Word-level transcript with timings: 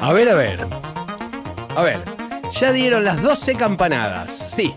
A 0.00 0.14
ver, 0.14 0.30
a 0.30 0.34
ver. 0.34 0.66
A 1.76 1.82
ver. 1.82 2.02
Ya 2.58 2.72
dieron 2.72 3.04
las 3.04 3.22
12 3.22 3.54
campanadas. 3.54 4.30
Sí. 4.48 4.74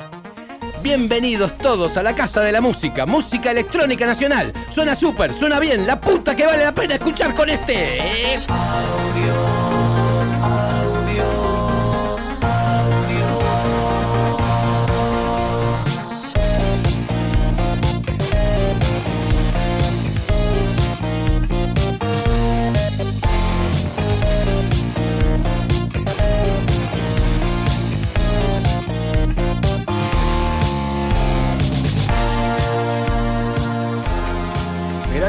Bienvenidos 0.82 1.58
todos 1.58 1.96
a 1.96 2.04
la 2.04 2.14
Casa 2.14 2.42
de 2.42 2.52
la 2.52 2.60
Música, 2.60 3.06
Música 3.06 3.52
Electrónica 3.52 4.06
Nacional. 4.06 4.52
Suena 4.70 4.96
súper, 4.96 5.34
suena 5.34 5.62
bien, 5.62 5.88
la 5.88 6.02
puta 6.02 6.36
que 6.36 6.46
vale 6.46 6.66
la 6.66 6.76
pena 6.76 6.96
escuchar 6.96 7.34
con 7.34 7.50
este. 7.50 8.02
Mirá 9.16 9.63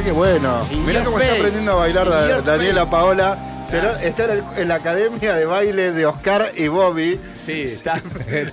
qué 0.05 0.13
bueno. 0.13 0.63
Mirá 0.87 1.03
cómo 1.05 1.19
está 1.19 1.35
aprendiendo 1.35 1.73
a 1.73 1.75
bailar 1.77 2.09
Da- 2.09 2.41
Daniela 2.43 2.89
Paola. 2.89 3.51
Está 4.03 4.29
en, 4.57 4.69
la 4.69 4.77
academia 4.77 5.35
de 5.35 5.47
baile 5.47 5.91
de 5.93 6.07
Oscar 6.07 6.53
y 6.55 6.69
Bobby, 6.69 7.19
Sí, 7.37 7.63
está. 7.63 8.01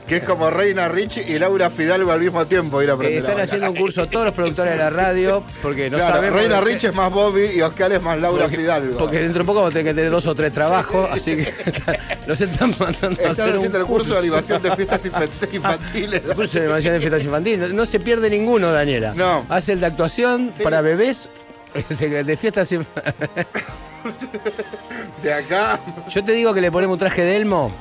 que 0.07 0.15
es 0.15 0.23
como 0.23 0.49
Reina 0.49 0.87
Rich 0.87 1.17
y 1.27 1.37
Laura 1.37 1.69
Fidalgo 1.69 2.11
al 2.11 2.21
mismo 2.21 2.47
tiempo. 2.47 2.81
Ir 2.81 2.89
a 2.89 2.93
Eh, 2.93 2.95
aprender 2.95 3.17
a 3.17 3.27
están 3.27 3.39
haciendo 3.43 3.69
un 3.71 3.75
curso 3.75 4.07
todos 4.07 4.25
los 4.25 4.33
productores 4.33 4.71
de 4.71 4.77
la 4.79 4.89
radio 4.89 5.43
porque 5.61 5.91
no 5.91 5.97
Claro, 5.97 6.15
sabemos. 6.15 6.39
Reina 6.39 6.61
Rich 6.61 6.85
es 6.85 6.93
más 6.95 7.11
Bobby 7.11 7.45
y 7.55 7.61
Oscar 7.61 7.91
es 7.91 8.01
más 8.01 8.17
Laura 8.19 8.43
porque, 8.45 8.57
Fidalgo. 8.57 8.97
porque 8.97 9.19
dentro 9.19 9.43
de 9.43 9.45
poco 9.45 9.59
vamos 9.59 9.71
a 9.73 9.77
tener 9.77 9.93
que 9.93 9.95
tener 9.99 10.11
dos 10.11 10.25
o 10.25 10.33
tres 10.33 10.53
trabajos, 10.53 11.07
así 11.11 11.35
que 11.37 11.53
los 12.25 12.41
están 12.41 12.73
mandando 12.79 13.07
a 13.09 13.11
Están 13.11 13.31
hacer 13.31 13.45
un 13.49 13.55
haciendo 13.57 13.77
el 13.77 13.85
curso 13.85 14.13
de 14.13 14.19
animación 14.19 14.63
de 14.63 14.75
fiestas 14.75 15.05
infant- 15.05 15.29
infantiles. 15.53 16.21
El 16.27 16.35
curso 16.35 16.53
de 16.57 16.63
animación 16.65 16.93
de 16.93 16.99
fiestas 16.99 17.23
infantiles. 17.23 17.69
No, 17.69 17.75
no 17.75 17.85
se 17.85 17.99
pierde 17.99 18.27
ninguno, 18.29 18.71
Daniela. 18.71 19.13
No. 19.13 19.45
Hace 19.49 19.73
el 19.73 19.81
de 19.81 19.85
actuación 19.87 20.51
Sí. 20.55 20.63
para 20.63 20.81
bebés. 20.81 21.29
de 22.25 22.37
fiestas 22.37 22.71
infantiles. 22.71 23.45
De 25.23 25.33
acá 25.33 25.79
Yo 26.09 26.23
te 26.23 26.31
digo 26.33 26.53
que 26.53 26.61
le 26.61 26.71
ponemos 26.71 26.95
un 26.95 26.99
traje 26.99 27.21
de 27.23 27.37
Elmo 27.37 27.71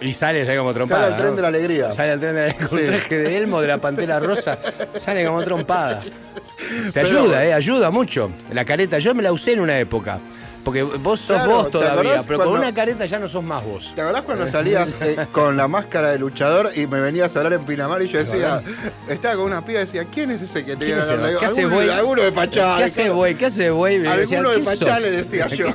y 0.00 0.14
sale, 0.14 0.46
sale 0.46 0.56
como 0.56 0.72
trompada. 0.72 1.02
sale 1.02 1.12
el 1.12 1.18
tren 1.18 1.30
¿no? 1.30 1.36
de 1.36 1.42
la 1.42 1.48
alegría. 1.48 1.92
Sale 1.92 2.12
al 2.12 2.20
tren 2.20 2.34
de 2.34 2.46
la 2.48 2.54
con 2.54 2.68
Sí. 2.70 2.76
un 2.76 2.86
traje 2.86 3.18
de 3.18 3.36
Elmo 3.36 3.60
de 3.60 3.68
la 3.68 3.76
pantera 3.78 4.18
rosa. 4.18 4.58
Sale 4.98 5.26
como 5.26 5.42
trompada. 5.42 6.00
Te 6.00 6.90
Pero- 6.92 7.06
ayuda, 7.06 7.44
eh, 7.44 7.52
ayuda 7.52 7.90
mucho. 7.90 8.30
La 8.52 8.64
careta, 8.64 8.98
yo 8.98 9.14
me 9.14 9.22
la 9.22 9.30
usé 9.32 9.52
en 9.52 9.60
una 9.60 9.78
época. 9.78 10.18
Porque 10.64 10.82
vos 10.82 11.18
sos 11.20 11.36
Claro, 11.36 11.50
vos 11.52 11.64
¿te 11.66 11.70
todavía, 11.72 12.22
pero 12.26 12.38
con 12.38 12.48
cuando- 12.48 12.52
una 12.66 12.74
careta 12.74 13.06
ya 13.06 13.18
no 13.18 13.28
sos 13.28 13.42
más 13.42 13.64
vos. 13.64 13.92
¿Te 13.94 14.02
acordás 14.02 14.22
cuando 14.24 14.46
salías 14.46 14.90
eh, 15.00 15.16
con 15.32 15.56
la 15.56 15.66
máscara 15.68 16.10
de 16.10 16.18
luchador 16.18 16.72
y 16.76 16.86
me 16.86 17.00
venías 17.00 17.34
a 17.34 17.38
hablar 17.38 17.54
en 17.54 17.64
Pinamar 17.64 18.02
y 18.02 18.08
yo 18.08 18.18
decía, 18.18 18.60
estaba 19.08 19.36
con 19.36 19.46
una 19.46 19.64
piba 19.64 19.80
y 19.80 19.84
decía, 19.86 20.04
¿quién 20.04 20.30
es 20.32 20.42
ese 20.42 20.64
que 20.64 20.76
te 20.76 20.84
¿Quién 20.84 20.98
es 20.98 21.06
viene 21.08 21.22
a 21.22 21.26
hablar? 21.26 21.40
¿Qué 21.40 21.46
hace, 21.46 21.64
güey? 21.66 21.88
alguno 21.88 22.22
de 22.22 22.32
Pachá. 22.32 22.76
¿Qué 22.76 22.84
hace, 22.84 23.08
güey? 23.08 23.34
¿Qué 23.36 23.46
hace, 23.46 23.70
güey? 23.70 24.06
Alguno 24.06 24.50
de 24.50 24.54
¿quién 24.60 24.64
Pachá 24.66 25.00
le 25.00 25.10
decía 25.10 25.46
yo. 25.48 25.66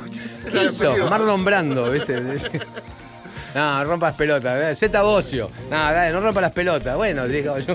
¿Quién 0.50 0.70
sos? 0.72 1.10
Marlon 1.10 1.44
Brando, 1.44 1.90
¿viste? 1.90 2.22
No, 3.56 3.84
rompas 3.84 4.14
pelotas. 4.16 4.62
¿eh? 4.62 4.74
Z 4.74 5.00
Bocio. 5.02 5.50
No, 5.70 6.12
no 6.12 6.20
rompas 6.20 6.42
las 6.42 6.52
pelotas. 6.52 6.94
Bueno, 6.94 7.26
digo 7.26 7.58
yo. 7.58 7.74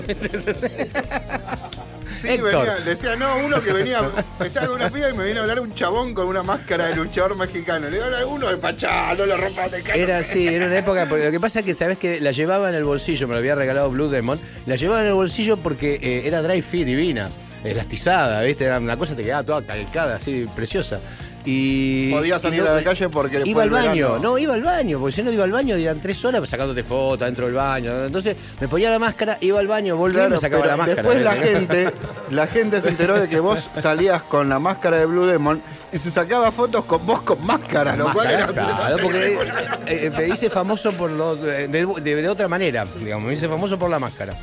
Sí, 2.22 2.40
venía, 2.40 2.76
decía, 2.84 3.16
no, 3.16 3.36
uno 3.44 3.60
que 3.60 3.72
venía, 3.72 4.00
estaba 4.44 4.68
con 4.68 4.76
una 4.76 4.90
piba 4.90 5.10
y 5.10 5.12
me 5.12 5.24
viene 5.24 5.40
a 5.40 5.42
hablar 5.42 5.60
un 5.60 5.74
chabón 5.74 6.14
con 6.14 6.28
una 6.28 6.42
máscara 6.42 6.86
de 6.86 6.96
luchador 6.96 7.36
mexicano. 7.36 7.90
Le 7.90 7.96
digo, 7.98 8.16
alguno 8.16 8.48
de 8.48 8.56
Pachá, 8.56 9.14
no 9.14 9.26
lo 9.26 9.36
rompas 9.36 9.72
de 9.72 9.82
cara. 9.82 9.98
Era 9.98 10.18
así, 10.18 10.46
era 10.46 10.66
una 10.66 10.78
época. 10.78 11.06
Porque 11.08 11.24
lo 11.24 11.30
que 11.32 11.40
pasa 11.40 11.60
es 11.60 11.64
que, 11.64 11.74
¿sabes 11.74 11.98
que 11.98 12.20
La 12.20 12.30
llevaba 12.30 12.68
en 12.68 12.76
el 12.76 12.84
bolsillo, 12.84 13.26
me 13.26 13.34
lo 13.34 13.38
había 13.38 13.54
regalado 13.54 13.90
Blue 13.90 14.08
Demon. 14.08 14.40
La 14.66 14.76
llevaba 14.76 15.00
en 15.00 15.08
el 15.08 15.14
bolsillo 15.14 15.56
porque 15.56 15.98
eh, 16.00 16.22
era 16.26 16.42
dry 16.42 16.62
fit 16.62 16.86
divina, 16.86 17.28
elastizada, 17.64 18.40
¿viste? 18.42 18.64
Era 18.64 18.78
una 18.78 18.96
cosa 18.96 19.12
que 19.12 19.18
te 19.18 19.24
quedaba 19.24 19.42
toda 19.42 19.62
calcada, 19.62 20.16
así, 20.16 20.46
preciosa. 20.54 21.00
Y. 21.44 22.10
Podía 22.12 22.36
y 22.36 22.40
salir 22.40 22.62
no- 22.62 22.70
a 22.70 22.74
la 22.74 22.82
calle 22.84 23.08
porque 23.08 23.38
después 23.38 23.50
Iba 23.50 23.62
al 23.64 23.70
baño, 23.70 24.18
no, 24.20 24.38
iba 24.38 24.54
al 24.54 24.62
baño, 24.62 25.00
porque 25.00 25.12
si 25.16 25.22
no 25.24 25.32
iba 25.32 25.42
al 25.42 25.50
baño 25.50 25.74
eran 25.74 25.98
tres 26.00 26.24
horas 26.24 26.48
sacándote 26.48 26.84
fotos 26.84 27.26
dentro 27.26 27.46
del 27.46 27.54
baño. 27.54 28.04
Entonces 28.04 28.36
me 28.60 28.68
ponía 28.68 28.90
la 28.90 29.00
máscara, 29.00 29.38
iba 29.40 29.58
al 29.58 29.66
baño, 29.66 29.96
volvía 29.96 30.26
y 30.26 30.30
me 30.30 30.38
sacaba 30.38 30.64
la 30.66 30.76
máscara. 30.76 31.02
después 31.02 31.22
la 31.24 31.32
gente, 31.34 31.90
la 32.30 32.46
gente 32.46 32.80
se 32.80 32.90
enteró 32.90 33.18
de 33.20 33.28
que 33.28 33.40
vos 33.40 33.58
salías 33.80 34.22
con 34.22 34.48
la 34.48 34.60
máscara 34.60 34.98
de 34.98 35.06
Blue 35.06 35.26
Demon 35.26 35.60
y 35.92 35.98
se 35.98 36.10
sacaba 36.12 36.52
fotos 36.52 36.84
con 36.84 37.04
vos 37.04 37.22
con 37.22 37.44
máscara, 37.44 37.96
lo 37.96 38.12
cual 38.12 38.30
era 38.30 38.46
claro, 38.46 38.96
porque 39.02 39.34
eh, 39.34 39.38
eh, 39.86 40.12
me 40.16 40.28
hice 40.28 40.48
famoso 40.48 40.92
por 40.92 41.10
lo, 41.10 41.34
de, 41.34 41.66
de- 41.66 41.86
de 42.22 42.28
otra 42.28 42.46
manera, 42.46 42.86
digamos, 43.00 43.26
me 43.26 43.34
hice 43.34 43.48
famoso 43.48 43.76
por 43.78 43.90
la 43.90 43.98
máscara. 43.98 44.34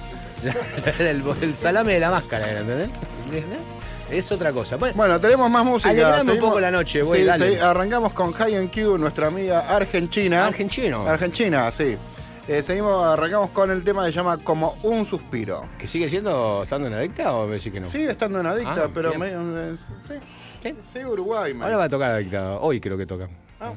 El, 0.99 1.23
el 1.41 1.55
salame 1.55 1.93
de 1.93 1.99
la 1.99 2.11
máscara, 2.11 2.59
¿entendés? 2.59 2.89
Es 4.11 4.31
otra 4.31 4.51
cosa. 4.51 4.75
Bueno, 4.77 4.95
Bueno, 4.95 5.19
tenemos 5.19 5.49
más 5.49 5.63
música. 5.65 5.89
Alegrame 5.91 6.33
un 6.33 6.39
poco 6.39 6.59
la 6.59 6.71
noche, 6.71 7.01
güey, 7.03 7.21
Sí, 7.21 7.27
dale. 7.27 7.49
sí, 7.49 7.55
arrancamos 7.59 8.13
con 8.13 8.31
High 8.33 8.67
Q, 8.69 8.97
nuestra 8.97 9.27
amiga 9.27 9.59
argentina. 9.75 10.45
argentino, 10.47 11.07
Argentina, 11.07 11.69
sí. 11.71 11.95
Eh, 12.47 12.63
seguimos, 12.63 13.05
arrancamos 13.05 13.51
con 13.51 13.69
el 13.69 13.83
tema 13.83 14.03
que 14.05 14.11
se 14.11 14.17
llama 14.17 14.37
Como 14.43 14.75
un 14.83 15.05
suspiro. 15.05 15.65
que 15.77 15.87
sigue 15.87 16.09
siendo 16.09 16.63
estando 16.63 16.87
en 16.87 16.93
adicta 16.95 17.31
o 17.33 17.45
me 17.45 17.55
decís 17.57 17.71
que 17.71 17.79
no? 17.79 17.87
Sigue 17.87 18.09
estando 18.09 18.39
en 18.39 18.47
adicta, 18.47 18.85
Ah, 18.85 18.89
pero 18.91 19.09
bien. 19.11 19.19
medio- 19.21 19.75
eh, 20.63 20.75
sí, 20.91 21.05
Uruguay, 21.05 21.53
man. 21.53 21.65
Ahora 21.65 21.77
va 21.77 21.83
a 21.83 21.89
tocar 21.89 22.09
adicta, 22.11 22.53
hoy 22.59 22.81
creo 22.81 22.97
que 22.97 23.05
toca. 23.05 23.29
Ah. 23.61 23.73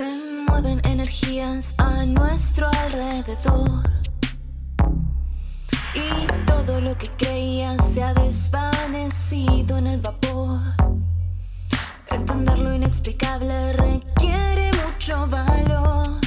Se 0.00 0.08
mueven 0.48 0.80
energías 0.84 1.74
a 1.76 2.06
nuestro 2.06 2.68
alrededor. 2.68 3.90
Y 5.94 6.26
todo 6.46 6.80
lo 6.80 6.96
que 6.96 7.10
creía 7.18 7.76
se 7.76 8.02
ha 8.02 8.14
desvanecido 8.14 9.76
en 9.76 9.88
el 9.88 10.00
vapor. 10.00 10.58
Entender 12.08 12.58
lo 12.60 12.74
inexplicable 12.74 13.74
requiere 13.74 14.70
mucho 14.86 15.26
valor. 15.26 16.18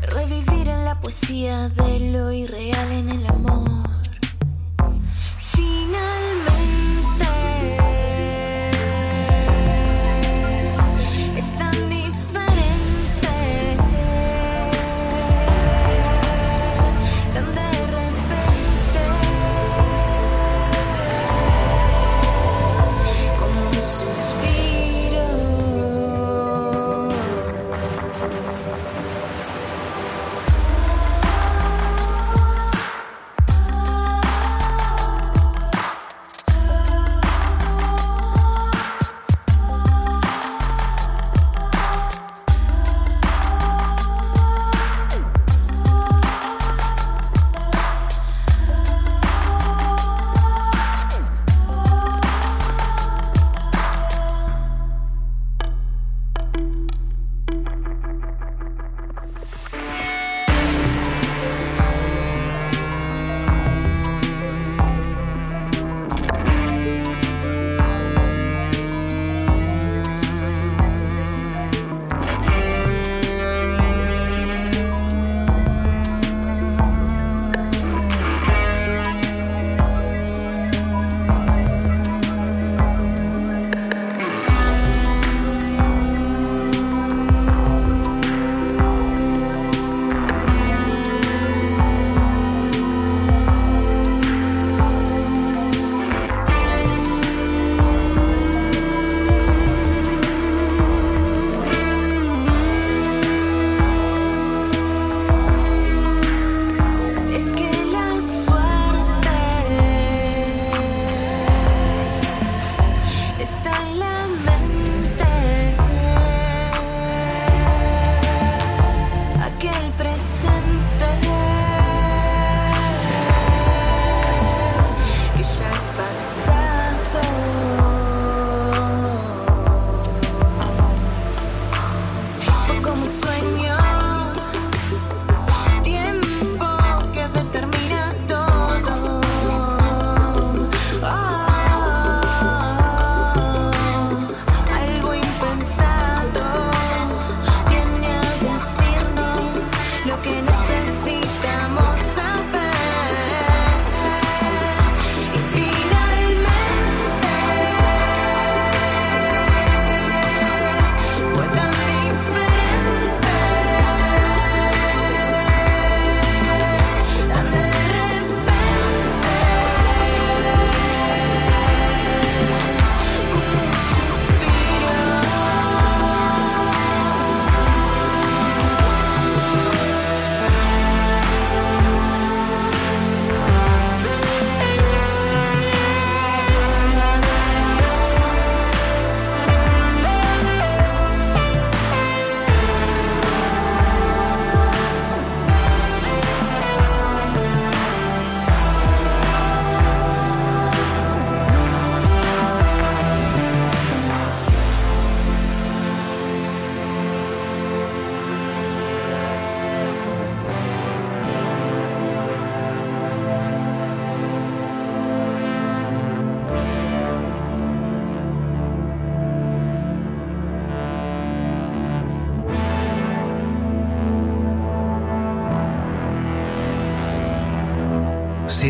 Revivir 0.00 0.68
en 0.68 0.86
la 0.86 0.98
poesía 1.02 1.68
de 1.68 2.12
lo 2.12 2.32
irreal 2.32 2.92
en 2.92 3.10
el 3.10 3.19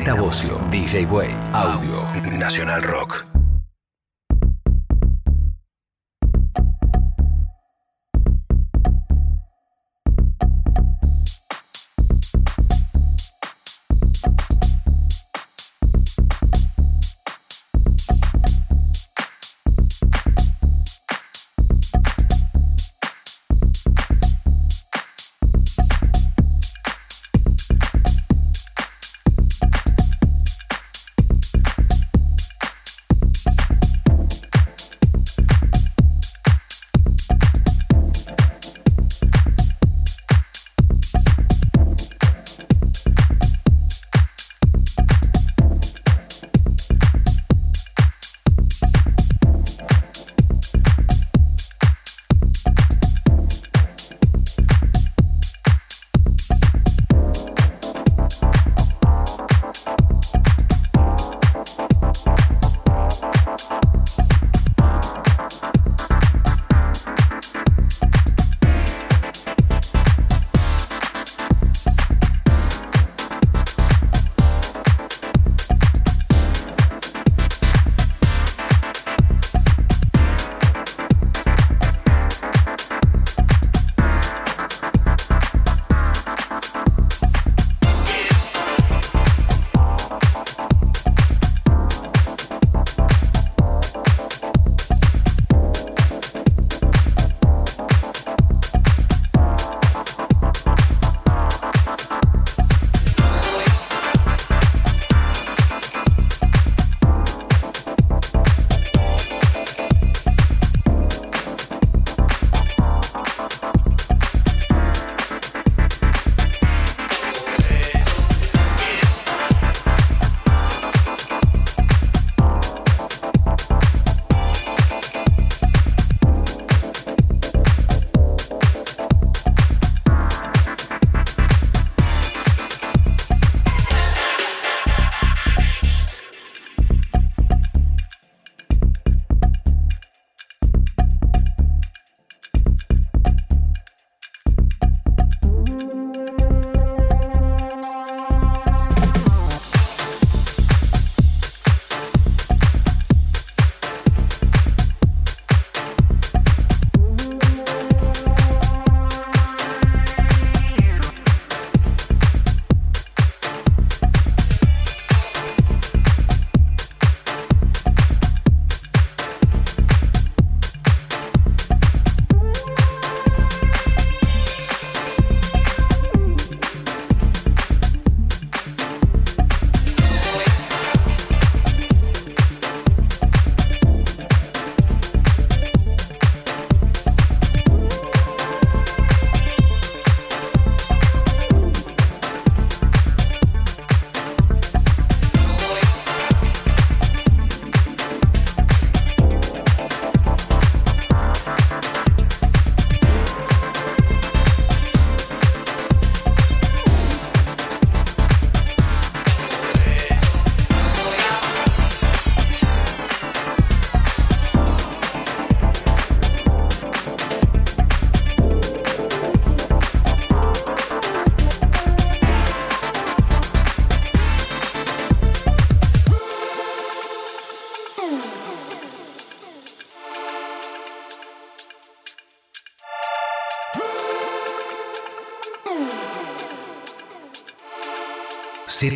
Z 0.01 0.15
Bocio, 0.17 0.59
DJ 0.71 1.05
Way, 1.07 1.29
Audio, 1.53 2.09
Nacional 2.39 2.81
Rock. 2.81 3.30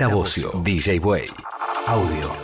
Bocio, 0.02 0.50
DJ 0.62 0.98
Way. 0.98 1.28
Audio. 1.86 2.43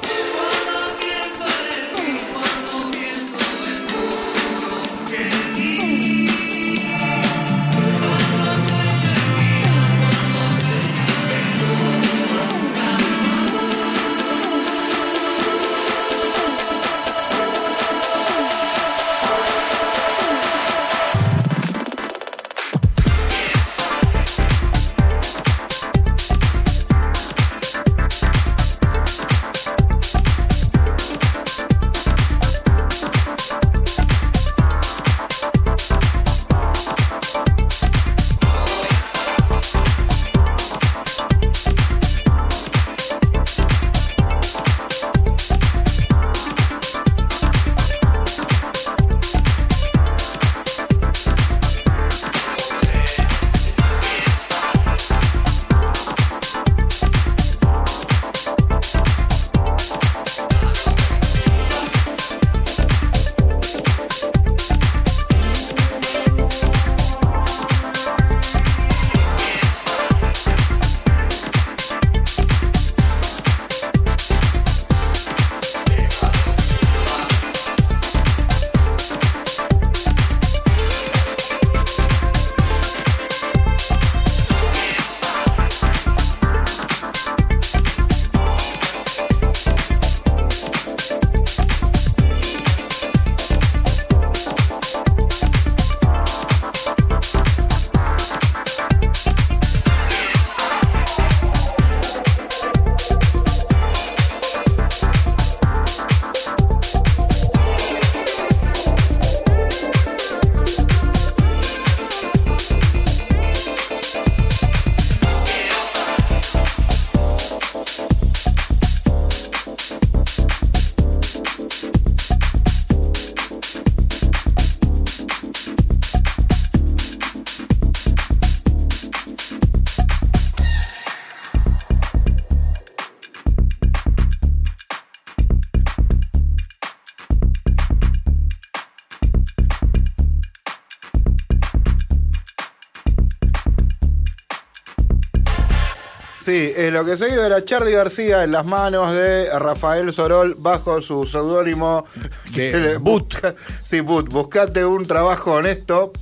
Sí, 146.50 146.72
eh, 146.76 146.90
lo 146.90 147.04
que 147.04 147.16
se 147.16 147.26
vio 147.26 147.44
era 147.46 147.64
Charlie 147.64 147.92
García 147.92 148.42
en 148.42 148.50
las 148.50 148.66
manos 148.66 149.12
de 149.12 149.56
Rafael 149.56 150.12
Sorol 150.12 150.56
bajo 150.58 151.00
su 151.00 151.24
seudónimo 151.24 152.04
De 152.52 152.96
Boot. 152.96 153.36
Sí, 153.84 154.00
Boot. 154.00 154.30
Buscate 154.30 154.84
un 154.84 155.06
trabajo 155.06 155.52
honesto. 155.52 156.12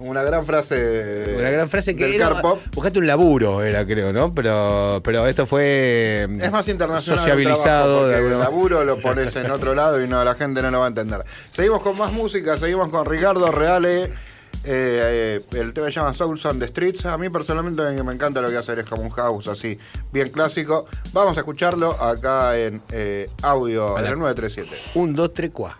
Una 0.00 0.22
gran 0.22 0.44
frase. 0.44 1.34
Una 1.38 1.48
gran 1.48 1.70
frase 1.70 1.96
que 1.96 2.04
del 2.04 2.16
era, 2.16 2.28
Carpop. 2.28 2.58
buscate 2.74 2.98
un 2.98 3.06
laburo, 3.06 3.62
era 3.62 3.86
creo, 3.86 4.12
¿no? 4.12 4.34
Pero, 4.34 5.00
pero 5.02 5.26
esto 5.26 5.46
fue 5.46 6.28
Es 6.42 6.52
más 6.52 6.68
internacional. 6.68 7.18
un 7.20 7.24
sociabilizado 7.24 8.06
trabajo, 8.06 8.22
de 8.22 8.34
el 8.34 8.38
laburo 8.38 8.84
lo 8.84 9.00
pones 9.00 9.34
en 9.36 9.50
otro 9.50 9.74
lado 9.74 10.04
y 10.04 10.06
no 10.06 10.22
la 10.24 10.34
gente 10.34 10.60
no 10.60 10.70
lo 10.70 10.80
va 10.80 10.84
a 10.84 10.88
entender. 10.88 11.24
Seguimos 11.52 11.80
con 11.80 11.96
más 11.96 12.12
música, 12.12 12.58
seguimos 12.58 12.88
con 12.88 13.06
Ricardo 13.06 13.50
Reale. 13.50 14.12
Eh, 14.64 15.40
eh, 15.52 15.58
el 15.58 15.72
tema 15.72 15.88
se 15.88 15.92
llama 15.92 16.14
Souls 16.14 16.44
on 16.46 16.58
the 16.58 16.68
Streets. 16.68 17.06
A 17.06 17.18
mí 17.18 17.28
personalmente 17.28 17.82
me 18.02 18.12
encanta 18.12 18.40
lo 18.40 18.48
que 18.48 18.56
hace, 18.56 18.78
es 18.78 18.88
como 18.88 19.02
un 19.02 19.10
house 19.10 19.48
así, 19.48 19.78
bien 20.12 20.30
clásico. 20.30 20.86
Vamos 21.12 21.36
a 21.36 21.40
escucharlo 21.40 21.90
acá 22.02 22.58
en 22.58 22.80
eh, 22.90 23.28
audio, 23.42 23.98
en 23.98 24.06
el 24.06 24.18
937. 24.18 24.98
Un, 24.98 25.14
dos, 25.14 25.34
tres, 25.34 25.50
cuá. 25.50 25.78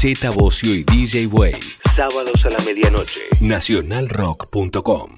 Z 0.00 0.30
Bocio 0.30 0.74
y 0.74 0.82
DJ 0.82 1.26
Way. 1.26 1.56
Sábados 1.84 2.46
a 2.46 2.50
la 2.50 2.58
medianoche. 2.60 3.20
Nacionalrock.com. 3.42 5.10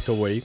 esto, 0.00 0.14
güey? 0.14 0.42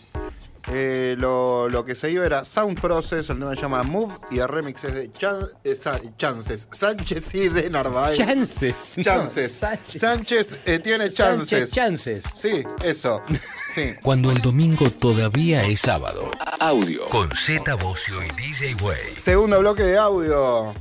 Eh, 0.71 1.15
lo, 1.19 1.69
lo 1.69 1.85
que 1.85 1.95
se 1.95 2.07
dio 2.07 2.23
era 2.23 2.43
Sound 2.43 2.81
Process, 2.81 3.29
el 3.29 3.37
tema 3.39 3.55
se 3.55 3.61
llama 3.61 3.83
Move 3.83 4.15
y 4.31 4.39
el 4.39 4.47
remix 4.47 4.83
es 4.83 4.93
de 4.95 5.11
Chan- 5.11 5.47
eh, 5.63 5.75
Sa- 5.75 6.01
Chances. 6.17 6.67
Sánchez 6.71 7.35
y 7.35 7.49
de 7.49 7.69
Narváez. 7.69 8.17
Chances. 8.17 8.95
Chances. 9.01 9.61
No, 9.61 9.67
Sánchez. 9.69 10.01
Sánchez 10.01 10.55
eh, 10.65 10.79
tiene 10.79 11.09
Sánchez 11.11 11.47
chances. 11.69 11.71
Chances. 11.71 12.23
Sí, 12.35 12.63
eso. 12.83 13.21
Sí. 13.75 13.93
Cuando 14.01 14.31
el 14.31 14.41
domingo 14.41 14.89
todavía 14.89 15.59
es 15.59 15.81
sábado. 15.81 16.31
Audio. 16.61 17.05
Con 17.07 17.29
Z 17.35 17.73
Bocio 17.75 18.23
y 18.23 18.27
DJ 18.29 18.73
Way. 18.81 18.99
Segundo 19.19 19.59
bloque 19.59 19.83
de 19.83 19.97
audio. 19.97 20.73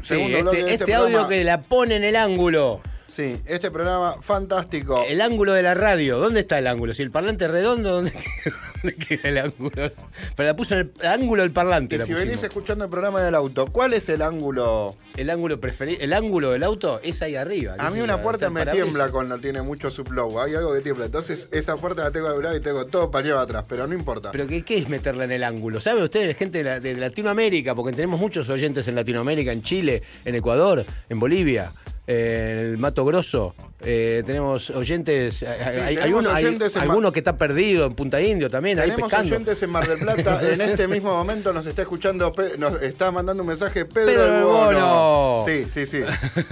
Sí, 0.00 0.14
Segundo 0.14 0.38
este, 0.50 0.60
este 0.60 0.72
este, 0.72 0.94
audio 0.94 1.08
programa. 1.18 1.28
que 1.28 1.44
la 1.44 1.60
pone 1.60 1.96
en 1.96 2.04
el 2.04 2.16
ángulo. 2.16 2.80
Sí, 3.10 3.34
este 3.46 3.72
programa 3.72 4.14
fantástico. 4.22 5.02
El 5.08 5.20
ángulo 5.20 5.52
de 5.52 5.64
la 5.64 5.74
radio. 5.74 6.18
¿Dónde 6.18 6.40
está 6.40 6.60
el 6.60 6.68
ángulo? 6.68 6.94
Si 6.94 7.02
el 7.02 7.10
parlante 7.10 7.46
es 7.46 7.50
redondo, 7.50 7.90
¿dónde, 7.94 8.12
dónde 8.82 8.96
queda 8.96 9.28
el 9.30 9.38
ángulo? 9.38 9.90
Pero 10.36 10.46
la 10.46 10.54
puso 10.54 10.76
en 10.78 10.92
el 11.00 11.06
ángulo 11.06 11.42
del 11.42 11.50
parlante. 11.50 11.96
Y 11.96 11.98
si 11.98 12.02
pusimos. 12.04 12.20
venís 12.24 12.42
escuchando 12.44 12.84
el 12.84 12.90
programa 12.90 13.20
del 13.20 13.34
auto, 13.34 13.66
¿cuál 13.66 13.94
es 13.94 14.08
el 14.08 14.22
ángulo? 14.22 14.94
El 15.16 15.28
ángulo 15.28 15.58
preferido, 15.58 15.98
el 16.00 16.12
ángulo 16.12 16.52
del 16.52 16.62
auto 16.62 17.00
es 17.02 17.20
ahí 17.20 17.34
arriba. 17.34 17.74
A 17.78 17.90
mí 17.90 18.00
una 18.00 18.22
puerta 18.22 18.48
me 18.48 18.64
tiembla 18.64 19.08
cuando 19.08 19.38
tiene 19.40 19.60
mucho 19.60 19.90
sublow. 19.90 20.40
Hay 20.40 20.54
algo 20.54 20.72
que 20.72 20.80
tiembla. 20.80 21.06
Entonces 21.06 21.48
esa 21.50 21.76
puerta 21.76 22.04
la 22.04 22.12
tengo 22.12 22.28
a 22.28 22.34
un 22.34 22.44
lado 22.44 22.56
y 22.56 22.60
tengo 22.60 22.86
todo 22.86 23.10
pañado 23.10 23.40
atrás, 23.40 23.64
pero 23.68 23.88
no 23.88 23.94
importa. 23.94 24.30
Pero 24.30 24.46
¿qué, 24.46 24.62
qué 24.62 24.78
es 24.78 24.88
meterla 24.88 25.24
en 25.24 25.32
el 25.32 25.42
ángulo? 25.42 25.80
¿Saben 25.80 26.04
ustedes, 26.04 26.36
gente 26.36 26.58
de, 26.58 26.64
la- 26.64 26.78
de 26.80 26.94
Latinoamérica? 26.94 27.74
Porque 27.74 27.92
tenemos 27.92 28.20
muchos 28.20 28.48
oyentes 28.48 28.86
en 28.86 28.94
Latinoamérica, 28.94 29.50
en 29.50 29.62
Chile, 29.62 30.02
en 30.24 30.36
Ecuador, 30.36 30.86
en 31.08 31.18
Bolivia, 31.18 31.72
eh, 32.12 32.50
en 32.52 32.58
el 32.72 32.78
Mato 32.78 33.04
Grosso. 33.04 33.54
Eh, 33.82 34.22
tenemos 34.26 34.68
oyentes. 34.70 35.42
hay 35.42 35.78
hay, 35.78 35.96
tenemos 35.96 36.24
uno, 36.26 36.34
oyentes 36.34 36.76
alguno 36.76 37.12
que 37.12 37.20
está 37.20 37.36
perdido 37.36 37.86
en 37.86 37.94
Punta 37.94 38.20
Indio 38.20 38.50
también, 38.50 38.78
ahí 38.78 38.90
Tenemos 38.90 39.10
pescando. 39.10 39.34
oyentes 39.36 39.62
en 39.62 39.70
Mar 39.70 39.88
del 39.88 39.98
Plata. 40.00 40.40
En 40.50 40.60
este 40.60 40.88
mismo 40.88 41.14
momento 41.16 41.52
nos 41.52 41.64
está 41.66 41.82
escuchando, 41.82 42.32
nos 42.58 42.82
está 42.82 43.10
mandando 43.12 43.42
un 43.42 43.48
mensaje 43.48 43.84
Pedro, 43.84 44.06
Pedro 44.06 44.38
el 44.38 44.44
Bono. 44.44 45.44
Sí, 45.46 45.64
sí, 45.68 45.86
sí. 45.86 46.00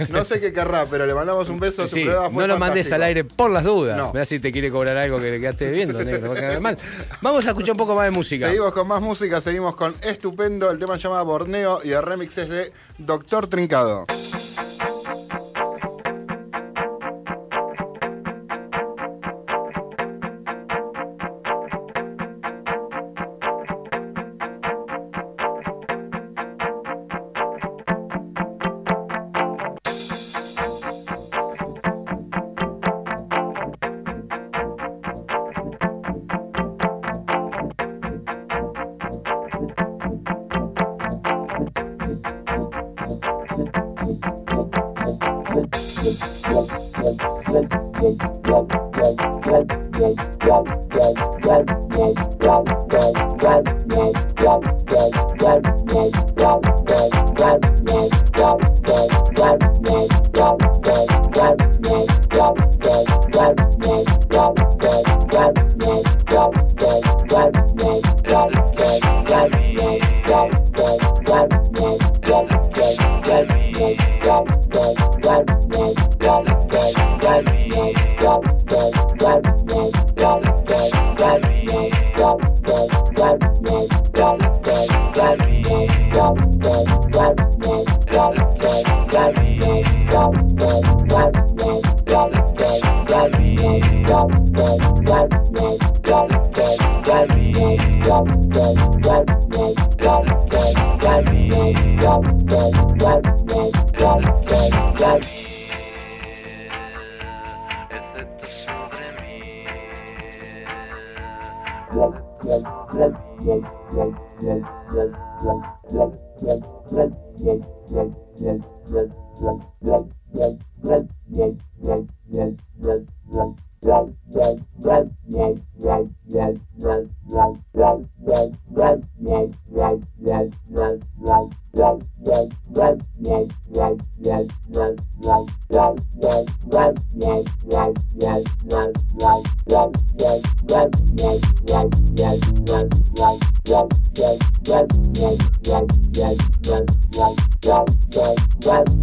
No 0.09 0.23
sé 0.23 0.39
qué 0.39 0.53
querrá, 0.53 0.85
pero 0.89 1.05
le 1.05 1.13
mandamos 1.13 1.49
un 1.49 1.59
beso. 1.59 1.87
Su 1.87 1.95
Sí, 1.95 2.05
programa 2.05 2.41
no 2.41 2.47
lo 2.47 2.57
mandes 2.57 2.91
al 2.93 3.03
aire 3.03 3.23
por 3.25 3.51
las 3.51 3.63
dudas. 3.65 3.97
No. 3.97 4.13
Mirá 4.13 4.25
si 4.25 4.39
te 4.39 4.51
quiere 4.51 4.71
cobrar 4.71 4.95
algo 4.97 5.19
que 5.19 5.29
le 5.31 5.39
quedaste 5.41 5.69
viendo, 5.71 6.01
negro, 6.03 6.29
va 6.29 6.37
a 6.37 6.39
quedar 6.39 6.61
mal. 6.61 6.77
Vamos 7.21 7.45
a 7.45 7.49
escuchar 7.49 7.73
un 7.73 7.77
poco 7.77 7.95
más 7.95 8.05
de 8.05 8.11
música. 8.11 8.47
Seguimos 8.47 8.71
con 8.71 8.87
más 8.87 9.01
música, 9.01 9.41
seguimos 9.41 9.75
con 9.75 9.93
Estupendo. 10.01 10.71
El 10.71 10.79
tema 10.79 10.95
se 10.95 11.03
llama 11.03 11.21
Borneo 11.21 11.81
y 11.83 11.91
el 11.91 12.01
remix 12.01 12.37
es 12.37 12.49
de 12.49 12.71
Doctor 12.97 13.47
Trincado. 13.47 14.05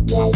Yeah. 0.09 0.36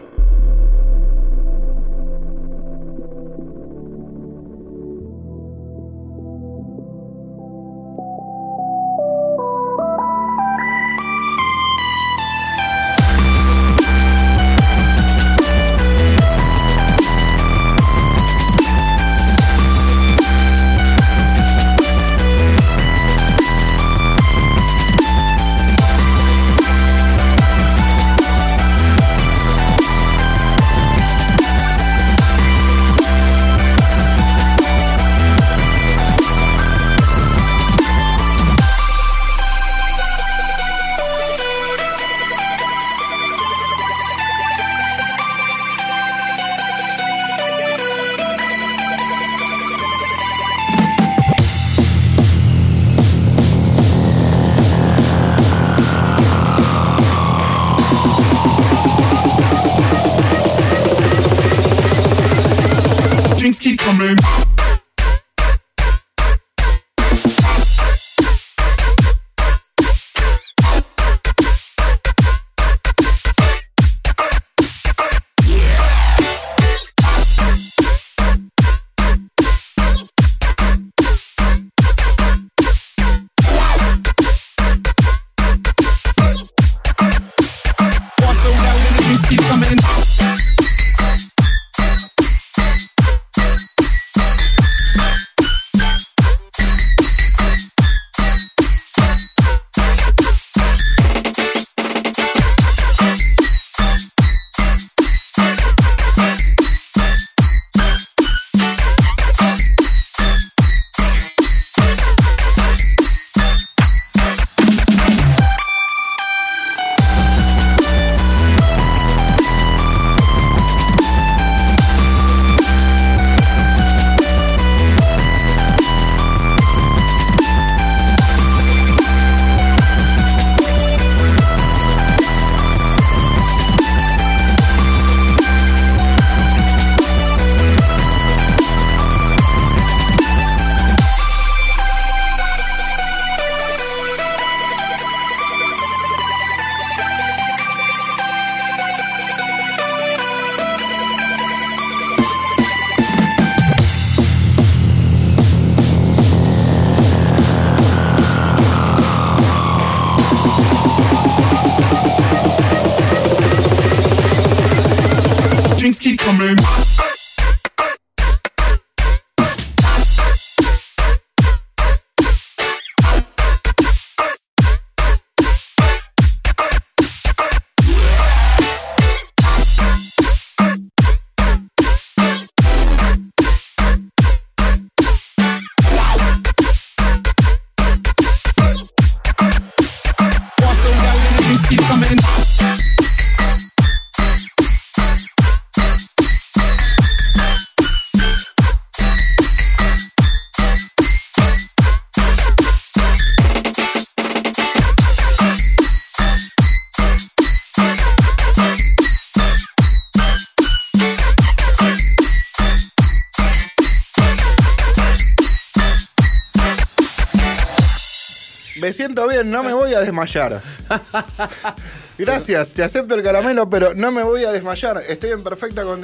Me 218.91 218.95
siento 218.97 219.25
bien, 219.25 219.49
no 219.49 219.63
me 219.63 219.71
voy 219.71 219.93
a 219.93 220.01
desmayar. 220.01 220.61
Gracias, 222.17 222.73
te 222.73 222.83
acepto 222.83 223.15
el 223.15 223.23
caramelo, 223.23 223.69
pero 223.69 223.93
no 223.95 224.11
me 224.11 224.21
voy 224.21 224.43
a 224.43 224.51
desmayar. 224.51 225.01
Estoy 225.07 225.29
en 225.31 225.41
perfecta 225.43 225.83
con. 225.83 226.03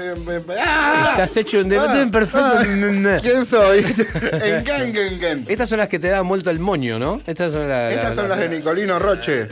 ¡Ah! 0.58 1.10
Estás 1.12 1.36
hecho 1.36 1.60
un 1.60 1.74
Ah, 1.74 1.94
de 1.94 2.08
perfecto. 2.08 2.48
ah, 2.48 3.18
¿Quién 3.22 3.46
soy? 3.46 3.80
en 4.32 4.64
Ken, 4.64 4.94
Ken, 4.94 5.20
Ken. 5.20 5.46
Estas 5.50 5.68
son 5.68 5.80
las 5.80 5.90
que 5.90 6.00
te 6.00 6.08
dan 6.08 6.26
vuelto 6.30 6.50
el 6.50 6.60
moño, 6.60 6.98
¿no? 6.98 7.20
Estas 7.28 7.52
son, 7.52 7.68
la- 7.68 7.92
Estas 7.92 8.16
la- 8.16 8.22
son 8.22 8.30
la- 8.30 8.38
las 8.38 8.50
de 8.50 8.56
Nicolino 8.58 9.00
Roche. 9.00 9.50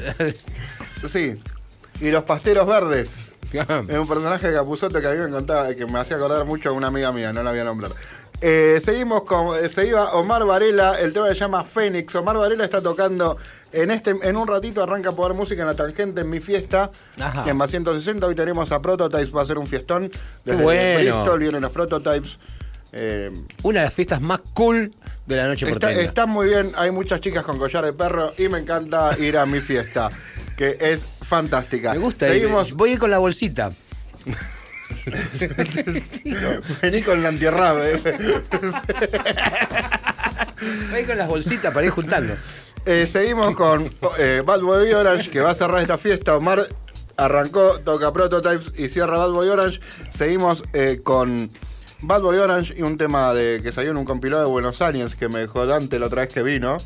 Sí. 1.11 1.33
Y 1.99 2.09
los 2.11 2.23
pasteros 2.23 2.65
verdes. 2.65 3.33
Es 3.51 3.97
un 3.97 4.07
personaje 4.07 4.47
de 4.47 4.53
Capuzoto 4.53 5.01
que 5.01 5.07
a 5.07 5.11
mí 5.11 5.17
me 5.17 5.29
contaba, 5.29 5.73
que 5.75 5.85
me 5.85 5.99
hacía 5.99 6.15
acordar 6.15 6.45
mucho 6.45 6.69
a 6.69 6.71
una 6.71 6.87
amiga 6.87 7.11
mía, 7.11 7.33
no 7.33 7.43
la 7.43 7.51
voy 7.51 7.59
a 7.59 7.65
nombrar. 7.65 7.91
Eh, 8.41 8.79
seguimos 8.83 9.23
con. 9.23 9.57
eh, 9.63 9.69
se 9.69 9.87
iba 9.87 10.13
Omar 10.13 10.43
Varela, 10.45 10.99
el 10.99 11.13
tema 11.13 11.27
se 11.29 11.35
llama 11.35 11.63
Fénix. 11.63 12.13
Omar 12.15 12.37
Varela 12.37 12.65
está 12.65 12.81
tocando. 12.81 13.37
En 13.71 13.91
este 13.91 14.15
en 14.21 14.37
un 14.37 14.47
ratito 14.47 14.81
arranca 14.81 15.09
a 15.09 15.11
poder 15.11 15.33
música 15.33 15.61
en 15.61 15.67
la 15.67 15.73
tangente 15.73 16.21
en 16.21 16.29
mi 16.29 16.39
fiesta. 16.39 16.91
Ajá. 17.19 17.43
En 17.49 17.57
más 17.57 17.69
160. 17.71 18.25
Hoy 18.25 18.35
tenemos 18.35 18.71
a 18.71 18.81
Prototypes, 18.81 19.35
va 19.35 19.41
a 19.41 19.45
ser 19.45 19.57
un 19.57 19.67
fiestón. 19.67 20.09
Desde 20.43 20.61
bueno. 20.63 20.99
Bristol 20.99 21.39
vienen 21.39 21.61
los 21.61 21.71
Prototypes. 21.71 22.37
Eh, 22.97 23.29
Una 23.63 23.79
de 23.81 23.85
las 23.87 23.93
fiestas 23.93 24.21
más 24.21 24.39
cool 24.53 24.93
de 25.25 25.35
la 25.35 25.47
noche 25.47 25.67
Está, 25.67 25.79
porteña. 25.87 26.01
está 26.07 26.25
muy 26.25 26.47
bien, 26.47 26.71
hay 26.77 26.91
muchas 26.91 27.19
chicas 27.19 27.43
con 27.43 27.57
collar 27.57 27.83
de 27.83 27.91
perro 27.91 28.31
y 28.37 28.47
me 28.47 28.57
encanta 28.59 29.17
ir 29.19 29.37
a 29.37 29.45
mi 29.45 29.59
fiesta, 29.59 30.09
que 30.55 30.77
es 30.79 31.05
fantástica. 31.21 31.91
Me 31.93 31.99
gusta. 31.99 32.27
ir. 32.27 32.33
Seguimos, 32.41 32.71
Voy 32.73 32.91
a 32.91 32.93
ir 32.93 32.99
con 32.99 33.11
la 33.11 33.17
bolsita. 33.17 33.73
vení 36.81 37.01
con 37.01 37.21
la 37.21 37.29
antierrabe. 37.29 38.01
Voy 40.89 40.95
a 40.95 40.99
ir 40.99 41.07
con 41.07 41.17
las 41.17 41.27
bolsitas 41.27 41.73
para 41.73 41.85
ir 41.85 41.91
juntando. 41.91 42.35
Eh, 42.85 43.07
seguimos 43.07 43.55
con 43.55 43.89
eh, 44.19 44.43
Bad 44.45 44.61
Boy 44.61 44.93
Orange, 44.93 45.31
que 45.31 45.41
va 45.41 45.51
a 45.51 45.53
cerrar 45.55 45.81
esta 45.81 45.97
fiesta. 45.97 46.35
Omar 46.35 46.67
arrancó, 47.17 47.79
toca 47.79 48.13
Prototypes 48.13 48.79
y 48.79 48.89
cierra 48.89 49.17
Bad 49.17 49.31
Boy 49.31 49.49
Orange. 49.49 49.79
Seguimos 50.11 50.63
eh, 50.73 50.99
con 51.03 51.49
Bad 52.01 52.21
Boy 52.21 52.37
Orange 52.37 52.75
y 52.77 52.83
un 52.83 52.97
tema 52.97 53.33
de 53.33 53.61
que 53.63 53.71
salió 53.71 53.91
en 53.91 53.97
un 53.97 54.05
compilado 54.05 54.43
de 54.43 54.49
Buenos 54.49 54.81
Aires 54.81 55.15
que 55.15 55.29
me 55.29 55.39
dejó 55.39 55.65
Dante 55.65 55.97
la 55.97 56.07
otra 56.07 56.21
vez 56.21 56.33
que 56.33 56.43
vino. 56.43 56.77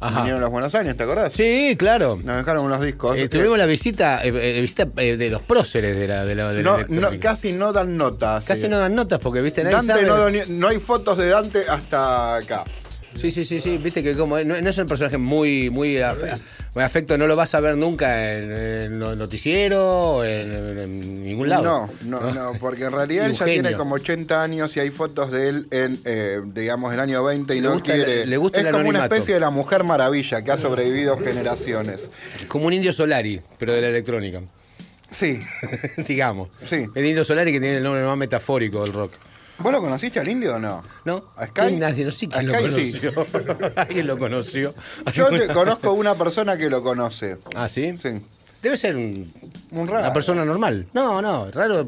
Ajá. 0.00 0.20
Vinieron 0.20 0.40
los 0.40 0.50
Buenos 0.50 0.74
Aires, 0.74 0.96
¿te 0.96 1.02
acordás? 1.04 1.32
Sí, 1.34 1.76
claro. 1.78 2.18
Nos 2.24 2.36
dejaron 2.38 2.64
unos 2.64 2.80
discos. 2.80 3.16
Eh, 3.18 3.28
tuvimos 3.28 3.58
la 3.58 3.66
visita, 3.66 4.24
eh, 4.24 4.28
eh, 4.34 4.60
visita 4.62 4.88
eh, 4.96 5.16
de 5.18 5.28
los 5.28 5.42
próceres 5.42 5.94
de 5.98 6.08
la, 6.08 6.24
de 6.24 6.34
la, 6.34 6.52
de 6.52 6.62
la 6.62 6.86
No, 6.88 7.08
casi 7.20 7.52
no 7.52 7.72
dan 7.72 7.96
notas. 7.98 8.46
Casi 8.46 8.64
eh. 8.64 8.68
no 8.70 8.78
dan 8.78 8.94
notas 8.94 9.18
porque, 9.18 9.42
viste, 9.42 9.62
nadie 9.62 9.76
Dante 9.76 9.92
sabe. 9.92 10.06
no, 10.06 10.16
doni- 10.16 10.46
no 10.48 10.68
hay 10.68 10.78
fotos 10.78 11.18
de 11.18 11.28
Dante 11.28 11.64
hasta 11.68 12.36
acá. 12.36 12.64
Sí, 13.20 13.30
sí, 13.30 13.44
sí, 13.44 13.60
sí, 13.60 13.78
viste 13.78 14.02
que 14.02 14.14
como 14.14 14.38
no, 14.40 14.60
no 14.60 14.70
es 14.70 14.78
un 14.78 14.86
personaje 14.86 15.18
muy, 15.18 15.68
muy, 15.70 15.96
afe- 15.96 16.38
muy 16.74 16.82
afecto, 16.84 17.18
no 17.18 17.26
lo 17.26 17.36
vas 17.36 17.54
a 17.54 17.60
ver 17.60 17.76
nunca 17.76 18.32
en, 18.32 18.50
en 18.50 18.98
los 18.98 19.16
noticieros, 19.16 20.24
en, 20.26 20.78
en- 20.78 21.24
ningún 21.24 21.48
lado. 21.48 21.88
No, 22.06 22.20
no, 22.20 22.32
no, 22.34 22.52
porque 22.58 22.84
en 22.84 22.92
realidad 22.92 23.26
él 23.26 23.32
ya 23.32 23.44
tiene 23.44 23.72
como 23.74 23.96
80 23.96 24.42
años 24.42 24.76
y 24.76 24.80
hay 24.80 24.90
fotos 24.90 25.30
de 25.30 25.48
él 25.48 25.66
en, 25.70 25.98
eh, 26.04 26.40
digamos, 26.46 26.92
el 26.94 27.00
año 27.00 27.22
20 27.24 27.54
y 27.54 27.60
Le 27.60 27.66
no 27.68 27.72
gusta 27.74 27.92
quiere. 27.92 28.26
le 28.26 28.36
gusta 28.36 28.60
es 28.60 28.66
el 28.66 28.72
como 28.72 28.88
una 28.88 29.04
especie 29.04 29.34
de 29.34 29.40
la 29.40 29.50
mujer 29.50 29.84
maravilla 29.84 30.42
que 30.42 30.50
ha 30.52 30.56
sobrevivido 30.56 31.18
generaciones. 31.18 32.10
Como 32.48 32.66
un 32.66 32.72
indio 32.72 32.92
Solari, 32.92 33.40
pero 33.58 33.72
de 33.74 33.80
la 33.82 33.88
electrónica. 33.88 34.40
Sí. 35.10 35.40
Digamos. 36.08 36.50
Sí. 36.64 36.86
El 36.94 37.04
indio 37.04 37.24
Solari 37.24 37.52
que 37.52 37.60
tiene 37.60 37.76
el 37.78 37.82
nombre 37.82 38.02
más 38.04 38.16
metafórico 38.16 38.82
del 38.84 38.92
rock. 38.92 39.12
¿Vos 39.60 39.72
lo 39.72 39.80
conociste 39.80 40.20
al 40.20 40.28
indio 40.28 40.56
o 40.56 40.58
no? 40.58 40.82
¿No? 41.04 41.24
¿A 41.36 41.46
Sky? 41.46 41.76
Nadie, 41.76 42.04
no 42.04 42.10
sé 42.10 42.28
quién 42.28 42.46
lo 42.48 42.54
Sky 42.54 42.90
sí. 42.92 43.00
conoció. 43.00 43.26
Alguien 43.76 44.06
lo 44.06 44.18
conoció. 44.18 44.74
Yo 45.12 45.28
te 45.28 45.48
conozco 45.48 45.92
una 45.92 46.14
persona 46.14 46.56
que 46.56 46.68
lo 46.70 46.82
conoce. 46.82 47.38
Ah, 47.54 47.68
¿sí? 47.68 47.98
Sí. 48.02 48.20
Debe 48.62 48.76
ser 48.76 48.96
un- 48.96 49.32
Un 49.70 49.86
raro. 49.86 50.00
una 50.00 50.12
persona 50.12 50.44
normal. 50.44 50.86
No, 50.92 51.22
no, 51.22 51.50
raro, 51.50 51.86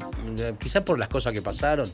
quizás 0.58 0.82
por 0.82 0.98
las 0.98 1.08
cosas 1.08 1.32
que 1.32 1.42
pasaron. 1.42 1.90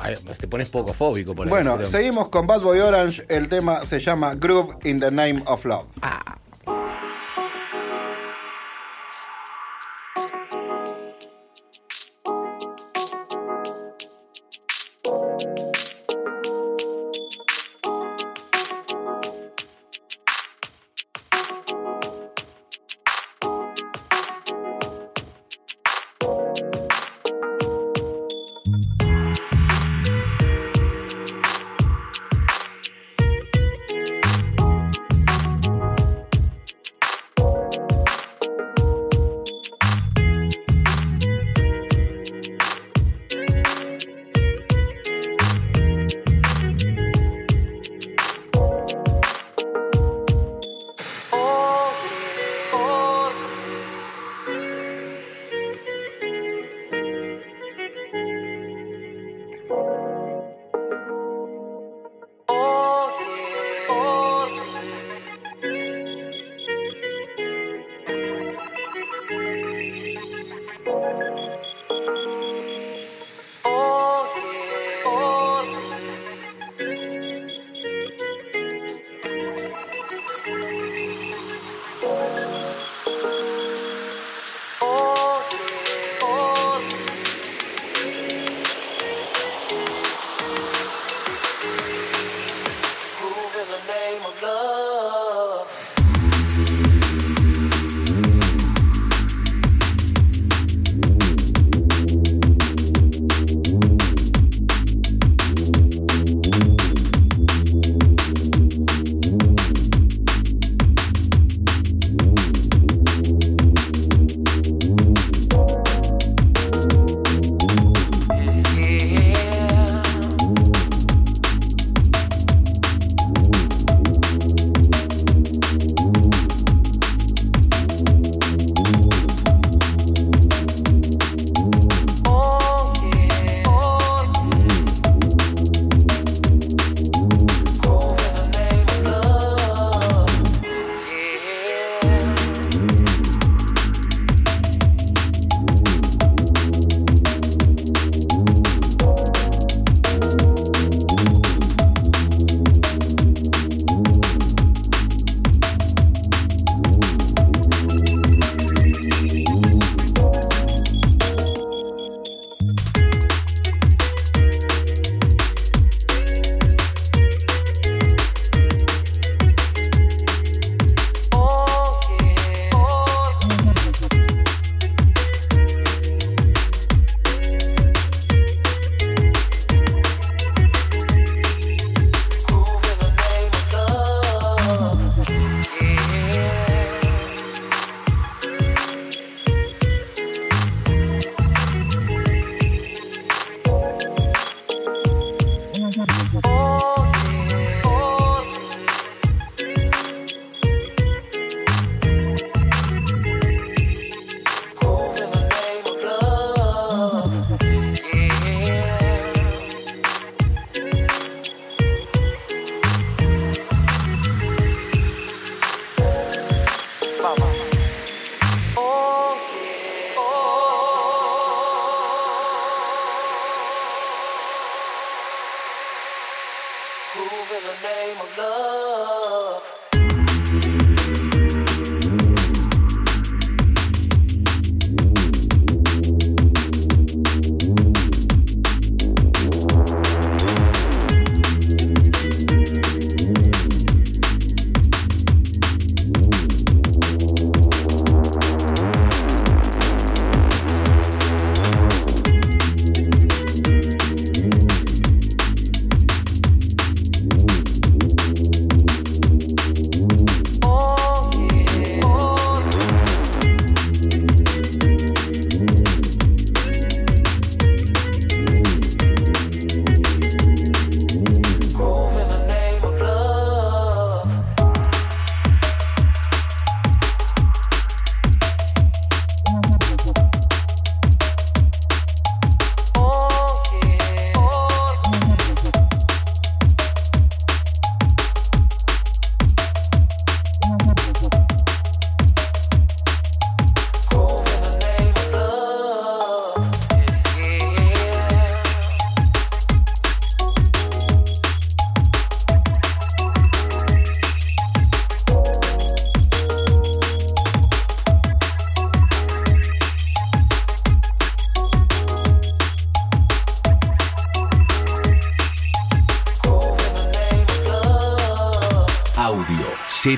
Ay, 0.00 0.14
Te 0.38 0.46
pones 0.46 0.68
poco 0.68 0.92
fóbico 0.92 1.34
por 1.34 1.46
ahí, 1.46 1.50
Bueno, 1.50 1.78
seguimos 1.86 2.28
con 2.28 2.46
Bad 2.46 2.60
Boy 2.60 2.80
Orange. 2.80 3.24
El 3.28 3.48
tema 3.48 3.84
se 3.86 4.00
llama 4.00 4.34
Groove 4.34 4.76
in 4.84 5.00
the 5.00 5.10
Name 5.10 5.42
of 5.46 5.64
Love. 5.64 5.86
Ah, 6.02 6.36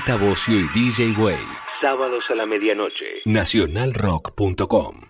Bocio 0.05 0.59
y 0.59 0.67
DJ 0.69 1.11
Way. 1.17 1.37
Sábados 1.65 2.29
a 2.31 2.35
la 2.35 2.45
medianoche. 2.45 3.21
Nacionalrock.com. 3.25 5.06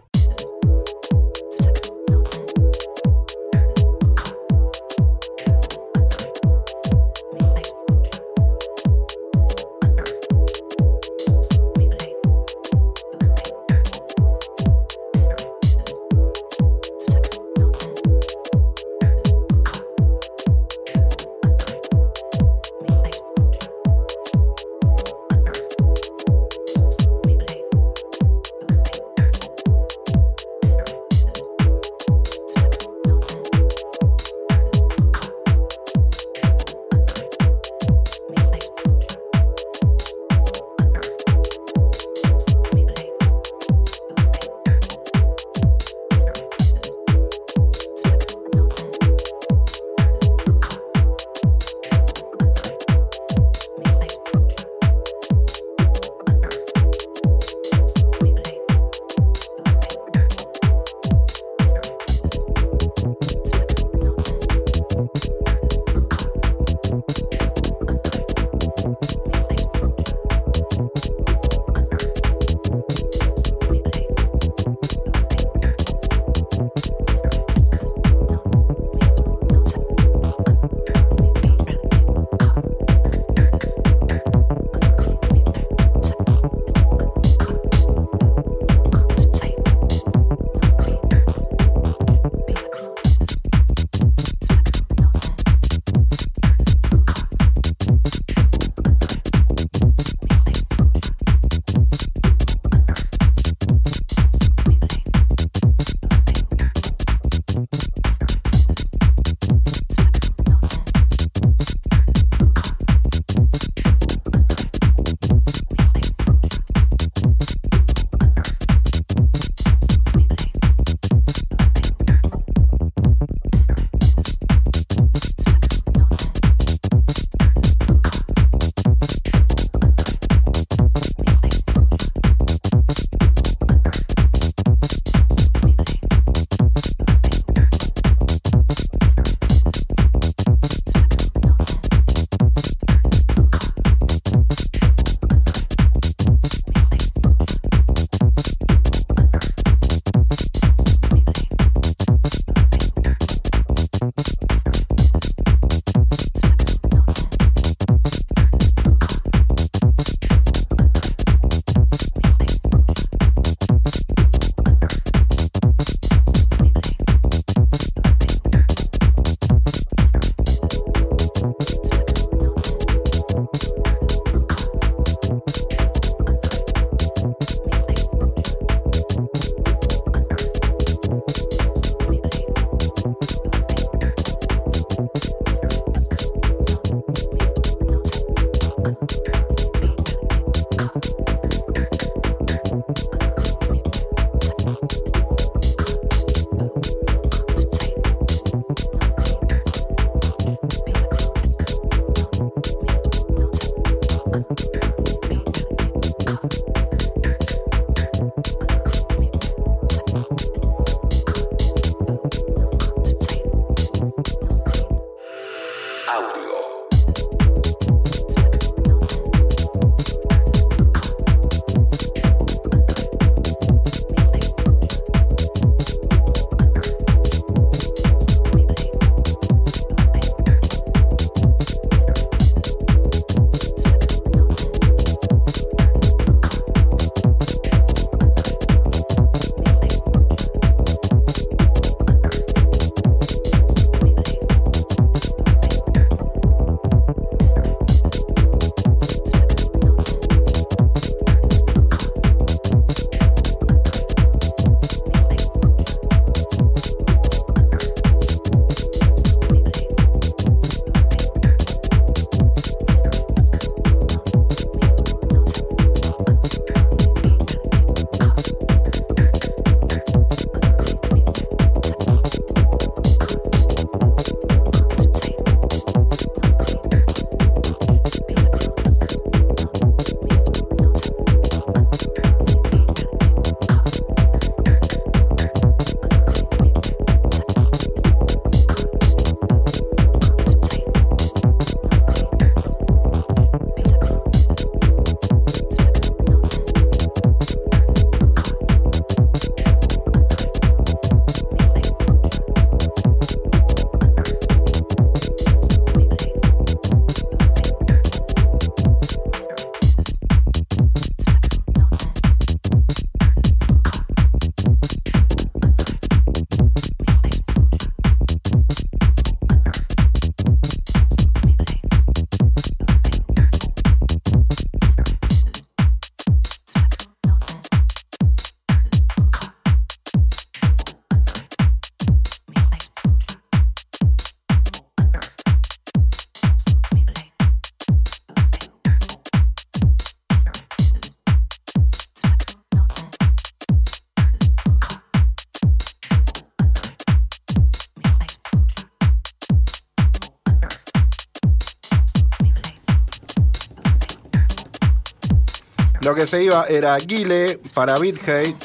que 356.17 356.27
se 356.27 356.43
iba 356.43 356.65
era 356.67 356.97
Guile 356.97 357.59
para 357.73 357.97
BitHate, 357.97 358.55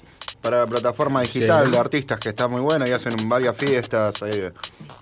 para 0.40 0.61
la 0.61 0.66
plataforma 0.66 1.20
digital 1.22 1.66
Sí. 1.66 1.70
de 1.72 1.78
artistas 1.78 2.18
que 2.18 2.30
está 2.30 2.48
muy 2.48 2.61
buena 2.61 2.88
y 2.88 2.90
hacen 2.92 3.14
varias 3.28 3.57
fiestas. 3.57 4.14
eh, 4.22 4.50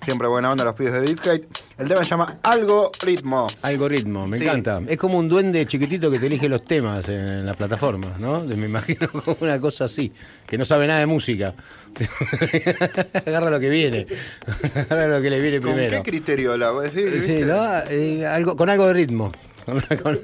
siempre 0.04 0.28
buena 0.28 0.50
onda 0.52 0.64
los 0.64 0.74
pibes 0.74 0.92
de 0.92 1.00
BitHate. 1.00 1.48
El 1.78 1.88
tema 1.88 2.04
se 2.04 2.10
llama 2.10 2.36
Algoritmo. 2.42 3.46
Algoritmo, 3.62 4.26
me 4.26 4.36
Sí. 4.36 4.44
encanta. 4.44 4.82
Es 4.86 4.98
como 4.98 5.16
un 5.18 5.28
duende 5.30 5.64
chiquitito 5.66 6.10
que 6.10 6.18
te 6.18 6.26
elige 6.26 6.46
los 6.48 6.64
temas 6.66 7.08
en 7.08 7.46
las 7.46 7.56
plataformas, 7.56 8.18
¿no? 8.20 8.40
Me 8.44 8.66
imagino 8.66 9.08
como 9.10 9.34
una 9.40 9.58
cosa 9.58 9.86
así, 9.86 10.12
que 10.46 10.58
no 10.58 10.66
sabe 10.66 10.86
nada 10.86 11.00
de 11.00 11.06
música. 11.06 11.54
Agarra 13.26 13.50
lo 13.50 13.60
que 13.60 13.68
viene. 13.70 14.06
Agarra 14.90 15.08
lo 15.08 15.22
que 15.22 15.30
le 15.30 15.40
viene 15.40 15.60
¿Con 15.60 15.72
primero. 15.74 16.02
qué 16.02 16.10
criterio 16.10 16.56
la 16.58 16.70
voy 16.70 16.86
a 16.86 16.90
decir? 16.90 17.22
Sí? 17.24 17.44
¿no? 17.44 17.62
Eh, 17.88 18.26
algo, 18.26 18.56
con 18.56 18.68
algo 18.68 18.86
de 18.88 18.92
ritmo. 18.94 19.32
Con- 19.64 19.80
con- 19.96 20.20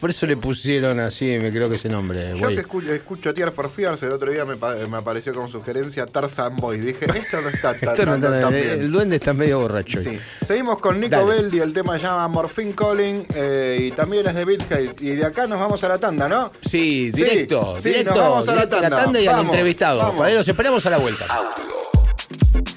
por 0.00 0.10
eso 0.10 0.26
le 0.26 0.36
pusieron 0.36 0.98
así, 1.00 1.38
me 1.40 1.50
creo 1.52 1.68
que 1.68 1.76
ese 1.76 1.88
nombre. 1.88 2.30
Yo 2.32 2.38
güey. 2.38 2.54
que 2.56 2.60
escucho, 2.62 2.92
escucho 2.92 3.34
Tear 3.34 3.52
for 3.52 3.70
Fears, 3.70 4.02
el 4.02 4.10
otro 4.12 4.30
día 4.30 4.44
me, 4.44 4.56
pa- 4.56 4.74
me 4.74 4.96
apareció 4.96 5.32
como 5.34 5.48
sugerencia 5.48 6.06
Tarzan 6.06 6.56
Boy. 6.56 6.78
Dije, 6.80 7.06
esto 7.14 7.40
no 7.40 7.48
está 7.48 7.74
tan, 7.74 8.20
no 8.20 8.50
bien. 8.50 8.68
el 8.70 8.90
duende 8.92 9.16
está 9.16 9.32
medio 9.32 9.60
borracho. 9.60 10.00
Sí. 10.00 10.18
Seguimos 10.44 10.78
con 10.80 10.98
Nico 11.00 11.16
Dale. 11.16 11.42
Beldi, 11.42 11.58
el 11.60 11.72
tema 11.72 11.96
se 11.98 12.04
llama 12.04 12.26
Morphine 12.28 12.74
Calling 12.74 13.26
eh, 13.34 13.78
y 13.80 13.90
también 13.92 14.26
es 14.26 14.34
de 14.34 14.44
BitHate. 14.44 14.94
Y 15.00 15.10
de 15.16 15.24
acá 15.24 15.46
nos 15.46 15.58
vamos 15.60 15.82
a 15.84 15.88
la 15.88 15.98
tanda, 15.98 16.28
¿no? 16.28 16.50
Sí, 16.68 17.10
directo, 17.10 17.76
sí, 17.80 17.88
directo. 17.90 18.10
nos 18.14 18.18
vamos 18.18 18.48
a 18.48 18.54
la 18.54 18.66
directo 18.66 18.90
tanda. 18.96 19.20
y 19.20 19.26
al 19.26 19.34
Vamos, 19.36 19.52
entrevistado. 19.52 19.98
vamos. 19.98 20.16
Para 20.16 20.28
ahí 20.28 20.34
los 20.34 20.48
esperamos 20.48 20.84
a 20.86 20.90
la 20.90 20.98
vuelta. 20.98 21.26
Thank 22.52 22.68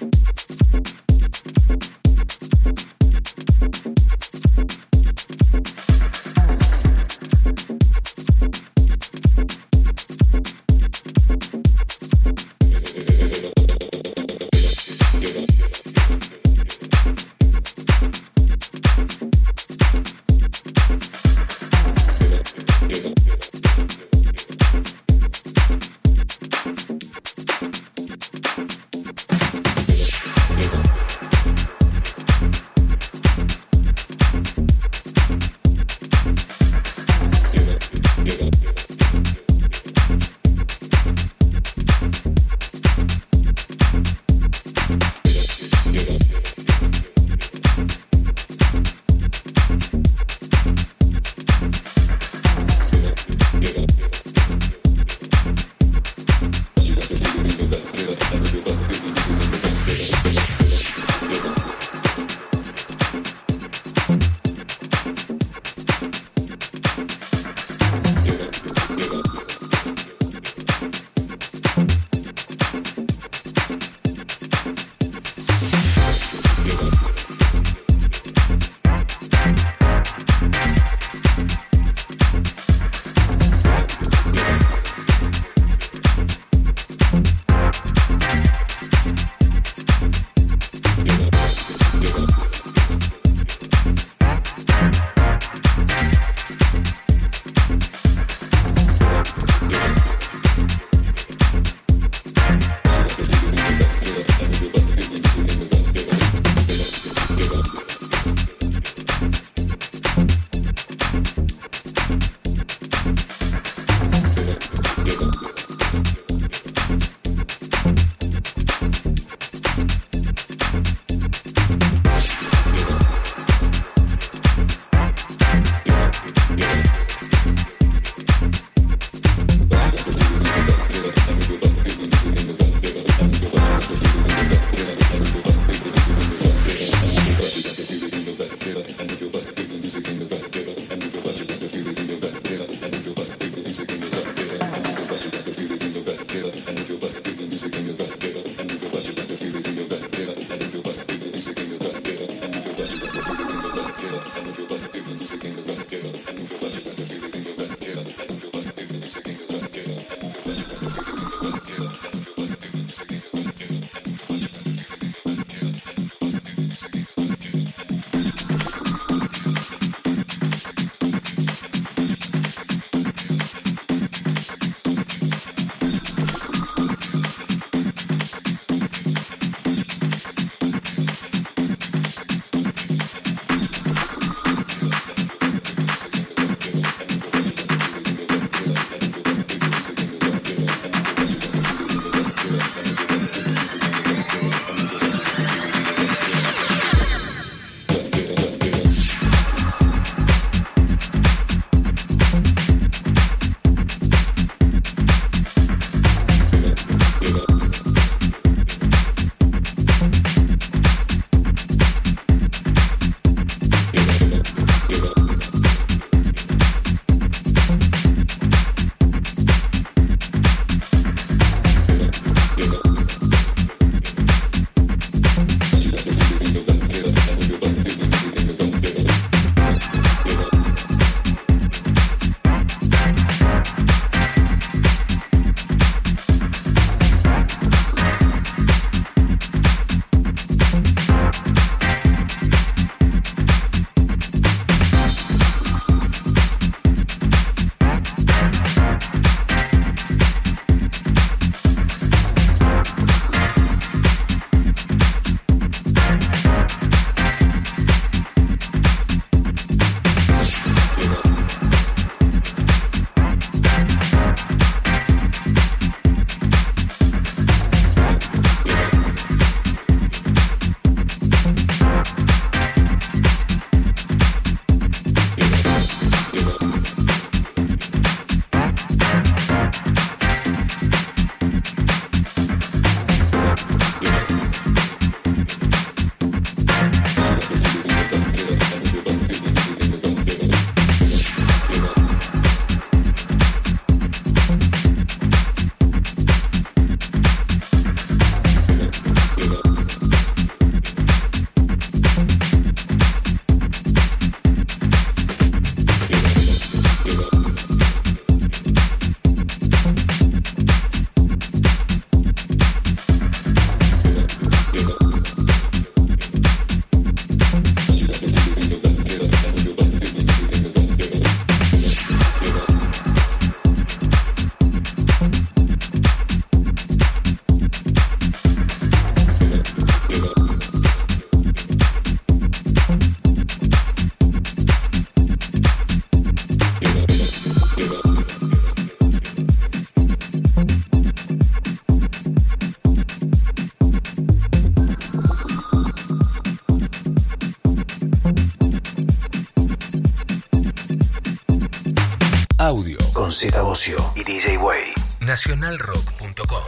Bocio 353.61 353.97
y 354.15 354.23
DJ 354.23 354.57
Way. 354.57 354.93
Nacionalrock.com. 355.19 356.61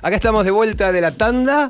Acá 0.00 0.16
estamos 0.16 0.46
de 0.46 0.50
vuelta 0.50 0.90
de 0.90 1.02
la 1.02 1.10
tanda 1.10 1.68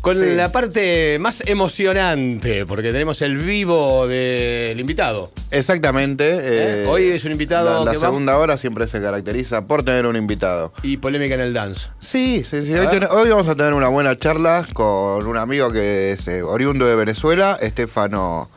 con 0.00 0.16
Sí. 0.16 0.34
la 0.34 0.50
parte 0.50 1.18
más 1.20 1.42
emocionante, 1.46 2.64
porque 2.64 2.90
tenemos 2.90 3.20
el 3.20 3.36
vivo 3.36 4.06
del 4.08 4.80
invitado. 4.80 5.30
Exactamente. 5.50 6.24
¿Eh? 6.26 6.40
eh, 6.84 6.86
Hoy 6.88 7.08
es 7.10 7.22
un 7.26 7.32
invitado 7.32 7.80
La, 7.80 7.84
la 7.84 7.90
que 7.92 7.98
va- 7.98 8.06
segunda 8.06 8.38
hora 8.38 8.56
siempre 8.56 8.86
se 8.86 8.98
caracteriza 9.02 9.66
por 9.66 9.84
tener 9.84 10.06
un 10.06 10.16
invitado. 10.16 10.72
Y 10.82 10.96
polémica 10.96 11.34
en 11.34 11.42
el 11.42 11.52
dance. 11.52 11.88
Sí, 12.00 12.44
sí, 12.48 12.62
sí. 12.64 12.74
A 12.74 12.80
Hoy, 12.80 12.86
ten- 12.88 13.08
hoy 13.10 13.28
vamos 13.28 13.48
a 13.48 13.54
tener 13.54 13.74
una 13.74 13.88
buena 13.88 14.18
charla 14.18 14.66
con 14.72 15.26
un 15.26 15.36
amigo 15.36 15.70
que 15.70 16.12
es 16.12 16.26
eh, 16.28 16.42
oriundo 16.42 16.86
de 16.86 16.96
Venezuela, 16.96 17.58
Estefano 17.60 18.48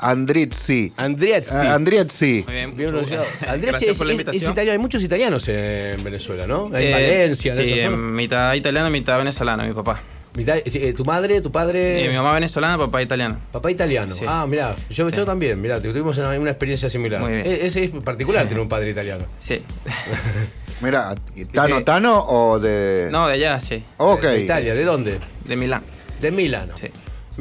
Andrizzi. 0.00 0.92
Andrietzi. 0.96 1.54
Ah, 1.54 1.74
Andrietzi. 1.74 2.44
Muy 2.46 2.54
bien. 2.54 2.76
Bien 2.76 2.88
pronunciado. 2.90 3.24
Andrietzi 3.46 3.86
es, 3.86 3.98
por 3.98 4.06
la 4.06 4.14
es- 4.14 4.20
italiano. 4.20 4.72
Hay 4.72 4.78
muchos 4.78 5.02
italianos 5.02 5.46
en 5.48 6.02
Venezuela, 6.02 6.46
¿no? 6.46 6.66
En 6.68 6.86
Eh, 6.88 6.90
Valencia, 6.92 7.52
en 7.54 7.64
Sí, 7.64 7.72
esa 7.72 7.82
zona. 7.90 7.94
en 7.94 8.14
mitad 8.14 8.54
italiano, 8.54 8.90
mitad 8.90 9.18
venezolano, 9.18 9.64
mi 9.64 9.72
papá. 9.74 10.00
Eh, 10.36 10.94
tu 10.96 11.04
madre, 11.04 11.40
tu 11.40 11.50
padre. 11.50 12.04
Y 12.04 12.08
mi 12.08 12.14
mamá 12.14 12.32
venezolana, 12.34 12.78
papá 12.78 13.02
italiano. 13.02 13.38
Papá 13.50 13.68
italiano. 13.70 14.12
Sí. 14.14 14.24
Ah, 14.26 14.46
mira, 14.48 14.76
yo, 14.88 15.08
yo 15.08 15.24
también, 15.24 15.60
mira, 15.60 15.80
tuvimos 15.82 16.16
una, 16.18 16.30
una 16.38 16.50
experiencia 16.50 16.88
similar. 16.88 17.20
Muy 17.20 17.32
bien. 17.32 17.46
Eh, 17.46 17.60
Es, 17.66 17.74
es 17.76 17.90
particular 17.90 18.44
tener 18.48 18.60
un 18.60 18.68
padre 18.68 18.90
italiano. 18.90 19.24
Sí. 19.38 19.60
Mira, 20.80 21.14
¿Tano 21.52 21.78
Eh, 21.78 21.84
Tano 21.84 22.24
o 22.26 22.58
de.? 22.58 23.08
No, 23.12 23.26
de 23.26 23.34
allá, 23.34 23.60
sí. 23.60 23.84
Ok. 23.98 24.22
De 24.22 24.44
Italia, 24.44 24.72
¿de 24.74 24.84
dónde? 24.84 25.18
De 25.44 25.54
Milán. 25.56 25.82
De 26.20 26.30
Milano. 26.30 26.72
Sí. 26.78 26.86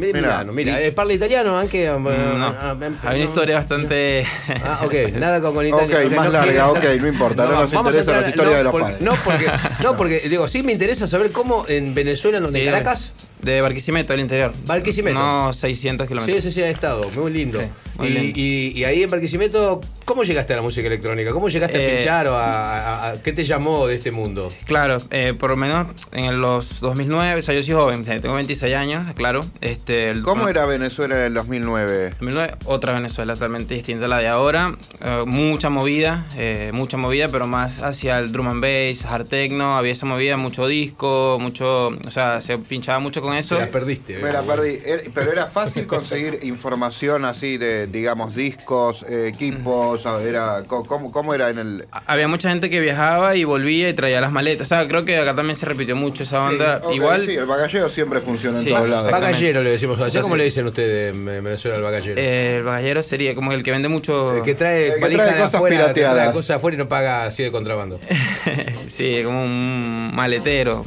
Mira, 0.07 0.21
Milano, 0.21 0.53
mira, 0.53 0.81
y- 0.81 0.85
eh, 0.85 0.91
parla 0.91 1.13
italiano 1.13 1.57
anche. 1.57 1.83
eh, 1.85 1.89
No, 1.89 2.09
ah, 2.09 2.75
hay 3.03 3.15
una 3.15 3.17
no. 3.17 3.17
historia 3.23 3.55
bastante... 3.55 4.25
Ah, 4.63 4.81
ok, 4.83 4.93
nada 5.19 5.41
con, 5.41 5.53
con 5.53 5.65
Ok, 5.65 5.81
italiano. 5.89 6.15
más 6.15 6.25
no 6.25 6.31
larga, 6.31 6.69
ok, 6.69 6.83
no 6.99 7.07
importa, 7.07 7.45
no 7.45 7.51
nos 7.61 7.71
vamos 7.71 7.93
a 7.93 7.97
interesan 7.97 8.21
las 8.21 8.29
historias 8.29 8.51
no, 8.53 8.57
de 8.57 8.63
los 8.63 8.71
por- 8.71 8.81
padres. 8.81 9.01
No 9.01 9.13
porque, 9.23 9.45
no, 9.83 9.97
porque, 9.97 10.19
digo, 10.29 10.47
sí 10.47 10.63
me 10.63 10.71
interesa 10.71 11.07
saber 11.07 11.31
cómo 11.31 11.65
en 11.67 11.93
Venezuela, 11.93 12.39
donde 12.39 12.59
Sí, 12.59 12.65
Caracas, 12.65 13.11
De 13.41 13.61
Barquisimeto, 13.61 14.13
del 14.13 14.21
interior. 14.21 14.51
Barquisimeto. 14.65 15.17
No, 15.19 15.53
600 15.53 16.05
sí, 16.05 16.07
kilómetros. 16.13 16.43
sí, 16.43 16.51
sí, 16.51 16.61
ha 16.61 16.69
estado, 16.69 17.09
muy 17.15 17.31
lindo. 17.31 17.61
Sí, 17.61 17.67
y, 18.05 18.09
lindo. 18.09 18.39
y- 18.39 18.71
y 18.75 18.83
ahí 18.83 19.03
en 19.03 19.09
Barquisimeto, 19.09 19.81
¿cómo 20.05 20.23
llegaste 20.23 20.53
a 20.53 20.57
la 20.57 20.61
música 20.61 20.87
electrónica? 20.87 21.31
¿Cómo 21.31 21.49
llegaste 21.49 21.77
a 21.77 21.81
Eh, 21.81 21.95
pinchar 21.97 22.27
o 22.27 22.35
a, 22.35 22.49
a- 22.79 23.09
a- 23.11 23.21
qué 23.23 23.33
te 23.33 23.43
llamó 23.43 23.87
de 23.87 23.95
este 23.95 24.11
mundo? 24.11 24.49
Claro, 24.65 24.97
eh, 25.11 25.33
por 25.37 25.51
lo 25.51 25.55
menos 25.57 25.87
en 26.11 26.41
los 26.41 26.79
2009, 26.81 27.39
o 27.39 27.43
sea, 27.43 27.55
yo 27.55 27.63
soy 27.63 27.73
joven, 27.73 28.03
tengo 28.03 28.35
26 28.35 28.75
años, 28.75 29.11
claro. 29.15 29.41
Este, 29.61 30.09
el- 30.09 30.23
¿Cómo 30.23 30.47
era 30.49 30.65
Venezuela 30.65 31.15
en 31.17 31.21
el 31.23 31.33
2009? 31.33 32.09
2009, 32.11 32.53
otra 32.65 32.93
Venezuela 32.93 33.33
totalmente 33.33 33.73
distinta 33.75 34.05
a 34.05 34.07
la 34.09 34.17
de 34.19 34.27
ahora. 34.27 34.75
Eh, 35.01 35.23
mucha 35.25 35.69
movida, 35.69 36.27
eh, 36.37 36.71
mucha 36.73 36.97
movida, 36.97 37.27
pero 37.29 37.47
más 37.47 37.81
hacia 37.81 38.19
el 38.19 38.31
drum 38.31 38.47
and 38.47 38.61
bass, 38.61 39.05
hard 39.05 39.27
techno. 39.27 39.77
Había 39.77 39.91
esa 39.93 40.05
movida, 40.05 40.37
mucho 40.37 40.67
disco, 40.67 41.37
mucho. 41.39 41.87
O 41.89 42.11
sea, 42.11 42.41
se 42.41 42.57
pinchaba 42.57 42.99
mucho 42.99 43.21
con 43.21 43.35
eso. 43.35 43.55
Te 43.55 43.61
la 43.65 43.71
perdiste. 43.71 44.17
Me 44.19 44.31
la 44.31 44.41
perdí. 44.41 44.79
Er- 44.85 45.11
Pero 45.13 45.31
era 45.31 45.45
fácil 45.47 45.85
conseguir 45.87 46.39
información 46.43 47.25
así 47.25 47.57
de, 47.57 47.87
digamos, 47.91 48.35
discos, 48.35 49.03
eh, 49.09 49.27
equipos. 49.33 50.05
Era, 50.25 50.63
¿cómo, 50.67 51.11
¿Cómo 51.11 51.33
era 51.33 51.49
en 51.49 51.59
el.? 51.59 51.87
Ha- 51.91 52.03
Había 52.07 52.27
mucha 52.27 52.49
gente 52.49 52.69
que 52.69 52.79
viajaba 52.79 53.35
y 53.35 53.43
volvía 53.43 53.89
y 53.89 53.93
traía 53.93 54.21
las 54.21 54.31
maletas. 54.31 54.67
O 54.67 54.69
sea, 54.69 54.87
creo 54.87 55.05
que 55.05 55.17
acá 55.17 55.35
también 55.35 55.55
se 55.55 55.65
repitió 55.65 55.95
mucho 55.95 56.23
esa 56.23 56.43
onda. 56.43 56.81
Ok, 56.83 56.95
Igual. 56.95 57.25
Sí, 57.25 57.35
el 57.35 57.45
bagallero 57.45 57.89
siempre 57.89 58.19
funciona 58.19 58.59
en 58.59 58.63
Sí, 58.65 58.69
todos 58.71 58.89
lados. 58.89 59.11
Bagallero 59.11 59.61
le 59.61 59.71
decimos. 59.71 59.99
¿Así 59.99 60.17
cómo 60.19 60.35
le 60.35 60.43
dicen 60.45 60.65
ustedes 60.65 61.15
en 61.15 61.25
Venezuela 61.25 61.77
al 61.77 61.83
bagallero? 61.83 62.15
eh, 62.19 62.57
el 62.57 62.63
bagallero 62.63 63.03
sería 63.03 63.35
como 63.35 63.51
el 63.53 63.63
que 63.63 63.71
vende 63.71 63.89
mucho. 63.89 64.35
el 64.37 64.43
que 64.43 64.55
trae, 64.55 64.87
el 64.87 64.93
que 64.95 64.99
valija 65.01 65.23
trae 65.23 65.35
de 65.35 65.41
cosas 65.41 65.55
afuera, 65.55 65.75
te 65.77 65.83
trae 65.83 65.93
pirateadas. 65.93 66.33
cosas 66.33 66.57
afuera 66.57 66.75
y 66.75 66.77
no 66.77 66.87
paga 66.87 67.25
así 67.25 67.43
de 67.43 67.51
contrabando. 67.51 67.99
sí, 68.87 69.21
como 69.23 69.43
un 69.43 70.11
maletero. 70.13 70.85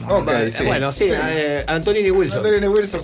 Sí. 0.50 0.64
Bueno, 0.66 0.92
sí, 0.92 1.08
eh, 1.10 1.64
Antonini 1.66 2.10
Wilson. 2.10 2.42
Wilson. 2.72 3.00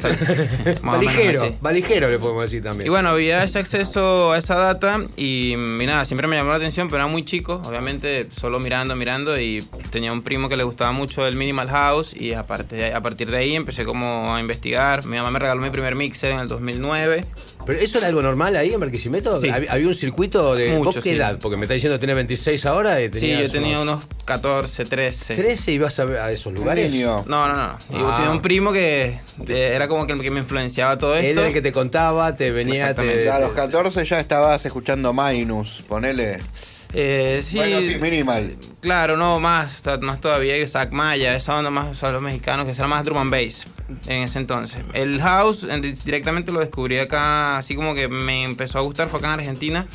Valijero, 0.83 1.57
valijero 1.61 2.11
le 2.11 2.19
podemos 2.19 2.43
decir 2.45 2.63
también. 2.63 2.87
Y 2.87 2.91
bueno, 2.91 3.11
había 3.11 3.43
ese 3.43 3.59
acceso 3.59 3.88
a 3.97 4.37
esa 4.37 4.55
data 4.57 5.01
y, 5.17 5.55
y 5.55 5.87
nada, 5.87 6.05
siempre 6.05 6.27
me 6.27 6.37
llamó 6.37 6.51
la 6.51 6.57
atención, 6.57 6.89
pero 6.89 6.99
era 7.05 7.07
muy 7.07 7.25
chico, 7.25 7.63
obviamente, 7.65 8.29
solo 8.31 8.61
mirando, 8.61 8.95
mirando 8.95 9.41
y 9.41 9.65
tenía 9.91 10.13
un 10.13 10.23
primo 10.23 10.49
que 10.49 10.57
le 10.57 10.65
gustaba 10.65 10.93
mucho 10.93 11.27
el 11.27 11.37
Minimal 11.37 11.71
House 11.71 12.15
y 12.15 12.35
aparte, 12.35 12.93
a 12.93 13.01
partir 13.01 13.31
de 13.31 13.39
ahí 13.39 13.57
empecé 13.57 13.85
como 13.85 14.35
a 14.35 14.41
investigar. 14.41 15.07
Mi 15.07 15.17
mamá 15.17 15.31
me 15.31 15.39
regaló 15.39 15.63
mi 15.63 15.71
primer 15.71 15.95
mixer 15.95 16.33
en 16.33 16.41
el 16.41 16.49
2009. 16.49 17.25
Pero 17.67 17.81
eso 17.81 17.99
era 17.99 18.07
algo 18.07 18.23
normal 18.23 18.57
ahí 18.57 18.73
en 18.73 18.81
Barquisimeto. 18.81 19.39
Sí. 19.41 19.49
Había, 19.51 19.73
había 19.73 19.87
un 19.89 19.95
circuito 19.95 20.55
de. 20.55 20.71
Mucho, 20.73 20.85
¿Vos 20.85 20.95
qué 20.97 21.03
sí. 21.03 21.11
edad? 21.11 21.39
Porque 21.41 21.57
me 21.59 21.65
está 21.65 21.75
diciendo 21.75 21.97
que 21.97 22.01
tenés 22.01 22.17
26 22.17 22.65
ahora. 22.67 23.01
y 23.03 23.13
Sí, 23.13 23.31
yo 23.39 23.51
tenía 23.51 23.81
unos 23.81 24.05
14, 24.25 24.85
13. 24.87 25.35
13 25.35 25.71
y 25.71 25.75
ibas 25.75 25.99
a, 25.99 26.05
a 26.05 26.31
esos 26.31 26.53
lugares. 26.55 26.91
niño. 26.91 27.25
No, 27.27 27.47
no, 27.49 27.55
no. 27.55 27.79
Y 27.91 27.99
yo 27.99 28.09
Ah. 28.11 28.17
tenía 28.17 28.31
un 28.31 28.41
primo 28.41 28.73
que 28.73 29.19
era 29.47 29.87
como 29.89 30.07
que 30.07 30.15
el 30.15 30.21
que 30.23 30.31
me 30.31 30.41
influenciaba 30.41 30.97
todo 30.97 31.15
Él 31.17 31.27
esto. 31.27 31.41
era 31.41 31.49
el 31.49 31.55
que 31.55 31.61
te 31.63 31.73
contaba, 31.73 32.35
te 32.37 32.51
venía. 32.53 32.95
Te. 32.95 33.31
A 33.31 33.39
los 33.39 33.53
14 33.53 34.05
ya 34.05 34.19
estabas 34.21 34.65
escuchando 34.65 35.13
Minus, 35.13 35.83
ponele. 35.87 36.39
Eh, 36.95 37.43
sí, 37.45 37.59
Bueno, 37.59 37.81
sí, 37.81 37.97
minimal. 38.01 38.55
Claro, 38.81 39.19
no, 39.19 39.39
más, 39.41 39.83
más 40.01 40.21
todavía 40.23 40.57
que 40.57 40.67
Zack 40.67 40.91
Maya, 40.91 41.37
esa 41.37 41.55
onda 41.55 41.69
más, 41.71 41.89
o 41.89 41.95
sea, 41.95 42.13
los 42.13 42.23
mexicanos, 42.23 42.65
que 42.65 42.73
era 42.73 42.87
más 42.89 43.05
drum 43.05 43.19
and 43.19 43.31
bass 43.31 43.67
en 44.07 44.23
ese 44.23 44.39
entonces. 44.39 44.83
El 44.93 45.21
house 45.21 45.65
en- 45.65 45.83
directamente 45.83 46.53
lo 46.53 46.61
descubrí 46.61 46.99
acá, 46.99 47.59
así 47.59 47.75
como 47.75 47.95
que 47.95 48.09
me 48.09 48.45
empezó 48.45 48.79
a 48.79 48.83
gustar, 48.83 49.09
fue 49.09 49.19
acá 49.19 49.29
en 49.35 49.41
Argentina, 49.41 49.87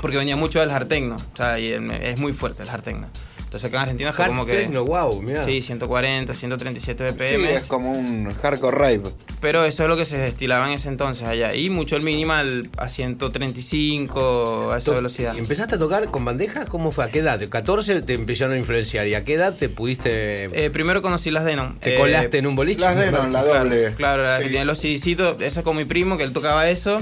porque 0.00 0.16
venía 0.16 0.36
mucho 0.36 0.60
del 0.60 0.70
hard 0.70 0.86
techno, 0.88 1.16
o 1.16 1.36
sea, 1.36 1.58
y 1.58 1.72
es 1.72 2.18
muy 2.20 2.32
fuerte 2.32 2.62
el 2.62 2.68
hard 2.68 2.82
techno. 2.82 3.08
Entonces 3.56 3.68
acá 3.70 3.78
en 3.78 3.82
Argentina 3.84 4.12
fue 4.12 4.26
como 4.26 4.44
que... 4.44 4.52
techno, 4.52 4.84
wow, 4.84 5.22
mirá. 5.22 5.44
Sí, 5.44 5.62
140, 5.62 6.34
137 6.34 7.08
Sí, 7.08 7.14
BPM. 7.14 7.44
es 7.56 7.64
como 7.64 7.90
un 7.92 8.30
hardcore 8.34 8.76
rave. 8.76 9.02
Pero 9.40 9.64
eso 9.64 9.82
es 9.84 9.88
lo 9.88 9.96
que 9.96 10.04
se 10.04 10.18
destilaba 10.18 10.66
en 10.68 10.74
ese 10.74 10.88
entonces 10.90 11.26
allá. 11.26 11.54
Y 11.54 11.70
mucho 11.70 11.96
el 11.96 12.02
minimal 12.02 12.68
a 12.76 12.88
135, 12.90 14.72
a 14.72 14.78
esa 14.78 14.90
To- 14.90 14.96
velocidad. 14.96 15.34
¿Y 15.34 15.38
¿Empezaste 15.38 15.76
a 15.76 15.78
tocar 15.78 16.10
con 16.10 16.24
bandejas? 16.24 16.66
¿Cómo 16.68 16.92
fue? 16.92 17.04
¿A 17.04 17.08
qué 17.08 17.20
edad? 17.20 17.38
¿De 17.38 17.48
14 17.48 18.02
te 18.02 18.14
empezaron 18.14 18.54
a 18.54 18.58
influenciar? 18.58 19.06
¿Y 19.06 19.14
a 19.14 19.24
qué 19.24 19.34
edad 19.34 19.54
te 19.54 19.68
pudiste. 19.68 20.44
Eh, 20.52 20.70
primero 20.70 21.02
conocí 21.02 21.30
las 21.30 21.44
Denon. 21.44 21.78
te 21.78 21.94
Eh, 21.94 21.98
colaste 21.98 22.38
en 22.38 22.46
un 22.46 22.56
boliche? 22.56 22.80
Las 22.80 22.96
Denon, 22.96 23.32
la 23.32 23.42
Claro, 23.42 23.64
doble. 23.64 23.92
Claro, 23.94 24.22
la 24.24 24.38
que 24.38 24.44
Sí. 24.44 24.50
tiene 24.50 24.64
los 24.64 24.78
CDcitos, 24.80 25.40
esa 25.40 25.62
con 25.62 25.76
mi 25.76 25.84
primo, 25.84 26.16
que 26.18 26.24
él 26.24 26.32
tocaba 26.32 26.68
eso. 26.68 26.98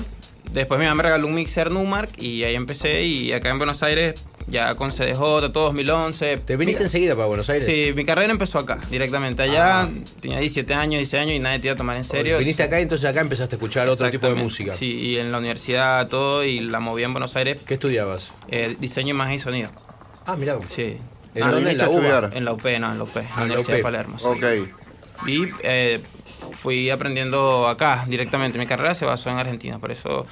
Después 0.54 0.78
mi 0.78 0.86
mamá 0.86 0.94
me 0.96 1.02
regaló 1.02 1.26
un 1.26 1.34
mixer 1.34 1.70
Numark 1.72 2.10
y 2.22 2.44
ahí 2.44 2.54
empecé. 2.54 3.02
Y 3.04 3.32
acá 3.32 3.50
en 3.50 3.58
Buenos 3.58 3.82
Aires, 3.82 4.24
ya 4.46 4.74
con 4.76 4.90
CDJ, 4.92 5.50
todo 5.52 5.64
2011. 5.64 6.36
¿Te 6.38 6.56
viniste 6.56 6.84
enseguida 6.84 7.14
para 7.16 7.26
Buenos 7.26 7.50
Aires? 7.50 7.66
Sí, 7.66 7.92
mi 7.96 8.04
carrera 8.04 8.30
empezó 8.32 8.60
acá, 8.60 8.78
directamente. 8.88 9.42
Allá 9.42 9.80
Ah. 9.82 9.88
tenía 10.20 10.38
17 10.38 10.72
años, 10.74 10.98
16 11.00 11.20
años 11.22 11.34
y 11.34 11.38
nadie 11.40 11.58
te 11.58 11.66
iba 11.66 11.74
a 11.74 11.76
tomar 11.76 11.96
en 11.96 12.04
serio. 12.04 12.38
Viniste 12.38 12.62
acá 12.62 12.78
y 12.78 12.84
entonces 12.84 13.04
acá 13.10 13.20
empezaste 13.20 13.54
a 13.54 13.58
escuchar 13.58 13.88
otro 13.88 14.08
tipo 14.10 14.28
de 14.28 14.34
música. 14.36 14.72
Sí, 14.76 14.92
y 14.96 15.16
en 15.18 15.32
la 15.32 15.38
universidad 15.38 16.06
todo, 16.08 16.44
y 16.44 16.60
la 16.60 16.78
movía 16.78 17.06
en 17.06 17.12
Buenos 17.14 17.34
Aires, 17.34 17.60
¿Qué 17.66 17.74
estudiabas? 17.74 18.30
eh, 18.48 18.76
diseño, 18.78 19.10
imagen 19.10 19.34
y 19.34 19.40
sonido. 19.40 19.70
Ah, 20.24 20.36
mirá. 20.36 20.56
Sí. 20.68 20.98
¿En 21.34 21.42
Ah, 21.42 21.50
dónde? 21.50 21.72
¿En 21.72 21.78
la 21.78 21.88
UBA? 21.90 22.30
En 22.32 22.44
la 22.44 22.52
UP, 22.52 22.62
no, 22.78 22.92
en 22.92 22.98
la 22.98 23.02
UP, 23.04 23.16
en 23.16 23.26
Ah, 23.26 23.28
la 23.38 23.42
en 23.42 23.48
la 23.48 23.54
Universidad 23.54 23.76
de. 23.78 23.82
Palermo. 23.82 24.18
sí. 24.20 24.26
Ok. 24.28 24.44
Y 25.26 25.48
eh, 25.64 26.00
fui 26.52 26.90
aprendiendo 26.90 27.68
acá 27.68 28.04
directamente. 28.06 28.58
Mi 28.58 28.66
carrera 28.66 28.94
se 28.94 29.04
basó 29.04 29.30
en 29.30 29.38
Argentina, 29.38 29.78
por 29.78 29.90
eso 29.90 30.26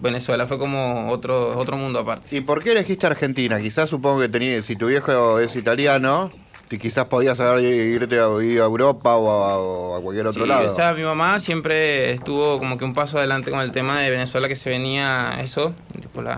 Venezuela 0.00 0.46
fue 0.46 0.58
como 0.58 1.10
otro, 1.10 1.58
otro 1.58 1.76
mundo 1.76 1.98
aparte. 2.00 2.36
¿Y 2.36 2.40
por 2.40 2.62
qué 2.62 2.72
elegiste 2.72 3.06
Argentina? 3.06 3.58
Quizás 3.60 3.88
supongo 3.88 4.20
que 4.20 4.28
tenías, 4.28 4.64
si 4.64 4.76
tu 4.76 4.86
viejo 4.86 5.38
es 5.38 5.56
italiano, 5.56 6.30
y 6.70 6.78
quizás 6.78 7.06
podías 7.06 7.38
haber 7.38 7.62
irte 7.64 8.18
a, 8.18 8.26
ir 8.42 8.60
a 8.60 8.64
Europa 8.64 9.14
o 9.14 9.30
a, 9.30 9.58
o 9.58 9.96
a 9.96 10.00
cualquier 10.00 10.26
otro 10.26 10.42
Sí, 10.42 10.48
lado. 10.48 10.66
o 10.66 10.74
sea, 10.74 10.92
mi 10.92 11.02
mamá 11.04 11.38
siempre 11.38 12.10
estuvo 12.10 12.58
como 12.58 12.76
que 12.78 12.84
un 12.84 12.94
paso 12.94 13.18
adelante 13.18 13.52
con 13.52 13.60
el 13.60 13.70
tema 13.70 14.00
de 14.00 14.10
Venezuela 14.10 14.48
que 14.48 14.56
se 14.56 14.70
venía 14.70 15.36
eso, 15.40 15.72
la, 16.20 16.36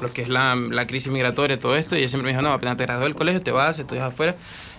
lo 0.00 0.12
que 0.14 0.22
es 0.22 0.28
la, 0.30 0.54
la 0.56 0.86
crisis 0.86 1.12
migratoria, 1.12 1.58
todo 1.60 1.76
esto, 1.76 1.94
y 1.94 1.98
ella 1.98 2.08
siempre 2.08 2.32
me 2.32 2.38
dijo, 2.38 2.42
no, 2.48 2.54
apenas 2.54 2.78
te 2.78 2.84
gradúas 2.84 3.04
del 3.04 3.14
colegio, 3.14 3.42
te 3.42 3.50
vas, 3.50 3.78
estudias 3.78 4.04
afuera. 4.06 4.34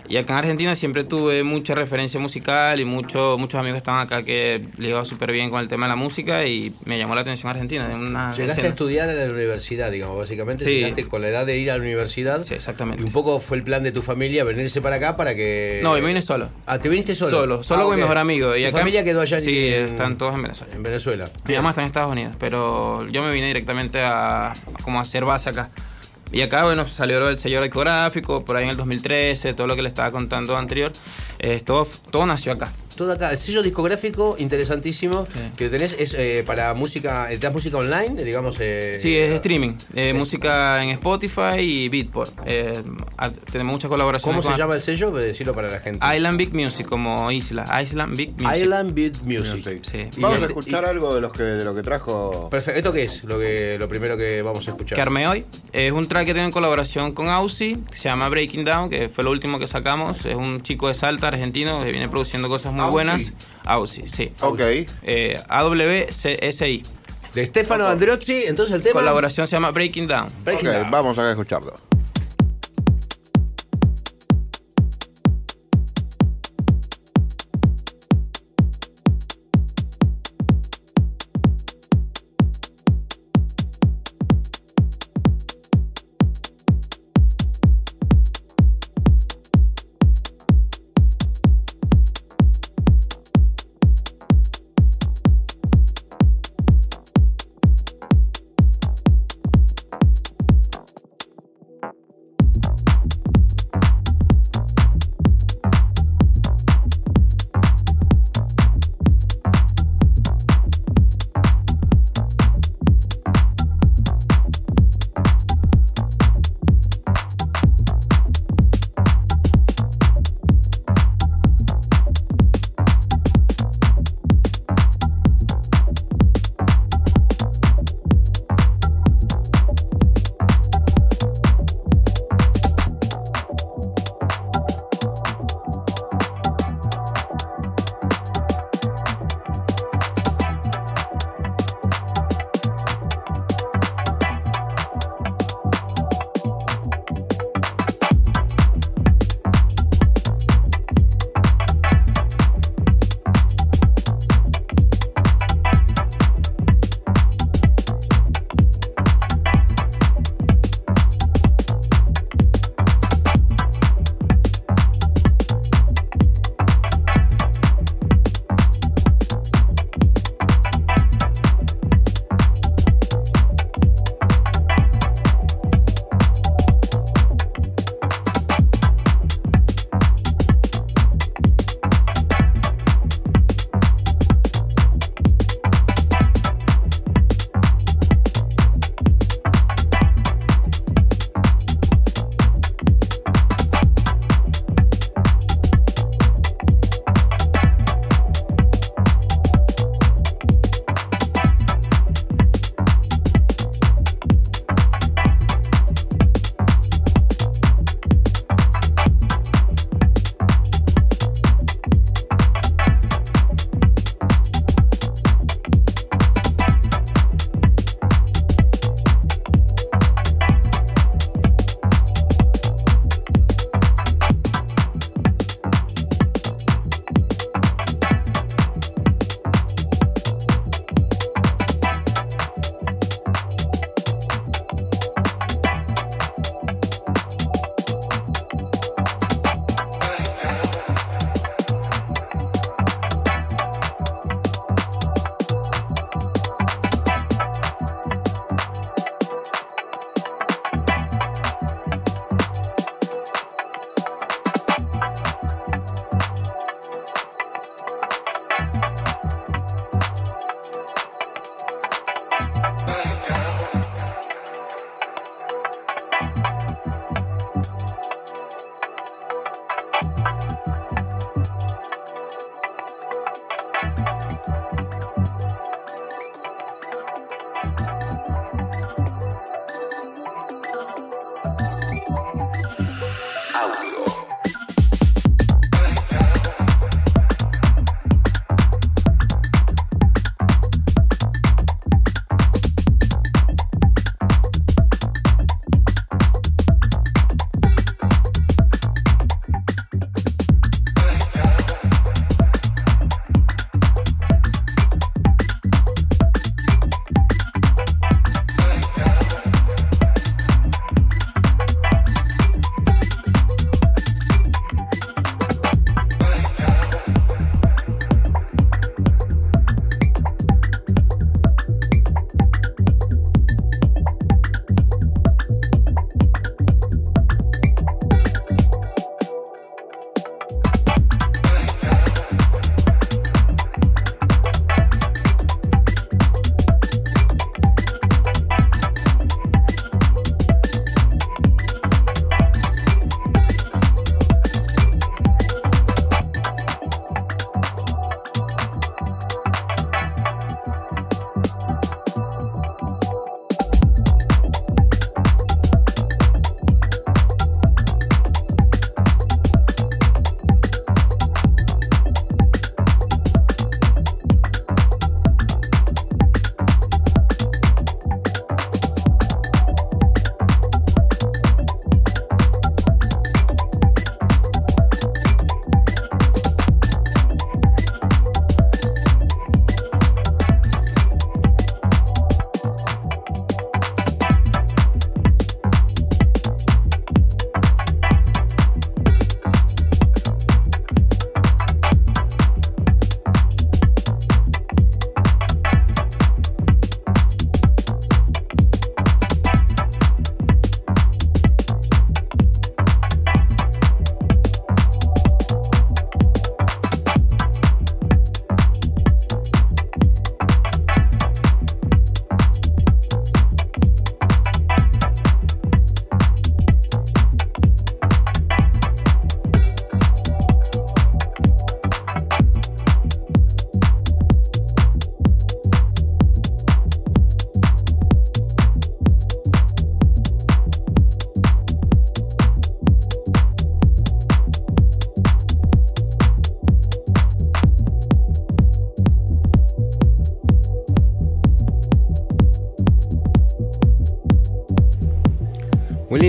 Y 0.08 0.18
acá 0.18 0.34
en 0.34 0.40
Argentina 0.40 0.76
siempre 0.76 1.04
tuve 1.04 1.44
mucha 1.44 1.74
referencia 1.74 2.20
musical 2.20 2.80
y 2.80 2.86
mucho, 2.86 3.38
muchos 3.40 3.60
amigos 3.60 3.76
que 3.76 3.78
estaban 3.80 4.02
acá 4.02 4.24
que 4.24 4.68
le 4.78 4.90
iba 4.90 5.04
súper 5.04 5.32
bien 5.32 5.50
con 5.50 5.60
el 5.60 5.68
tema 5.68 5.88
de 5.88 5.90
la 5.90 5.96
música 5.96 6.46
y 6.46 6.72
me 6.86 6.98
llamó 7.00 7.16
la 7.16 7.22
atención 7.22 7.50
Argentina. 7.50 7.88
Una 7.94 8.32
Llegaste 8.32 8.62
a 8.62 8.70
estudiar 8.70 9.10
en 9.10 9.18
la 9.18 9.34
universidad, 9.34 9.90
digamos, 9.92 10.18
básicamente. 10.18 10.64
Sí. 10.64 10.72
Llegaste 10.76 11.06
con 11.08 11.22
la 11.22 11.30
edad 11.30 11.46
de 11.46 11.58
ir 11.58 11.72
a 11.72 11.78
la 11.78 11.82
universidad. 11.84 12.44
Sí, 12.44 12.54
exactamente. 12.54 13.02
Y 13.02 13.06
un 13.06 13.12
poco 13.12 13.40
fue 13.40 13.58
el 13.58 13.64
plan 13.64 13.82
de 13.84 13.92
tu 13.92 14.02
familia 14.02 14.44
venirse 14.44 14.82
para 14.82 14.98
acá 14.98 15.18
para 15.18 15.34
que. 15.36 15.80
No, 15.82 15.96
yo 15.96 16.02
me 16.04 16.10
vine 16.10 16.22
solo. 16.22 16.50
Ah, 16.68 16.80
¿te 16.80 16.88
viniste 16.88 17.16
solo? 17.16 17.32
Solo, 17.32 17.64
solo 17.64 17.82
Ah, 17.82 17.86
con 17.86 17.96
mi 17.96 18.02
mejor 18.02 18.18
amigo. 18.20 18.56
Y 18.56 18.62
¿Tu 18.62 18.68
acá, 18.68 18.78
familia 18.80 19.04
quedó 19.04 19.22
allá 19.22 19.38
en, 19.38 19.44
Sí, 19.44 19.68
están 19.70 20.18
todos 20.18 20.36
en 20.36 20.44
Venezuela. 20.44 20.74
en 20.76 20.84
Venezuela. 20.84 21.30
Mi 21.48 21.56
mamá 21.56 21.70
está 21.72 21.82
en 21.82 21.88
Estados 21.88 22.12
Unidos, 22.12 22.36
pero 22.40 23.06
yo 23.08 23.24
me 23.24 23.32
vine 23.32 23.48
directamente 23.48 24.02
a, 24.02 24.52
a 24.52 24.54
como 24.84 25.00
a 25.00 25.02
hacer 25.02 25.26
base 25.26 25.50
acá. 25.50 25.72
Y 26.32 26.42
acá, 26.42 26.64
bueno, 26.64 26.86
salió 26.88 27.26
del 27.26 27.38
sello 27.38 27.62
discográfico, 27.62 28.44
por 28.44 28.58
ahí 28.58 28.64
en 28.66 28.72
el 28.72 28.78
2013, 28.78 29.54
todo 29.54 29.68
lo 29.68 29.76
que 29.76 29.82
le 29.82 29.90
estaba 29.90 30.12
contando 30.12 30.58
anterior. 30.58 30.92
eh, 31.40 31.62
todo, 31.64 31.88
todo 32.12 32.26
nació 32.26 32.54
acá. 32.54 32.72
Todo 32.96 33.12
acá. 33.12 33.32
El 33.32 33.38
sello 33.38 33.62
discográfico 33.62 34.36
interesantísimo 34.40 35.28
Sí. 35.34 35.40
que 35.58 35.70
tenés 35.70 35.96
es 35.98 36.14
eh, 36.14 36.44
para 36.46 36.74
música. 36.74 37.28
¿Te 37.30 37.38
das 37.38 37.54
música 37.54 37.78
online? 37.78 38.24
Digamos. 38.24 38.58
eh, 38.60 38.98
Sí, 39.02 39.16
es 39.18 39.34
streaming. 39.36 39.74
Eh, 39.94 40.14
música 40.14 40.82
en 40.84 40.90
Spotify 40.92 41.60
y 41.60 41.90
Beatport. 41.90 42.32
Eh, 42.46 42.74
a- 43.18 43.30
tenemos 43.32 43.74
muchas 43.74 43.90
colaboraciones 43.90 44.42
¿Cómo 44.44 44.56
se 44.56 44.60
llama 44.60 44.76
el 44.76 44.82
sello? 44.82 45.12
Voy 45.12 45.22
a 45.22 45.26
decirlo 45.26 45.54
para 45.54 45.70
la 45.70 45.80
gente. 45.80 46.06
Island 46.16 46.38
Big 46.38 46.54
Music, 46.54 46.86
como 46.88 47.32
isla. 47.32 47.82
Island 47.82 48.16
Big 48.16 48.32
Music. 48.42 48.62
Island 48.64 48.94
Beat 48.94 49.16
Music. 49.24 49.82
Sí. 49.84 49.98
Y 50.18 50.22
Vamos 50.22 50.42
a 50.42 50.46
este- 50.46 50.58
escuchar 50.60 50.84
y- 50.86 50.90
algo 50.90 51.14
de, 51.16 51.22
los 51.22 51.32
que, 51.32 51.44
de 51.44 51.66
lo 51.66 51.76
que 51.76 51.82
trajo. 51.84 52.50
Perfecto. 52.50 52.78
¿Esto 52.80 52.94
qué 52.94 53.04
es? 53.04 53.24
Lo, 53.24 53.38
que, 53.40 53.78
lo 53.80 53.88
primero 53.88 54.16
que 54.18 54.42
vamos 54.42 54.68
a 54.68 54.72
escuchar. 54.72 54.96
que 54.96 55.02
armé 55.02 55.28
hoy. 55.28 55.46
Es 55.74 55.92
un 55.92 56.08
track 56.08 56.26
que 56.28 56.34
tiene 56.34 56.46
en 56.48 56.52
colaboración 56.52 57.12
con 57.14 57.28
Aussie, 57.30 57.78
que 57.92 57.98
se 57.98 58.10
llama 58.10 58.30
Breaking 58.30 58.64
Down, 58.66 58.90
que 58.90 59.10
fue 59.10 59.24
lo 59.24 59.32
último 59.32 59.60
que 59.60 59.68
sacamos. 59.68 60.26
Es 60.26 60.36
un 60.36 60.62
chico 60.62 60.88
de 60.88 60.94
Salta, 60.94 61.28
argentino, 61.28 61.80
que 61.84 61.92
viene 61.92 62.08
produciendo 62.10 62.48
cosas 62.50 62.72
muy 62.74 62.85
Buenas. 62.90 63.34
Aussie, 63.66 64.08
sí. 64.08 64.32
Ok. 64.42 64.60
Eh, 65.04 65.42
AWCSI. 65.48 66.84
De 67.34 67.46
Stefano 67.46 67.88
Andreozzi, 67.88 68.44
entonces 68.46 68.76
el 68.76 68.82
tema. 68.82 69.02
Colaboración 69.02 69.46
se 69.48 69.56
llama 69.56 69.72
Breaking 69.72 70.08
Down. 70.08 70.30
Breaking 70.44 70.72
Down. 70.72 70.92
vamos 70.92 71.18
a 71.20 71.30
escucharlo. 71.30 71.74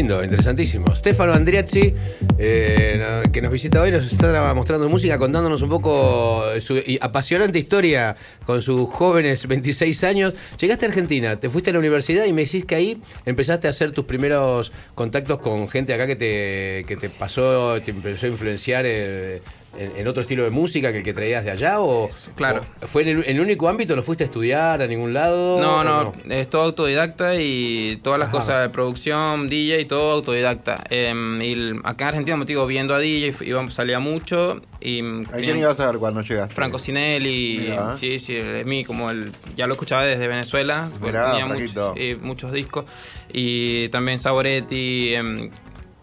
Lindo, 0.06 0.22
interesantísimo. 0.22 0.94
Stefano 0.94 1.32
Andriazzi, 1.32 1.92
eh, 2.38 3.22
que 3.32 3.42
nos 3.42 3.50
visita 3.50 3.80
hoy, 3.82 3.90
nos 3.90 4.10
está 4.10 4.54
mostrando 4.54 4.88
música, 4.88 5.18
contándonos 5.18 5.62
un 5.62 5.68
poco 5.68 6.44
su 6.60 6.76
y- 6.76 6.98
apasionante 7.00 7.58
historia 7.58 8.14
con 8.44 8.62
sus 8.62 8.88
jóvenes 8.88 9.46
26 9.48 10.04
años. 10.04 10.34
Llegaste 10.60 10.86
a 10.86 10.88
Argentina, 10.90 11.36
te 11.40 11.50
fuiste 11.50 11.70
a 11.70 11.72
la 11.72 11.80
universidad 11.80 12.24
y 12.24 12.32
me 12.32 12.42
decís 12.44 12.64
que 12.64 12.76
ahí 12.76 12.98
empezaste 13.24 13.66
a 13.66 13.70
hacer 13.70 13.90
tus 13.90 14.04
primeros 14.04 14.70
contactos 14.94 15.40
con 15.40 15.68
gente 15.68 15.92
acá 15.92 16.06
que 16.06 16.14
te, 16.16 16.84
que 16.86 16.96
te 16.96 17.10
pasó, 17.10 17.80
te 17.82 17.90
empezó 17.90 18.26
a 18.26 18.28
influenciar 18.28 18.84
eh, 18.86 19.42
en, 19.78 19.92
en 19.96 20.06
otro 20.08 20.22
estilo 20.22 20.44
de 20.44 20.50
música 20.50 20.92
que 20.92 20.98
el 20.98 21.04
que 21.04 21.12
traías 21.14 21.44
de 21.44 21.50
allá. 21.50 21.80
O, 21.80 22.08
Claro. 22.36 22.62
o 22.75 22.75
¿Fue 22.96 23.02
en 23.02 23.24
el, 23.26 23.40
único 23.40 23.68
ámbito? 23.68 23.94
¿No 23.94 24.02
fuiste 24.02 24.24
a 24.24 24.26
estudiar 24.26 24.80
a 24.80 24.86
ningún 24.86 25.12
lado? 25.12 25.60
No, 25.60 25.84
no, 25.84 26.14
es 26.30 26.48
todo 26.48 26.62
autodidacta 26.62 27.34
y 27.36 28.00
todas 28.02 28.18
las 28.18 28.30
Ajá. 28.30 28.38
cosas 28.38 28.62
de 28.62 28.70
producción, 28.70 29.50
DJ, 29.50 29.84
todo 29.84 30.12
autodidacta. 30.12 30.82
Em, 30.88 31.42
y 31.42 31.78
acá 31.84 32.04
en 32.04 32.08
Argentina, 32.08 32.36
como 32.36 32.46
te 32.46 32.52
digo, 32.52 32.66
viendo 32.66 32.94
a 32.94 32.98
DJ, 32.98 33.34
íbamos, 33.44 33.74
salía 33.74 34.00
mucho 34.00 34.62
y... 34.80 35.02
mm, 35.02 35.26
¿A 35.30 35.36
quién 35.36 35.58
ibas 35.58 35.78
a 35.78 35.90
ver 35.90 35.98
cuando 35.98 36.22
llegaste? 36.22 36.54
Franco 36.54 36.78
Sinelli, 36.78 37.58
Mirá. 37.68 37.94
sí, 37.96 38.18
sí, 38.18 38.34
es 38.34 38.64
mi 38.64 38.82
como 38.82 39.10
el, 39.10 39.30
ya 39.54 39.66
lo 39.66 39.74
escuchaba 39.74 40.04
desde 40.04 40.26
Venezuela, 40.26 40.88
Mirá, 40.98 41.32
tenía 41.32 41.44
muchos, 41.44 41.92
eh, 41.96 42.16
muchos 42.18 42.50
discos, 42.50 42.86
y 43.30 43.90
también 43.90 44.18
Saboretti, 44.18 45.12
em, 45.12 45.50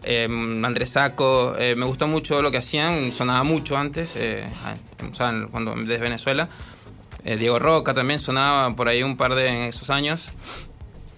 em, 0.04 0.64
Andrés 0.64 0.92
Saco, 0.92 1.56
eh, 1.58 1.74
me 1.76 1.88
gustó 1.88 2.06
mucho 2.06 2.44
lo 2.44 2.52
que 2.52 2.58
hacían, 2.58 3.12
sonaba 3.14 3.42
mucho 3.42 3.78
antes, 3.78 4.16
eh, 4.16 4.46
o 5.12 5.16
sea, 5.16 5.34
cuando 5.50 5.74
desde 5.74 5.98
Venezuela, 5.98 6.50
Eh, 7.26 7.38
Diego 7.38 7.58
Roca 7.60 7.94
también 7.94 8.20
sonaba 8.20 8.76
por 8.76 8.88
ahí 8.90 9.02
un 9.04 9.16
par 9.18 9.36
de 9.36 9.48
en 9.48 9.56
esos 9.70 9.90
años. 9.90 10.30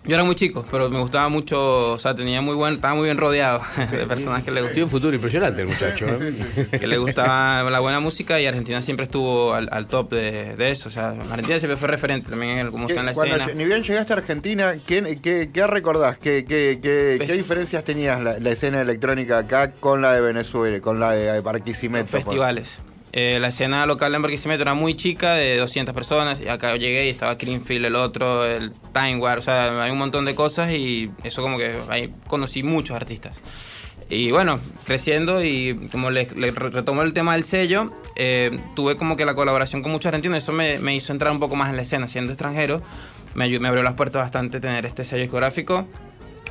Yo 0.07 0.13
era 0.13 0.23
muy 0.23 0.35
chico, 0.35 0.63
pero 0.69 0.87
me 0.87 0.99
gustaba 0.99 1.29
mucho, 1.29 1.93
o 1.93 1.97
sea, 1.97 2.13
tenía 2.13 2.39
muy 2.39 2.53
buen, 2.53 2.75
estaba 2.75 2.93
muy 2.93 3.05
bien 3.05 3.17
rodeado 3.17 3.59
de 3.91 4.05
personas 4.05 4.43
que 4.43 4.51
le 4.51 4.57
Tiene 4.61 4.67
gustaban 4.67 4.83
un 4.83 4.89
futuro 4.91 5.15
impresionante 5.15 5.61
el 5.63 5.67
muchacho. 5.67 6.05
¿eh? 6.05 6.67
que 6.79 6.85
le 6.85 6.99
gustaba 6.99 7.67
la 7.71 7.79
buena 7.79 7.99
música 7.99 8.39
y 8.39 8.45
Argentina 8.45 8.83
siempre 8.83 9.05
estuvo 9.05 9.55
al, 9.55 9.67
al 9.71 9.87
top 9.87 10.11
de, 10.11 10.55
de 10.55 10.69
eso. 10.69 10.89
O 10.89 10.91
sea, 10.91 11.09
Argentina 11.09 11.57
siempre 11.57 11.75
fue 11.77 11.87
referente 11.87 12.29
también 12.29 12.51
en 12.51 12.59
el 12.67 12.71
cómo 12.71 12.85
¿Qué- 12.85 12.93
está 12.93 12.99
en 12.99 13.05
la 13.07 13.11
escena. 13.13 13.47
ni 13.55 13.65
bien 13.65 13.81
llegaste 13.81 14.13
a 14.13 14.17
Argentina, 14.17 14.75
¿qué, 14.85 15.17
qué, 15.23 15.49
qué 15.51 15.65
recordás? 15.65 16.19
¿Qué, 16.19 16.45
qué, 16.47 16.77
qué, 16.83 17.17
qué 17.25 17.33
diferencias 17.33 17.83
tenías 17.83 18.21
la, 18.21 18.37
la 18.37 18.49
escena 18.51 18.81
electrónica 18.81 19.39
acá 19.39 19.71
con 19.71 20.03
la 20.03 20.13
de 20.13 20.21
Venezuela, 20.21 20.79
con 20.81 20.99
la 20.99 21.13
de 21.13 21.41
Barquisimeto? 21.41 22.09
festivales. 22.09 22.77
Eh, 23.17 23.39
la 23.39 23.47
escena 23.47 23.85
local 23.85 24.13
en 24.13 24.21
Barquisimeto 24.21 24.61
era 24.61 24.73
muy 24.73 24.93
chica, 24.93 25.35
de 25.35 25.55
200 25.55 25.95
personas, 25.95 26.41
y 26.41 26.49
acá 26.49 26.75
llegué 26.75 27.05
y 27.05 27.09
estaba 27.09 27.35
Greenfield, 27.35 27.85
el 27.85 27.95
otro, 27.95 28.45
el 28.45 28.73
Time 28.93 29.15
War, 29.15 29.39
o 29.39 29.41
sea, 29.41 29.81
hay 29.83 29.89
un 29.89 29.97
montón 29.97 30.25
de 30.25 30.35
cosas 30.35 30.71
y 30.73 31.09
eso 31.23 31.41
como 31.41 31.57
que 31.57 31.77
ahí 31.87 32.13
conocí 32.27 32.61
muchos 32.61 32.93
artistas. 32.93 33.37
Y 34.09 34.31
bueno, 34.31 34.59
creciendo 34.85 35.41
y 35.43 35.87
como 35.93 36.11
le, 36.11 36.27
le 36.35 36.51
re- 36.51 36.69
retomo 36.71 37.03
el 37.03 37.13
tema 37.13 37.33
del 37.35 37.45
sello, 37.45 37.93
eh, 38.17 38.59
tuve 38.75 38.97
como 38.97 39.15
que 39.15 39.23
la 39.23 39.33
colaboración 39.33 39.81
con 39.81 39.93
muchos 39.93 40.07
argentinos, 40.09 40.37
eso 40.39 40.51
me, 40.51 40.79
me 40.79 40.93
hizo 40.93 41.13
entrar 41.13 41.31
un 41.31 41.39
poco 41.39 41.55
más 41.55 41.69
en 41.69 41.77
la 41.77 41.83
escena, 41.83 42.09
siendo 42.09 42.33
extranjero, 42.33 42.81
me, 43.33 43.47
me 43.59 43.67
abrió 43.69 43.81
las 43.81 43.93
puertas 43.93 44.23
bastante 44.23 44.59
tener 44.59 44.85
este 44.85 45.05
sello 45.05 45.21
discográfico, 45.21 45.87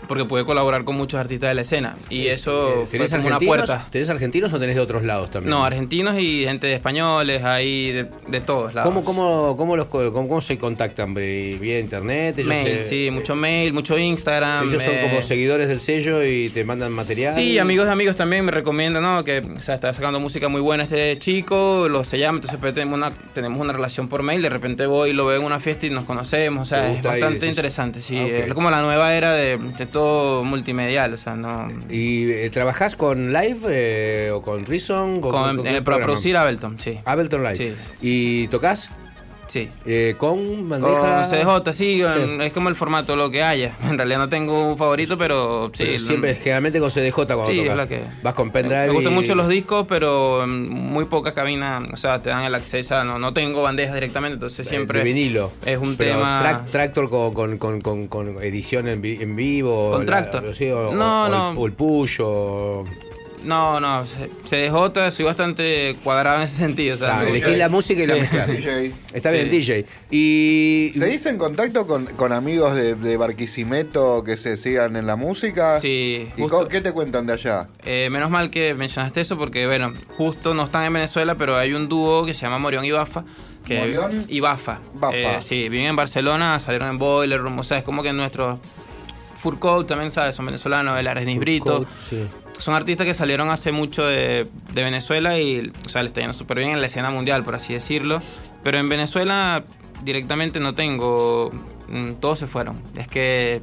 porque 0.08 0.24
pude 0.24 0.44
colaborar 0.44 0.84
con 0.84 0.96
muchos 0.96 1.20
artistas 1.20 1.50
de 1.50 1.54
la 1.54 1.62
escena, 1.62 1.96
y 2.10 2.26
eso 2.26 2.68
Eh, 2.68 2.72
fue 2.86 2.98
¿Tenés 2.98 3.10
como 3.12 3.26
una 3.26 3.36
argentinos, 3.36 3.66
puerta. 3.66 3.86
¿Tenés 3.90 4.08
argentinos 4.10 4.52
o 4.52 4.58
tenés 4.58 4.74
de 4.76 4.80
otros 4.80 5.02
lados 5.02 5.30
también? 5.30 5.50
No, 5.50 5.64
argentinos 5.64 6.18
y 6.18 6.44
gente 6.44 6.66
de 6.66 6.74
españoles, 6.74 7.42
ahí 7.44 7.92
de, 7.92 8.08
de 8.28 8.40
todos 8.40 8.74
lados. 8.74 8.90
¿Cómo, 8.90 9.04
cómo, 9.04 9.56
cómo, 9.56 9.76
los, 9.76 9.86
cómo, 9.86 10.10
cómo 10.10 10.40
se 10.40 10.58
contactan? 10.58 11.14
¿Vía 11.14 11.78
internet? 11.78 12.38
Ellos, 12.38 12.48
Mail, 12.48 12.66
eh, 12.68 12.80
sí, 12.80 13.06
eh, 13.06 13.10
mucho 13.10 13.34
mail, 13.34 13.72
mucho 13.72 13.98
Instagram. 13.98 14.68
Ellos 14.68 14.82
son 14.82 14.94
eh, 14.94 15.08
como 15.08 15.22
seguidores 15.22 15.68
del 15.68 15.80
sello 15.80 16.24
y 16.24 16.48
te 16.50 16.64
mandan 16.64 16.92
material. 16.92 17.34
Sí, 17.34 17.58
amigos 17.58 17.86
de 17.86 17.92
amigos 17.92 18.16
también 18.16 18.44
me 18.44 18.52
recomiendan, 18.52 19.02
¿no? 19.02 19.24
Que 19.24 19.38
o 19.38 19.60
sea, 19.60 19.74
está 19.76 19.92
sacando 19.94 20.20
música 20.20 20.48
muy 20.48 20.60
buena 20.60 20.84
este 20.84 21.18
chico, 21.18 21.88
lo 21.88 22.04
se 22.04 22.18
llama, 22.18 22.36
entonces 22.38 22.58
pues, 22.60 22.74
tenemos 22.74 22.96
una, 22.96 23.10
tenemos 23.32 23.60
una 23.60 23.72
relación 23.72 24.08
por 24.08 24.22
mail, 24.22 24.42
de 24.42 24.48
repente 24.50 24.86
voy 24.86 25.10
y 25.10 25.12
lo 25.12 25.26
veo 25.26 25.38
en 25.38 25.44
una 25.44 25.60
fiesta 25.60 25.86
y 25.86 25.90
nos 25.90 26.04
conocemos, 26.04 26.72
o 26.72 26.74
¿Te 26.74 26.80
sea, 26.80 26.92
es 26.92 27.02
bastante 27.02 27.46
interesante, 27.46 28.02
sí, 28.02 28.18
Ah, 28.18 28.26
es 28.46 28.54
como 28.54 28.70
la 28.70 28.82
nueva 28.82 29.14
era 29.14 29.32
de, 29.32 29.56
de 29.58 29.86
todo 29.94 30.42
multimedial, 30.42 31.14
o 31.14 31.16
sea, 31.16 31.36
no... 31.36 31.68
¿Y 31.88 32.28
eh, 32.28 32.50
trabajás 32.50 32.96
con 32.96 33.32
Live 33.32 33.60
eh, 33.68 34.30
o 34.32 34.42
con 34.42 34.66
Reason? 34.66 35.20
¿Con, 35.20 35.30
Con, 35.30 35.56
con 35.58 35.66
eh, 35.68 35.82
producir 35.82 36.36
Ableton, 36.36 36.80
sí, 36.80 36.98
Ableton 37.04 37.44
Live. 37.44 37.54
Sí. 37.54 37.72
¿Y 38.02 38.48
tocas 38.48 38.90
sí. 39.54 39.68
eh, 39.86 40.14
con 40.18 40.68
bandeja? 40.68 41.28
Con 41.28 41.30
CDJ, 41.62 41.72
sí, 41.72 42.02
con- 42.02 42.42
es 42.42 42.52
como 42.52 42.68
el 42.68 42.74
formato 42.74 43.16
lo 43.16 43.30
que 43.30 43.42
haya. 43.42 43.76
En 43.84 43.96
realidad 43.96 44.18
no 44.18 44.28
tengo 44.28 44.68
un 44.68 44.76
favorito, 44.76 45.16
pero 45.16 45.70
sí. 45.72 45.84
Pero 45.84 45.98
siempre, 46.00 46.34
generalmente 46.34 46.80
con 46.80 46.90
CDJ 46.90 47.14
cuando 47.14 47.46
Sí, 47.46 47.58
tocas. 47.58 47.70
es 47.70 47.76
la 47.76 47.86
que. 47.88 48.00
Vas 48.22 48.34
con 48.34 48.50
pendrive 48.50 48.86
Me 48.88 48.92
gustan 48.92 49.12
y- 49.12 49.16
mucho 49.16 49.34
los 49.34 49.48
discos, 49.48 49.86
pero 49.88 50.44
mm, 50.46 50.50
muy 50.70 51.04
pocas 51.04 51.32
cabinas, 51.32 51.84
o 51.92 51.96
sea, 51.96 52.20
te 52.20 52.30
dan 52.30 52.42
el 52.44 52.54
acceso. 52.54 52.96
a- 52.96 53.04
No, 53.04 53.18
no 53.18 53.32
tengo 53.32 53.62
bandejas 53.62 53.94
directamente, 53.94 54.34
entonces 54.34 54.66
siempre. 54.68 54.98
de 54.98 55.04
vinilo. 55.04 55.52
Es 55.64 55.78
un 55.78 55.96
Pero 55.96 56.16
tema. 56.16 56.40
track- 56.42 56.70
Tractor 56.70 57.08
con, 57.08 57.32
con, 57.32 57.58
con, 57.58 57.80
con, 57.80 58.08
con 58.08 58.42
edición 58.42 58.88
en, 58.88 59.00
vi- 59.00 59.18
en 59.22 59.36
vivo. 59.36 59.92
Con 59.92 60.00
la- 60.00 60.06
Tractor. 60.06 60.54
sí, 60.54 60.68
o, 60.70 60.92
No, 60.92 61.24
o 61.24 61.28
no. 61.28 61.52
El, 61.52 61.58
o 61.58 61.66
el 61.66 61.72
push 61.72 62.18
o... 62.22 62.84
No, 63.44 63.78
no, 63.80 64.04
C- 64.06 64.30
CDJ, 64.44 65.10
soy 65.10 65.24
bastante 65.24 65.96
cuadrado 66.02 66.38
en 66.38 66.42
ese 66.44 66.56
sentido. 66.56 66.94
O 66.94 66.98
sea, 66.98 67.22
elegís 67.22 67.44
gusta- 67.44 67.56
la 67.58 67.68
música 67.68 68.02
y 68.02 68.06
la 68.06 68.14
Sí. 68.14 68.20
DJ. 68.52 68.92
Está 69.12 69.30
bien, 69.30 69.50
Sí. 69.50 69.56
DJ. 69.58 69.86
Y... 70.10 70.90
¿Seguís 70.94 71.26
en 71.26 71.36
contacto 71.38 71.86
con, 71.86 72.06
con 72.06 72.32
amigos 72.32 72.74
de, 72.74 72.94
de 72.94 73.16
Barquisimeto 73.16 74.24
que 74.24 74.36
se 74.36 74.56
sigan 74.56 74.96
en 74.96 75.06
la 75.06 75.16
música? 75.16 75.80
Sí, 75.80 76.28
¿Y 76.36 76.40
justo- 76.40 76.68
qué 76.68 76.80
te 76.80 76.92
cuentan 76.92 77.26
de 77.26 77.34
allá? 77.34 77.68
Eh, 77.84 78.08
menos 78.10 78.30
mal 78.30 78.50
que 78.50 78.74
mencionaste 78.74 79.20
eso 79.20 79.36
porque, 79.36 79.66
bueno, 79.66 79.92
justo 80.16 80.54
no 80.54 80.64
están 80.64 80.84
en 80.84 80.92
Venezuela, 80.94 81.34
pero 81.34 81.56
hay 81.56 81.72
un 81.74 81.88
dúo 81.88 82.24
que 82.24 82.32
se 82.34 82.42
llama 82.42 82.58
Morión 82.58 82.84
y 82.84 82.90
Bafa. 82.90 83.24
Que, 83.66 83.78
¿Morión? 83.78 84.26
Y 84.28 84.40
Bafa. 84.40 84.80
Bafa. 84.94 85.16
Eh, 85.16 85.36
sí, 85.40 85.68
viven 85.68 85.86
en 85.86 85.96
Barcelona, 85.96 86.58
salieron 86.60 86.88
en 86.90 86.98
Boiler 86.98 87.40
Room, 87.40 87.58
o 87.58 87.64
sea, 87.64 87.78
es 87.78 87.84
como 87.84 88.02
que 88.02 88.12
nuestros 88.12 88.58
Furcoat 89.38 89.86
también, 89.86 90.10
¿sabes? 90.10 90.34
Son 90.36 90.46
venezolanos, 90.46 90.98
el 90.98 91.06
Ares 91.06 91.38
Brito. 91.38 91.86
Sí. 92.08 92.24
Son 92.58 92.74
artistas 92.74 93.06
que 93.06 93.14
salieron 93.14 93.50
hace 93.50 93.72
mucho 93.72 94.04
de, 94.06 94.46
de 94.72 94.84
Venezuela 94.84 95.38
y, 95.38 95.72
o 95.84 95.88
sea, 95.88 96.02
le 96.02 96.08
está 96.08 96.20
yendo 96.20 96.32
súper 96.34 96.58
bien 96.58 96.70
en 96.70 96.80
la 96.80 96.86
escena 96.86 97.10
mundial, 97.10 97.42
por 97.44 97.54
así 97.54 97.72
decirlo. 97.74 98.20
Pero 98.62 98.78
en 98.78 98.88
Venezuela 98.88 99.64
directamente 100.02 100.60
no 100.60 100.72
tengo. 100.74 101.50
mm, 101.88 102.12
Todos 102.14 102.38
se 102.38 102.46
fueron. 102.46 102.80
Es 102.96 103.08
que 103.08 103.60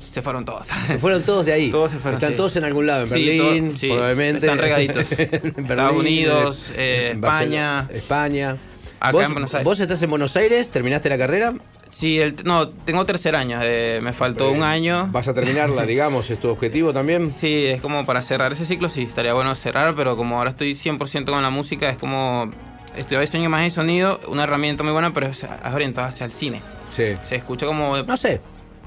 se 0.00 0.22
fueron 0.22 0.44
todos. 0.44 0.66
Se 0.88 0.98
fueron 0.98 1.22
todos 1.22 1.44
de 1.46 1.52
ahí. 1.52 1.70
Todos 1.70 1.90
se 1.92 1.98
fueron, 1.98 2.16
Están 2.18 2.30
sí. 2.32 2.36
todos 2.36 2.56
en 2.56 2.64
algún 2.64 2.86
lado, 2.86 3.04
en 3.04 3.10
Berlín, 3.10 3.76
sí, 3.76 3.88
probablemente. 3.88 4.46
están 4.46 4.58
regaditos. 4.58 5.12
En 5.18 5.64
Estados 5.66 5.96
Unidos, 5.96 6.72
eh, 6.76 7.12
España. 7.14 7.86
España. 7.92 8.56
Acá 8.98 9.12
¿Vos, 9.12 9.24
en 9.24 9.32
Buenos 9.32 9.52
Aires. 9.54 9.64
vos 9.64 9.78
estás 9.80 10.02
en 10.02 10.08
Buenos 10.10 10.36
Aires, 10.36 10.68
terminaste 10.70 11.10
la 11.10 11.18
carrera, 11.18 11.52
Sí, 11.88 12.18
el, 12.18 12.36
no, 12.44 12.68
tengo 12.68 13.04
tercer 13.06 13.34
año. 13.36 13.58
eh, 13.62 14.00
me 14.02 14.12
faltó 14.12 14.50
un 14.50 14.62
año. 14.62 15.08
vas 15.10 15.28
a 15.28 15.34
terminarla, 15.34 15.82
digamos, 15.86 16.28
es 16.30 16.40
tu 16.40 16.48
objetivo 16.48 16.92
también. 16.92 17.32
Sí, 17.32 17.66
es 17.66 17.80
como 17.80 18.04
para 18.04 18.22
cerrar 18.22 18.52
ese 18.52 18.64
ciclo, 18.64 18.88
sí, 18.88 19.02
estaría 19.02 19.32
bueno 19.34 19.54
cerrar, 19.54 19.94
pero 19.94 20.16
como 20.16 20.38
ahora 20.38 20.50
estoy 20.50 20.72
100% 20.72 21.24
con 21.26 21.42
la 21.42 21.50
música, 21.50 21.88
es 21.88 21.98
como 21.98 22.50
estudiar 22.96 23.20
diseño, 23.22 23.44
imagen 23.44 23.66
y 23.66 23.70
sonido, 23.70 24.20
una 24.28 24.44
herramienta 24.44 24.82
muy 24.82 24.92
buena, 24.92 25.12
pero 25.12 25.26
es, 25.26 25.42
es 25.44 25.72
orientada 25.72 26.08
hacia 26.08 26.26
el 26.26 26.32
cine. 26.32 26.60
Sí. 26.90 27.14
Se 27.22 27.36
escucha 27.36 27.66
como... 27.66 27.96
No 27.98 28.16
sé, 28.16 28.40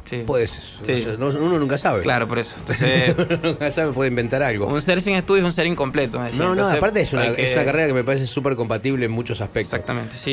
sí. 0.09 1.05
no 1.17 1.31
no- 1.31 1.39
uno 1.39 1.59
nunca 1.59 1.77
sabe. 1.77 2.01
Claro, 2.01 2.27
por 2.27 2.39
eso. 2.39 2.55
Entonces, 2.59 3.15
Uno 3.17 3.39
nunca 3.43 3.71
sabe, 3.71 3.93
puede 3.93 4.09
inventar 4.09 4.41
algo. 4.43 4.67
un 4.67 4.81
ser 4.81 5.01
sin 5.01 5.15
estudio 5.15 5.41
es 5.41 5.45
un 5.45 5.53
ser 5.53 5.67
incompleto. 5.67 6.17
No, 6.17 6.23
no, 6.31 6.51
Entonces, 6.53 6.77
aparte 6.77 7.01
es 7.01 7.13
una, 7.13 7.35
que- 7.35 7.45
es 7.45 7.53
una 7.53 7.65
carrera 7.65 7.87
que 7.87 7.93
me 7.93 8.03
parece 8.03 8.25
súper 8.25 8.55
compatible 8.55 9.05
en 9.05 9.11
muchos 9.11 9.41
aspectos. 9.41 9.73
Exactamente, 9.73 10.17
sí. 10.17 10.31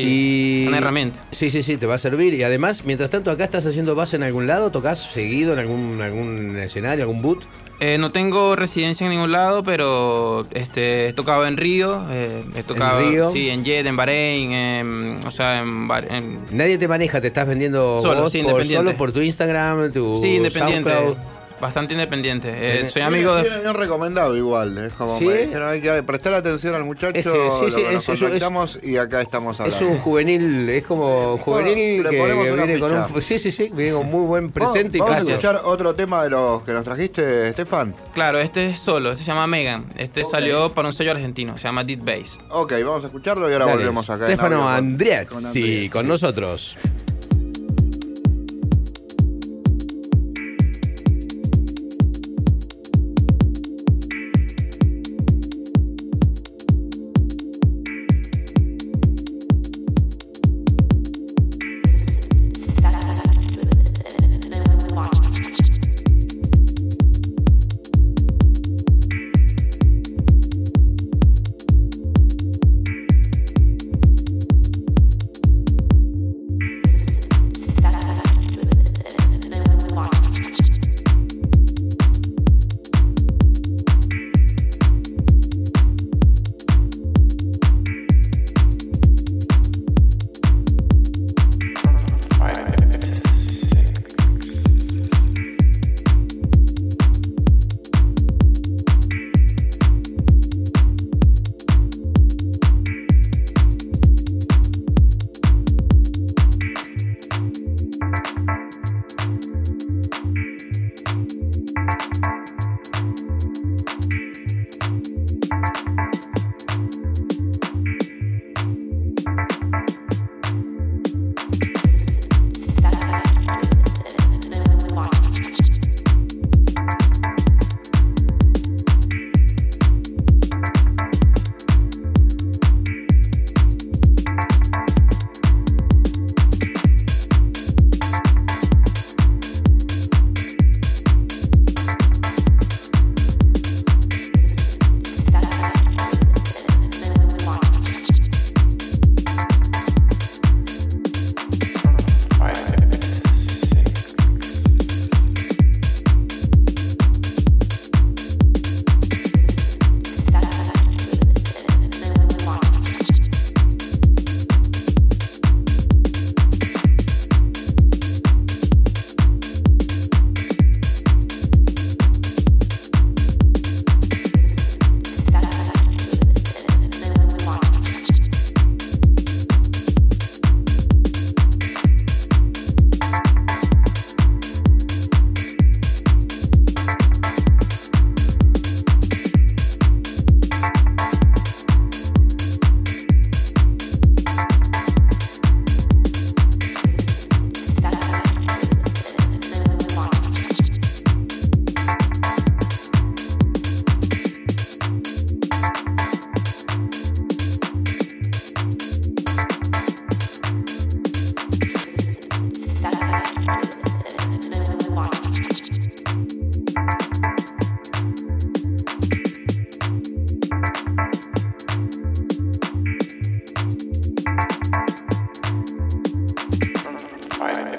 Y... 0.65 0.69
Una 0.69 0.79
herramienta. 0.79 1.21
Sí, 1.31 1.51
sí, 1.51 1.63
sí, 1.63 1.77
te 1.77 1.87
va 1.87 1.95
a 1.97 1.99
servir. 1.99 2.35
Y 2.35 2.43
además, 2.43 2.85
mientras 2.85 3.11
tanto, 3.11 3.31
acá 3.31 3.45
estás 3.45 3.67
haciendo 3.67 3.95
base 3.95 4.17
en 4.17 4.23
algún 4.23 4.47
lado, 4.47 4.71
tocas 4.71 4.99
seguido 4.99 5.53
en 5.53 5.59
algún, 5.59 6.01
algún 6.03 6.57
escenario, 6.59 7.05
algún 7.05 7.23
boot. 7.23 7.45
Eh, 7.79 7.99
no 7.99 8.11
tengo 8.11 8.57
residencia 8.57 9.05
en 9.07 9.11
ningún 9.13 9.33
lado, 9.33 9.63
pero 9.63 10.47
este, 10.53 11.09
he 11.09 11.13
tocado 11.13 11.47
en 11.47 11.59
Río, 11.59 12.01
eh, 12.11 12.43
he 12.57 12.63
tocado 12.63 13.01
Río? 13.01 13.31
Sí, 13.31 13.51
en 13.51 13.65
Jet, 13.65 13.85
en 13.87 13.97
Bahrein, 13.97 14.53
en- 14.53 15.17
o 15.27 15.31
sea, 15.31 15.61
en, 15.61 15.87
en- 16.09 16.39
Nadie 16.53 16.79
te 16.79 16.89
maneja, 16.89 17.21
te 17.21 17.27
estás 17.27 17.47
vendiendo 17.47 18.01
Solo, 18.01 18.23
vos 18.23 18.33
sí, 18.33 18.43
por, 18.43 18.65
solo 18.67 18.97
por 18.97 19.13
tu 19.13 19.21
Instagram, 19.21 19.93
tu 19.93 20.19
sí, 20.23 20.37
independiente, 20.37 20.91
SoundCloud. 20.91 21.36
Bastante 21.61 21.95
independiente. 21.95 22.53
Eh, 22.55 22.89
soy 22.89 23.03
amigo 23.03 23.35
de... 23.35 23.43
Viene 23.43 23.61
bien 23.61 23.75
recomendado 23.75 24.37
igual. 24.37 24.77
Es 24.79 24.93
como 24.95 25.19
¿Sí? 25.19 25.25
me 25.27 25.47
dijeron, 25.47 25.69
hay 25.71 25.81
que 25.81 26.03
prestar 26.03 26.35
atención 26.35 26.75
al 26.75 26.85
muchacho. 26.85 27.19
Ese- 27.19 27.31
sí, 27.31 27.37
lo, 27.37 27.71
sí, 27.71 27.81
lo 27.83 27.99
es- 27.99 28.09
es- 28.09 28.21
contactamos 28.21 28.79
y 28.83 28.97
acá 28.97 29.21
estamos 29.21 29.59
Es 29.61 29.81
un 29.81 29.99
juvenil, 29.99 30.69
es 30.69 30.83
como 30.85 31.35
un 31.35 31.39
juvenil 31.39 32.03
que, 32.09 32.11
viene 32.11 32.79
con 32.79 32.93
un... 32.93 33.23
Sí, 33.23 33.39
sí, 33.39 33.51
sí, 33.53 33.71
viene 33.75 33.93
con 33.93 34.07
muy 34.07 34.27
buen 34.27 34.53
Vamos- 34.53 34.73
presente 34.73 34.99
y 34.99 35.01
vamos 35.01 35.15
a 35.15 35.17
gracias. 35.25 35.45
escuchar 35.45 35.63
otro 35.65 35.95
tema 35.95 36.23
de 36.25 36.31
los 36.31 36.63
que 36.63 36.73
nos 36.73 36.85
trajiste, 36.85 37.49
Estefan. 37.49 37.95
Claro, 38.15 38.39
este 38.39 38.71
es 38.71 38.79
solo, 38.81 39.13
este 39.13 39.25
se 39.25 39.29
llama 39.31 39.47
Megan. 39.47 39.87
Este 39.97 40.25
salió 40.25 40.73
para 40.73 40.89
un 40.89 40.95
sello 40.95 41.11
argentino, 41.13 41.57
se 41.59 41.65
llama 41.65 41.85
Deep 41.85 42.05
Bass. 42.05 42.39
Ok, 42.51 42.73
vamos 42.85 43.03
a 43.05 43.07
escucharlo 43.07 43.49
y 43.49 43.53
ahora 43.53 43.67
Dale. 43.67 43.79
volvemos 43.79 44.09
acá. 44.11 44.27
en 44.27 44.33
Stefano 44.33 44.57
audio 44.57 44.67
con- 44.67 44.75
Andriazzi 44.75 45.89
con 45.91 46.01
con, 46.03 46.09
nosotros. 46.09 46.77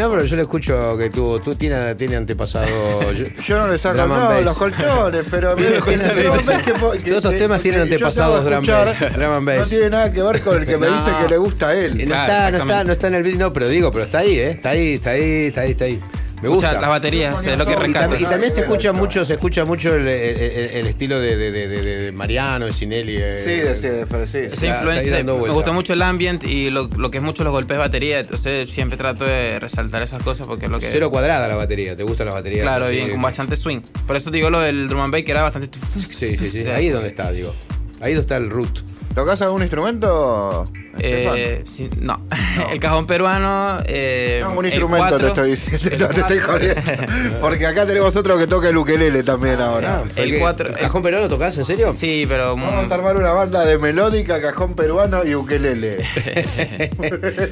no, 0.00 0.10
pero 0.10 0.24
yo 0.24 0.36
le 0.36 0.42
escucho 0.42 0.96
que 0.96 1.10
tú, 1.10 1.38
tú 1.38 1.54
tiene, 1.54 1.94
tiene 1.94 2.16
antepasado. 2.16 2.66
yo- 3.12 3.24
Yo 3.46 3.58
no 3.58 3.68
le 3.68 3.78
saco 3.78 3.96
Drum 3.98 4.12
and 4.12 4.22
no, 4.22 4.28
bass. 4.28 4.44
los 4.44 4.56
colchones, 4.58 5.24
pero 5.30 5.54
que 5.56 5.64
que- 5.64 7.10
Todos 7.12 7.34
temas 7.38 7.60
tienen 7.60 7.82
antepasados 7.82 8.44
drum 8.44 8.64
and 8.68 9.46
bass. 9.46 9.58
No 9.60 9.66
tiene 9.66 9.90
nada 9.90 10.12
que 10.12 10.22
ver 10.22 10.40
con 10.42 10.56
el 10.58 10.66
que 10.66 10.76
me 10.76 10.86
No. 10.88 10.94
dice 10.94 11.10
que 11.22 11.28
le 11.28 11.36
gusta 11.38 11.68
a 11.68 11.74
él. 11.74 11.98
no, 11.98 12.04
Claro, 12.04 12.22
está, 12.32 12.50
no, 12.50 12.58
está, 12.58 12.84
no 12.84 12.92
está 12.92 13.06
en 13.08 13.14
el 13.14 13.22
beat, 13.22 13.36
no, 13.36 13.52
pero 13.52 13.68
digo, 13.68 13.90
pero 13.92 14.04
está 14.04 14.18
ahí, 14.18 14.38
¿eh? 14.38 14.48
Está 14.50 14.70
ahí, 14.70 14.94
está 14.94 15.10
ahí, 15.10 15.46
está 15.46 15.60
ahí, 15.62 15.70
está 15.72 15.84
ahí. 15.84 16.00
Me 16.42 16.48
Escucha, 16.48 16.68
gusta. 16.68 16.80
las 16.80 16.88
baterías, 16.90 17.44
es 17.46 17.58
lo 17.58 17.66
que 17.66 17.72
Y 17.72 17.74
Y, 17.74 17.78
rescato. 17.78 18.14
tam- 18.14 18.20
y 18.20 18.24
también 18.24 18.50
se 18.50 18.60
escucha 18.60 18.92
mucho, 18.92 19.24
se 19.26 19.34
escucha 19.34 19.64
mucho 19.66 19.94
el, 19.94 20.08
el- 20.08 20.38
el- 20.40 20.70
el 20.76 20.86
estilo 20.86 21.20
de, 21.20 21.36
de- 21.36 21.68
de- 21.68 22.12
Mariano, 22.12 22.64
de 22.66 22.72
Sinelli. 22.72 23.16
eh. 23.18 23.36
Sí, 23.44 23.50
de, 23.56 23.74
sí, 23.76 23.88
de, 23.88 24.26
sí. 24.26 24.38
Esa 24.52 24.66
influencia, 24.66 25.22
me 25.22 25.32
gusta 25.50 25.72
mucho 25.72 25.92
el 25.92 26.00
ambient 26.02 26.42
y 26.44 26.70
lo, 26.70 26.88
lo 26.96 27.10
que 27.10 27.18
es 27.18 27.22
mucho 27.24 27.44
los 27.44 27.52
golpes 27.52 27.74
de 27.76 27.78
batería, 27.78 28.20
entonces 28.20 28.70
siempre 28.70 28.96
trato 28.96 29.24
de 29.26 29.58
resaltar 29.60 30.02
esas 30.02 30.22
cosas 30.22 30.46
porque 30.46 30.64
es 30.64 30.70
lo 30.70 30.78
que... 30.80 30.86
Cero 30.90 31.10
cuadrada 31.10 31.46
la 31.46 31.56
batería, 31.56 31.94
¿te 31.94 32.04
gustan 32.04 32.26
las 32.26 32.34
baterías? 32.34 32.62
Claro, 32.62 32.88
bien, 32.88 33.10
con 33.10 33.20
bastante 33.20 33.56
swing. 33.56 33.80
Por 34.06 34.16
eso 34.16 34.30
te 34.30 34.36
digo 34.38 34.48
lo 34.48 34.60
del 34.60 34.88
drum 34.88 35.02
and 35.02 35.12
bass 35.12 35.22
que 35.24 35.30
era 35.32 35.42
bastante... 35.42 35.68
Sí, 36.16 36.36
sí, 36.38 36.50
sí. 36.50 36.60
Ahí 36.68 36.86
es 36.86 36.92
donde 36.94 37.08
está, 37.10 37.30
digo. 37.32 37.54
Ahí 38.00 38.12
donde 38.14 38.20
está 38.22 38.36
el 38.38 38.48
root. 38.48 38.80
¿Tocás 39.14 39.42
algún 39.42 39.60
instrumento? 39.62 40.64
Eh, 40.98 41.64
sí, 41.66 41.90
no. 41.98 42.24
El 42.72 42.80
cajón 42.80 43.06
peruano... 43.06 43.78
Eh, 43.86 44.40
No, 44.42 44.52
un 44.52 44.64
el 44.64 44.72
instrumento 44.72 45.08
cuatro, 45.08 45.18
te 45.18 45.26
estoy 45.28 45.50
diciendo, 45.50 45.88
el 45.92 45.98
no 46.02 46.08
te 46.08 46.20
estoy 46.20 46.38
jodiendo. 46.38 47.38
Porque 47.40 47.66
acá 47.66 47.86
tenemos 47.86 48.14
otro 48.16 48.36
que 48.38 48.46
toca 48.46 48.68
el 48.68 48.76
ukelele 48.76 49.22
también 49.22 49.60
ahora. 49.60 50.02
El 50.16 50.34
¿El 50.34 50.72
cajón 50.76 51.02
peruano 51.02 51.28
tocás, 51.28 51.56
en 51.58 51.64
serio? 51.64 51.92
Sí, 51.92 52.26
pero... 52.28 52.56
mm, 52.56 52.60
Vamos 52.62 52.90
a 52.90 52.94
armar 52.94 53.16
una 53.16 53.32
banda 53.32 53.64
de 53.64 53.78
melódica, 53.78 54.40
cajón 54.40 54.74
peruano 54.74 55.24
y 55.24 55.34
ukelele. 55.34 56.04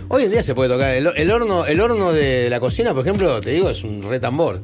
Hoy 0.09 0.25
en 0.25 0.31
día 0.31 0.43
se 0.43 0.55
puede 0.55 0.71
tocar. 0.71 0.91
El, 0.91 1.09
el 1.17 1.31
horno, 1.31 1.67
el 1.67 1.81
horno 1.81 2.13
de 2.13 2.49
la 2.51 2.61
cocina, 2.61 2.93
por 2.95 3.07
ejemplo, 3.07 3.41
te 3.41 3.51
digo, 3.51 3.71
es 3.71 3.83
un 3.85 4.03
retambor. 4.09 4.61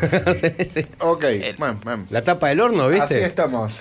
Ok, 1.00 1.24
bueno, 1.58 1.80
bueno. 1.84 2.04
la 2.10 2.22
tapa 2.22 2.48
del 2.48 2.60
horno, 2.60 2.88
¿viste? 2.88 3.16
Así 3.16 3.24
estamos. 3.24 3.72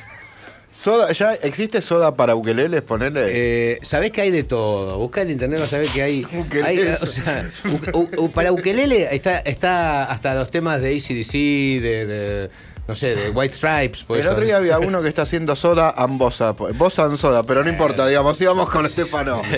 Soda, 0.80 1.12
¿Ya 1.12 1.34
existe 1.34 1.82
soda 1.82 2.16
para 2.16 2.36
ukeleles? 2.36 2.84
Ponerle. 2.84 3.22
Eh, 3.30 3.80
sabés 3.82 4.12
que 4.12 4.22
hay 4.22 4.30
de 4.30 4.44
todo. 4.44 4.98
Busca 5.00 5.24
en 5.24 5.32
internet, 5.32 5.62
a 5.74 5.78
ver 5.80 5.90
que 5.90 6.04
hay. 6.04 6.24
Ukelele. 6.26 6.68
hay, 6.92 6.96
o 7.02 7.06
sea, 7.08 7.50
u- 7.66 7.98
u- 7.98 8.26
u- 8.26 8.32
para 8.32 8.52
ukelele 8.52 9.08
está, 9.16 9.40
está 9.40 10.04
hasta 10.04 10.36
los 10.36 10.52
temas 10.52 10.80
de 10.82 10.96
ACDC, 10.96 11.82
de, 11.82 12.06
de, 12.06 12.50
no 12.88 12.96
sé, 12.96 13.16
de 13.16 13.30
White 13.32 13.54
Stripes. 13.54 14.04
por 14.04 14.18
el 14.18 14.28
otro 14.28 14.44
día 14.46 14.58
había 14.58 14.80
uno 14.80 15.02
que 15.02 15.10
está 15.10 15.24
haciendo 15.24 15.56
soda 15.56 15.94
ambosa. 15.98 16.52
Bosa 16.54 17.06
en 17.06 17.18
soda, 17.18 17.44
pero 17.44 17.64
no 17.64 17.70
importa, 17.70 18.08
digamos, 18.08 18.40
íbamos 18.40 18.70
con 18.70 18.86
Estefano. 18.86 19.42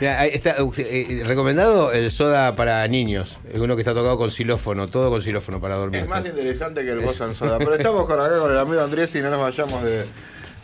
Mira, 0.00 0.26
está 0.26 0.62
uh, 0.62 0.72
eh, 0.78 1.22
recomendado 1.26 1.92
el 1.92 2.10
soda 2.10 2.54
para 2.56 2.86
niños. 2.88 3.38
Es 3.52 3.60
uno 3.60 3.76
que 3.76 3.82
está 3.82 3.94
tocado 3.94 4.16
con 4.18 4.30
xilófono, 4.30 4.88
todo 4.88 5.10
con 5.10 5.22
xilófono 5.22 5.60
para 5.60 5.76
dormir. 5.76 6.00
Es 6.00 6.08
más 6.08 6.24
interesante 6.24 6.84
que 6.84 6.90
el 6.90 7.00
Bosa 7.00 7.24
en 7.26 7.34
soda. 7.34 7.58
Pero 7.58 7.74
estamos 7.74 8.06
con 8.06 8.18
acá 8.20 8.38
con 8.38 8.50
el 8.50 8.58
amigo 8.58 8.82
Andrés 8.82 9.14
y 9.16 9.20
no 9.20 9.30
nos 9.30 9.40
vayamos 9.40 9.82
de, 9.82 10.04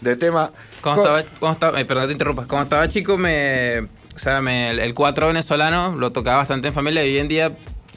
de 0.00 0.16
tema. 0.16 0.50
Co- 0.80 1.50
estaba, 1.50 1.80
eh, 1.80 1.84
perdón, 1.84 2.06
te 2.06 2.12
interrumpas. 2.12 2.46
Cuando 2.46 2.64
estaba 2.64 2.88
chico, 2.88 3.16
me, 3.16 3.80
o 3.80 4.18
sea, 4.18 4.40
me, 4.40 4.70
el, 4.70 4.78
el 4.80 4.94
cuatro 4.94 5.28
venezolano 5.28 5.94
lo 5.96 6.12
tocaba 6.12 6.38
bastante 6.38 6.68
en 6.68 6.74
familia 6.74 7.04
y 7.04 7.10
hoy 7.14 7.18
en 7.18 7.28
día. 7.28 7.52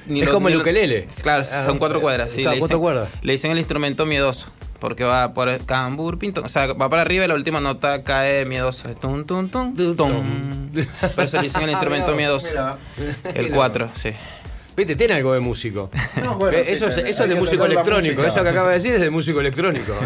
Ni 0.08 0.22
Es 0.22 0.28
lo- 0.28 0.34
como 0.34 0.48
ni 0.48 0.54
el 0.54 0.60
lo- 0.60 0.64
ukelele. 0.64 1.08
Claro, 1.22 1.44
Ah, 1.52 1.64
son 1.66 1.78
cuatro 1.80 2.00
cuerdas. 2.02 2.32
Sí, 2.32 2.42
claro, 2.42 2.54
le 2.56 2.60
cuatro 2.60 2.78
dicen- 2.78 2.82
cuerdas. 2.82 3.10
Le 3.22 3.32
dicen 3.34 3.52
el 3.52 3.58
instrumento 3.58 4.06
miedoso. 4.06 4.48
Porque 4.80 5.04
va 5.06 5.34
por 5.34 5.48
el 5.50 5.66
cambur, 5.66 6.20
pinto. 6.20 6.42
O 6.44 6.50
sea, 6.50 6.68
va 6.74 6.90
para 6.90 7.02
arriba 7.02 7.26
y 7.26 7.28
la 7.28 7.34
última 7.34 7.60
nota 7.62 8.04
cae 8.04 8.46
miedoso. 8.46 8.90
Tum, 8.96 9.26
tum, 9.26 9.50
tum, 9.50 9.74
tum. 9.96 10.72
Por 11.16 11.24
eso 11.24 11.38
le 11.38 11.44
dicen 11.44 11.64
el 11.64 11.72
instrumento 11.72 12.12
miedoso. 12.16 12.48
El 13.34 13.52
cuatro, 13.52 13.90
sí. 13.96 14.12
Viste, 14.76 14.96
tiene 14.96 15.14
algo 15.16 15.34
de 15.34 15.40
músico. 15.40 15.90
No, 16.24 16.36
bueno, 16.36 16.58
sí, 16.66 16.72
eso 16.74 16.88
es, 16.88 16.98
eso 16.98 17.24
es 17.24 17.30
de 17.30 17.36
músico 17.36 17.66
electrónico. 17.66 18.24
Eso 18.24 18.42
que 18.42 18.50
acaba 18.50 18.70
de 18.70 18.74
decir 18.76 18.96
es 18.96 19.02
de 19.02 19.10
músico 19.12 19.40
electrónico. 19.40 19.94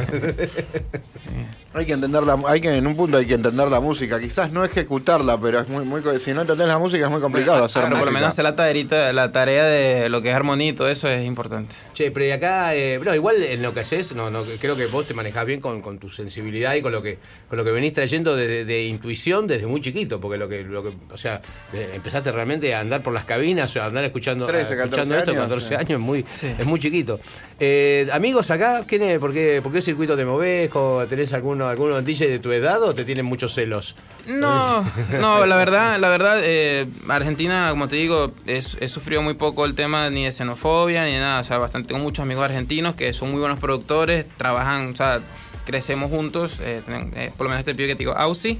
Hay 1.72 1.86
que 1.86 1.94
entender 1.94 2.24
la, 2.24 2.38
hay 2.48 2.60
que 2.60 2.76
en 2.76 2.88
un 2.88 2.96
punto 2.96 3.18
hay 3.18 3.28
que 3.28 3.36
entender 3.36 3.70
la 3.70 3.80
música, 3.80 4.20
quizás 4.20 4.52
no 4.52 4.66
ejecutarla, 4.66 5.40
pero 5.40 5.60
es 5.60 5.68
muy, 5.70 5.86
muy 5.86 6.02
si 6.20 6.34
no 6.34 6.41
entendés 6.41 6.68
la 6.68 6.80
música 6.80 7.06
es 7.06 7.12
muy 7.12 7.22
complicado 7.22 7.64
hacer 7.64 7.84
Pero 7.84 7.96
por 7.98 8.08
lo 8.08 8.12
menos 8.12 8.30
hacer 8.30 8.44
la 8.44 8.56
tareita, 8.56 9.14
la 9.14 9.32
tarea 9.32 9.66
de 9.66 10.10
lo 10.10 10.24
que 10.24 10.32
es 10.32 10.36
armonía 10.36 10.70
y 10.70 10.74
todo 10.74 10.90
eso 10.90 11.08
es 11.08 11.24
importante. 11.24 11.76
Che, 11.94 12.10
pero 12.10 12.26
de 12.26 12.34
acá, 12.34 12.74
eh, 12.76 13.00
no, 13.04 13.14
igual 13.14 13.44
en 13.44 13.62
lo 13.62 13.72
que 13.72 13.82
haces, 13.82 14.14
no, 14.16 14.32
no, 14.32 14.44
creo 14.60 14.76
que 14.76 14.88
vos 14.88 15.06
te 15.06 15.14
manejás 15.14 15.46
bien 15.46 15.62
con, 15.62 15.82
con 15.84 16.00
tu 16.00 16.10
sensibilidad 16.10 16.74
y 16.74 16.82
con 16.82 16.91
lo 16.91 17.04
que 17.04 17.20
con 17.48 17.58
lo 17.60 17.64
que 17.64 17.72
venís 17.72 17.94
trayendo 17.94 18.36
de, 18.36 18.48
de- 18.48 18.66
de 18.66 18.84
intuición 18.86 19.46
desde 19.46 19.68
muy 19.68 19.80
chiquito, 19.80 20.20
porque 20.20 20.38
lo 20.40 20.50
que, 20.50 20.64
lo 20.64 20.82
que 20.82 20.91
o 21.12 21.18
sea, 21.18 21.40
eh, 21.72 21.91
empezaste 21.94 22.32
realmente 22.32 22.74
a 22.74 22.80
andar 22.80 23.04
por 23.04 23.14
las 23.14 23.26
cabinas, 23.26 23.76
o 23.76 23.82
a 23.84 23.86
andar 23.86 24.04
escuchando. 24.04 24.48
13, 24.65 24.76
14 24.77 24.84
escuchando 24.86 25.15
esto, 25.18 25.31
años, 25.31 25.44
14 25.44 25.68
sí. 25.68 25.73
años, 25.76 25.90
es 25.91 25.99
muy, 25.99 26.26
Sí. 26.34 26.48
es 26.57 26.65
muy 26.65 26.80
chiquito. 26.80 27.19
Eh, 27.60 28.07
amigos 28.14 28.49
acá, 28.52 28.81
¿quién 28.88 29.03
es? 29.03 29.19
¿Por, 29.19 29.34
qué, 29.34 29.60
¿Por 29.61 29.72
qué 29.73 29.81
circuito 29.81 30.15
te 30.15 30.23
movés? 30.26 30.69
¿Cómo- 30.69 31.06
¿Tenés 31.07 31.34
alguno, 31.34 31.68
alguno 31.68 32.02
DJ 32.02 32.30
de 32.30 32.40
tu 32.40 32.52
edad 32.52 32.81
o 32.84 32.94
te 32.94 33.03
tienen 33.03 33.26
muchos 33.26 33.53
celos? 33.53 33.95
No, 34.27 34.86
no, 35.19 35.45
la 35.45 35.56
verdad, 35.57 35.99
la 35.99 36.10
verdad, 36.10 36.40
eh, 36.44 36.86
Argentina, 37.10 37.68
como 37.72 37.88
te 37.88 37.95
digo, 37.98 38.31
es, 38.45 38.77
he 38.80 38.88
sufrido 38.88 39.22
muy 39.22 39.34
poco 39.34 39.65
el 39.65 39.76
tema 39.76 40.10
ni 40.10 40.23
de 40.26 40.31
xenofobia 40.31 41.03
ni 41.06 41.14
de 41.14 41.19
nada. 41.19 41.41
O 41.41 41.44
sea, 41.44 41.57
bastante, 41.57 41.90
tengo 41.90 42.02
muchos 42.02 42.23
amigos 42.23 42.45
argentinos 42.45 42.95
que 42.95 43.11
son 43.14 43.31
muy 43.31 43.40
buenos 43.40 43.60
productores, 43.60 44.26
trabajan, 44.38 44.91
o 44.94 44.95
sea, 44.95 45.19
crecemos 45.65 46.10
juntos. 46.10 46.60
eh, 46.61 46.81
eh, 47.15 47.31
por 47.38 47.45
lo 47.45 47.49
menos 47.49 47.60
este 47.60 47.76
pibe 47.76 47.90
que 47.90 47.95
te 47.95 47.99
digo, 47.99 48.14
Ausi. 48.14 48.60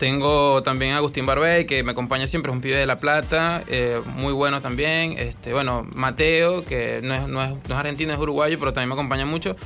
Tengo 0.00 0.62
también 0.62 0.94
a 0.94 0.96
Agustín 0.96 1.26
Barbey, 1.26 1.66
que 1.66 1.82
me 1.82 1.92
acompaña 1.92 2.26
siempre, 2.26 2.50
es 2.50 2.56
un 2.56 2.62
pibe 2.62 2.78
de 2.78 2.86
La 2.86 2.96
Plata, 2.96 3.62
eh, 3.68 4.00
muy 4.16 4.32
bueno 4.32 4.62
también. 4.62 5.18
Este, 5.18 5.52
bueno, 5.52 5.86
Mateo, 5.94 6.64
que 6.64 7.00
no 7.02 7.14
es, 7.14 7.28
no, 7.28 7.44
es, 7.44 7.50
no 7.50 7.58
es 7.62 7.70
argentino, 7.72 8.10
es 8.14 8.18
uruguayo, 8.18 8.58
pero 8.58 8.72
también 8.72 8.88
me 8.88 8.94
acompaña 8.94 9.26
mucho. 9.26 9.56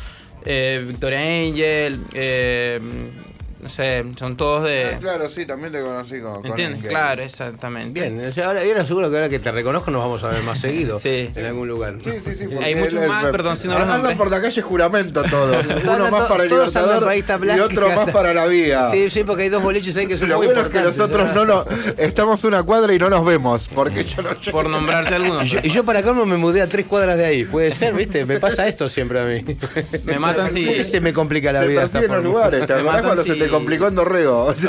Eh, 0.45 0.85
Victoria 0.89 1.21
Angel, 1.21 2.05
eh, 2.15 2.81
no 3.65 3.71
sé, 3.71 4.05
son 4.19 4.37
todos 4.37 4.63
de... 4.65 4.91
Ah, 4.95 4.99
claro, 5.01 5.27
sí, 5.31 5.47
también 5.47 5.73
te 5.73 5.81
conocí 5.81 6.21
con. 6.21 6.35
con 6.35 6.47
¿Entiendes? 6.47 6.87
Claro, 6.91 7.23
exactamente. 7.23 7.99
Bien, 7.99 8.27
o 8.27 8.31
sea, 8.31 8.49
ahora, 8.49 8.63
yo 8.63 8.85
seguro 8.85 9.09
que 9.09 9.17
ahora 9.17 9.31
que 9.31 9.39
te 9.39 9.51
reconozco 9.51 9.91
nos 9.91 10.03
vamos 10.03 10.23
a 10.23 10.29
ver 10.29 10.43
más 10.43 10.59
seguido 10.61 11.01
Sí. 11.05 11.31
en 11.35 11.47
algún 11.47 11.67
lugar. 11.67 11.95
Sí, 12.05 12.11
sí, 12.23 12.35
sí. 12.35 12.47
Hay 12.63 12.75
muchos 12.75 13.07
más, 13.07 13.25
perdón 13.25 13.57
si 13.57 13.67
no 13.67 13.79
los 13.79 13.89
Andan 13.89 14.19
por 14.19 14.31
la 14.31 14.43
calle 14.43 14.61
juramento 14.61 15.23
todos. 15.23 15.65
Uno 15.83 16.11
más 16.11 16.25
para 16.29 16.43
el 16.45 16.51
Libertador 16.51 17.11
y 17.57 17.61
otro 17.61 17.91
más 17.93 18.11
para 18.11 18.35
la 18.35 18.45
vía. 18.45 18.91
Sí, 18.91 19.09
sí, 19.09 19.25
porque 19.25 19.45
hay 19.45 19.49
dos 19.49 19.63
boliches 19.63 19.97
ahí 19.97 20.07
que 20.07 20.19
son 20.19 20.29
Lo 20.29 20.37
muy 20.37 20.47
bueno 20.49 20.61
es 20.61 20.69
que 20.69 20.81
nosotros 20.83 21.35
no 21.35 21.47
nos. 21.47 21.67
Estamos 21.97 22.45
una 22.45 22.63
cuadra 22.65 22.93
y 22.93 22.99
no 22.99 23.09
nos 23.09 23.25
vemos. 23.25 23.67
Porque 23.75 24.05
yo 24.05 24.21
no. 24.23 24.31
Por 24.53 24.69
nombrarte 24.69 25.15
algunos. 25.15 25.51
Y 25.63 25.71
yo, 25.71 25.85
para 25.87 26.03
colmo 26.03 26.27
me 26.27 26.37
mudé 26.37 26.61
a 26.61 26.69
tres 26.69 26.85
cuadras 26.85 27.17
de 27.17 27.25
ahí. 27.25 27.45
Puede 27.47 27.73
ser, 27.73 27.95
¿viste? 27.95 28.27
Me 28.27 28.39
pasa 28.39 28.69
esto 28.69 28.91
siempre 28.91 29.21
a 29.21 29.25
mí. 29.25 29.43
Me 30.05 30.19
matan 30.19 30.51
si- 30.51 30.67
¿Por 30.67 30.75
qué 30.77 30.85
se 30.85 31.01
me 31.01 31.15
complica 31.15 31.51
la 31.51 31.61
Te 31.63 31.69
vida 31.69 31.81
de 31.81 31.87
esta 31.87 31.99
persiguen 32.01 32.17
los 32.23 32.25
forma? 32.33 32.47
lugares. 32.47 32.67
¿Te 32.67 32.75
Me 32.75 32.81
acordás 32.81 32.85
matan 32.93 33.05
cuando 33.07 33.25
se 33.25 33.33
si- 33.33 33.39
te 33.39 33.49
complicó 33.55 33.89
en 33.89 33.95
Dorrego? 33.95 34.55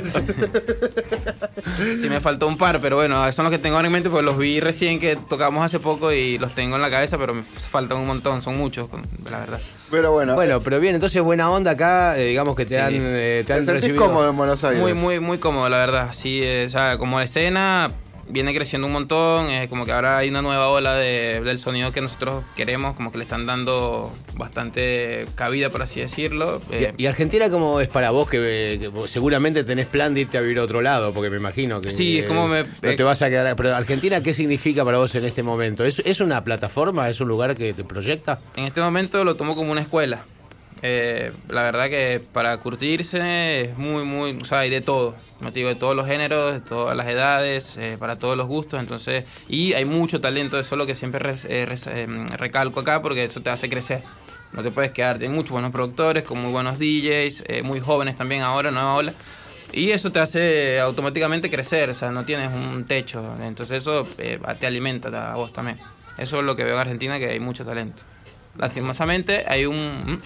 Sí 1.99 2.09
me 2.09 2.21
faltó 2.21 2.47
un 2.47 2.57
par, 2.57 2.79
pero 2.81 2.95
bueno, 2.97 3.31
son 3.31 3.43
los 3.45 3.51
que 3.51 3.57
tengo 3.57 3.75
ahora 3.75 3.87
en 3.87 3.91
mente 3.93 4.09
porque 4.09 4.25
los 4.25 4.37
vi 4.37 4.59
recién 4.59 4.99
que 4.99 5.15
tocamos 5.15 5.63
hace 5.63 5.79
poco 5.79 6.11
y 6.11 6.37
los 6.37 6.53
tengo 6.53 6.75
en 6.75 6.81
la 6.81 6.89
cabeza, 6.89 7.17
pero 7.17 7.33
me 7.33 7.43
faltan 7.43 7.97
un 7.97 8.07
montón, 8.07 8.41
son 8.41 8.57
muchos, 8.57 8.89
la 9.29 9.39
verdad. 9.39 9.59
Pero 9.91 10.11
bueno. 10.11 10.35
Bueno, 10.35 10.61
pero 10.61 10.79
bien, 10.79 10.95
entonces 10.95 11.21
buena 11.21 11.49
onda 11.49 11.71
acá, 11.71 12.17
eh, 12.17 12.25
digamos 12.27 12.55
que 12.55 12.65
te 12.65 12.75
Sí. 12.75 12.79
han, 12.79 12.93
eh, 12.95 13.37
te 13.39 13.43
¿te 13.45 13.53
han 13.53 13.65
sentís 13.65 13.81
recibido. 13.83 14.05
cómodo 14.05 14.29
en 14.29 14.37
Buenos 14.37 14.63
Aires? 14.63 14.81
Muy, 14.81 14.93
muy, 14.93 15.19
muy 15.19 15.37
cómodo, 15.37 15.67
la 15.69 15.77
verdad. 15.77 16.09
Sí, 16.13 16.39
eh, 16.43 16.65
o 16.67 16.69
sea, 16.69 16.97
como 16.97 17.19
escena 17.19 17.91
viene 18.27 18.53
creciendo 18.53 18.87
un 18.87 18.93
montón, 18.93 19.47
como 19.69 19.85
que 19.85 19.91
ahora 19.91 20.17
hay 20.17 20.29
una 20.29 20.41
nueva 20.41 20.69
ola 20.69 20.95
de- 20.95 21.41
del 21.41 21.59
sonido 21.59 21.91
que 21.91 22.01
nosotros 22.01 22.43
queremos, 22.55 22.95
como 22.95 23.11
que 23.11 23.17
le 23.19 23.23
están 23.23 23.45
dando 23.45 24.11
bastante 24.35 25.25
cabida, 25.35 25.69
por 25.69 25.81
así 25.81 25.99
decirlo. 25.99 26.61
Eh, 26.71 26.93
¿Y, 26.97 27.03
y 27.03 27.05
Argentina 27.07 27.49
cómo 27.49 27.79
es 27.81 27.87
para 27.87 28.11
vos 28.11 28.29
que, 28.29 28.73
eh, 28.73 28.79
que 28.79 28.87
vos 28.87 29.09
seguramente 29.09 29.63
tenés 29.63 29.85
plan 29.85 30.13
de 30.13 30.21
irte 30.21 30.37
a 30.37 30.41
vivir 30.41 30.59
a 30.59 30.63
otro 30.63 30.81
lado? 30.81 31.13
Porque 31.13 31.29
me 31.29 31.37
imagino 31.37 31.81
que 31.81 31.91
Sí, 31.91 32.19
es 32.19 32.25
eh, 32.25 32.27
como 32.27 32.47
me- 32.47 32.63
no 32.63 32.95
te 32.95 33.03
vas 33.03 33.21
a 33.21 33.29
quedar. 33.29 33.55
Pero 33.55 33.75
Argentina, 33.75 34.21
¿qué 34.21 34.33
significa 34.33 34.83
para 34.85 34.97
vos 34.97 35.13
en 35.15 35.25
este 35.25 35.43
momento? 35.43 35.83
¿Es, 35.85 35.99
es 35.99 36.19
una 36.19 36.43
plataforma? 36.43 37.09
¿Es 37.09 37.19
un 37.19 37.27
lugar 37.27 37.55
que 37.55 37.73
te 37.73 37.83
proyecta? 37.83 38.39
En 38.55 38.65
este 38.65 38.81
momento 38.81 39.23
lo 39.23 39.35
tomo 39.35 39.55
como 39.55 39.71
una 39.71 39.81
escuela. 39.81 40.25
Eh, 40.81 41.31
la 41.49 41.63
verdad 41.63 41.89
que 41.89 42.21
para 42.31 42.57
curtirse 42.57 43.61
es 43.61 43.77
muy, 43.77 44.03
muy, 44.03 44.37
o 44.41 44.45
sea, 44.45 44.59
hay 44.59 44.69
de 44.69 44.81
todo. 44.81 45.15
Como 45.37 45.51
digo, 45.51 45.69
de 45.69 45.75
todos 45.75 45.95
los 45.95 46.05
géneros, 46.05 46.53
de 46.53 46.61
todas 46.61 46.95
las 46.95 47.07
edades, 47.07 47.75
eh, 47.77 47.97
para 47.99 48.17
todos 48.17 48.37
los 48.37 48.47
gustos. 48.47 48.79
Entonces, 48.79 49.25
y 49.47 49.73
hay 49.73 49.85
mucho 49.85 50.21
talento, 50.21 50.59
eso 50.59 50.75
es 50.75 50.79
lo 50.79 50.85
que 50.85 50.95
siempre 50.95 51.29
eh, 51.31 51.67
eh, 51.87 52.25
recalco 52.37 52.79
acá 52.79 53.01
porque 53.01 53.25
eso 53.25 53.41
te 53.41 53.49
hace 53.49 53.69
crecer. 53.69 54.03
No 54.53 54.63
te 54.63 54.71
puedes 54.71 54.91
quedar, 54.91 55.17
hay 55.21 55.27
muchos 55.27 55.51
buenos 55.51 55.71
productores, 55.71 56.23
con 56.23 56.41
muy 56.41 56.51
buenos 56.51 56.79
DJs, 56.79 57.63
muy 57.63 57.81
jóvenes 57.81 58.15
también 58.15 58.41
ahora, 58.41 58.71
nueva 58.71 58.95
ola. 58.95 59.13
Y 59.73 59.91
eso 59.91 60.11
te 60.13 60.19
hace 60.19 60.79
automáticamente 60.79 61.49
crecer, 61.49 61.89
o 61.89 61.95
sea, 61.95 62.09
no 62.11 62.23
tienes 62.23 62.53
un 62.53 62.85
techo. 62.85 63.35
Entonces 63.41 63.81
eso 63.81 64.07
te 64.17 64.67
alimenta 64.67 65.33
a 65.33 65.35
vos 65.35 65.51
también. 65.51 65.77
Eso 66.17 66.39
es 66.39 66.45
lo 66.45 66.55
que 66.55 66.63
veo 66.63 66.75
en 66.75 66.79
Argentina, 66.79 67.19
que 67.19 67.27
hay 67.27 67.39
mucho 67.41 67.65
talento. 67.65 68.03
Lastimosamente 68.57 69.43
hay 69.47 69.65
un... 69.65 70.21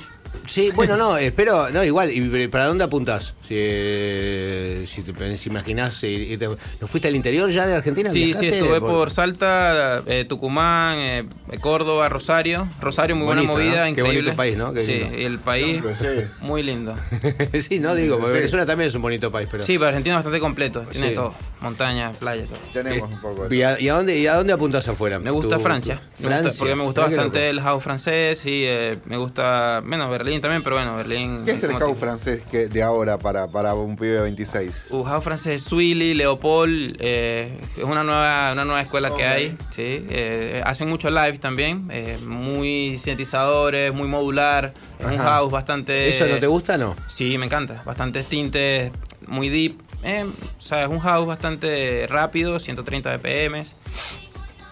Sí, 0.45 0.69
bueno, 0.75 0.95
no, 0.95 1.17
espero, 1.17 1.71
no, 1.71 1.83
igual, 1.83 2.11
¿y 2.11 2.47
para 2.49 2.65
dónde 2.65 2.83
apuntás? 2.83 3.33
Si, 3.41 3.55
eh, 3.57 4.85
si 4.87 5.01
te 5.01 5.37
si 5.37 5.49
imaginás, 5.49 6.03
ir- 6.03 6.37
irte- 6.37 6.55
¿no 6.79 6.87
fuiste 6.87 7.07
al 7.07 7.15
interior 7.15 7.49
ya 7.49 7.65
de 7.65 7.73
Argentina? 7.73 8.11
Sí, 8.11 8.33
sí, 8.35 8.47
estuve 8.47 8.79
por 8.79 9.09
Salta, 9.09 10.03
eh, 10.05 10.25
Tucumán, 10.29 10.97
eh, 10.99 11.25
Córdoba, 11.61 12.09
Rosario. 12.09 12.67
Rosario, 12.79 13.15
muy 13.15 13.25
Bonito, 13.25 13.51
buena 13.53 13.69
movida, 13.69 13.79
¿no? 13.79 13.83
Qué 13.85 13.89
increíble. 14.01 14.21
bonito 14.21 14.35
país, 14.37 14.57
¿no? 14.57 14.73
Qué 14.73 14.81
sí, 14.81 14.91
lindo. 14.99 15.17
el 15.17 15.39
país, 15.39 15.81
Sí. 15.99 16.07
muy 16.41 16.61
lindo. 16.63 16.95
sí, 17.67 17.79
no 17.79 17.95
digo, 17.95 18.17
porque 18.17 18.31
Sí. 18.33 18.37
Venezuela 18.37 18.65
también 18.67 18.89
es 18.89 18.95
un 18.95 19.01
bonito 19.01 19.31
país, 19.31 19.47
pero... 19.51 19.63
Sí, 19.63 19.77
pero 19.79 19.87
Argentina 19.87 20.15
es 20.15 20.17
bastante 20.19 20.39
completo, 20.39 20.81
tiene 20.91 21.09
Sí. 21.09 21.15
todo. 21.15 21.33
Montaña, 21.61 22.11
playa, 22.13 22.45
todo. 22.45 22.59
Tenemos 22.71 23.11
un 23.11 23.19
poco 23.19 23.47
de 23.49 23.55
¿Y 23.55 23.63
a, 23.63 23.79
y 23.79 23.89
a 23.89 23.95
dónde, 23.95 24.17
¿Y 24.17 24.27
a 24.27 24.35
dónde 24.35 24.53
apuntás 24.53 24.87
afuera? 24.87 25.19
Me 25.19 25.31
gusta 25.31 25.57
Francia. 25.59 25.95
Me 26.19 26.27
gusta- 26.27 26.39
Francia. 26.41 26.59
porque 26.59 26.75
me 26.75 26.83
gusta 26.83 27.07
qué 27.09 27.15
bastante 27.15 27.49
el 27.49 27.59
house 27.61 27.83
francés 27.83 28.13
y 28.19 28.63
eh, 28.65 28.99
me 29.05 29.17
gusta, 29.17 29.81
bueno, 29.85 30.09
Berlín 30.09 30.41
también, 30.41 30.61
pero 30.61 30.75
bueno, 30.75 30.95
Berlín... 30.95 31.43
¿Qué 31.45 31.51
es 31.51 31.63
el 31.63 31.73
house 31.73 31.97
francés 31.97 32.41
que 32.49 32.67
de 32.67 32.83
ahora 32.83 33.17
para, 33.17 33.47
para 33.47 33.73
un 33.73 33.95
pibe 33.95 34.13
de 34.13 34.21
26? 34.21 34.89
Uh, 34.91 35.03
house 35.03 35.23
francés, 35.23 35.63
Swilly, 35.63 36.13
Leopold, 36.13 36.97
eh, 36.99 37.59
es 37.77 37.83
una 37.83 38.03
nueva, 38.03 38.51
una 38.53 38.65
nueva 38.65 38.81
escuela 38.81 39.09
que 39.09 39.15
Ok. 39.15 39.21
hay, 39.21 39.57
sí. 39.71 40.05
eh, 40.09 40.61
hacen 40.65 40.89
mucho 40.89 41.09
live 41.09 41.37
también, 41.39 41.87
eh, 41.91 42.17
muy 42.25 42.97
sintetizadores, 42.97 43.93
muy 43.93 44.07
modular, 44.07 44.73
es 44.99 45.05
un 45.05 45.17
house 45.17 45.51
bastante... 45.51 46.09
¿Eso 46.09 46.27
no 46.27 46.39
te 46.39 46.47
gusta 46.47 46.77
no? 46.77 46.95
Sí, 47.07 47.37
me 47.37 47.45
encanta. 47.45 47.81
Bastantes 47.85 48.25
tintes, 48.27 48.91
muy 49.27 49.49
deep. 49.49 49.79
Eh, 50.03 50.25
o 50.25 50.61
sea, 50.61 50.83
es 50.83 50.89
un 50.89 50.99
house 50.99 51.25
bastante 51.25 52.05
rápido, 52.07 52.59
130 52.59 53.17
BPM. 53.17 53.63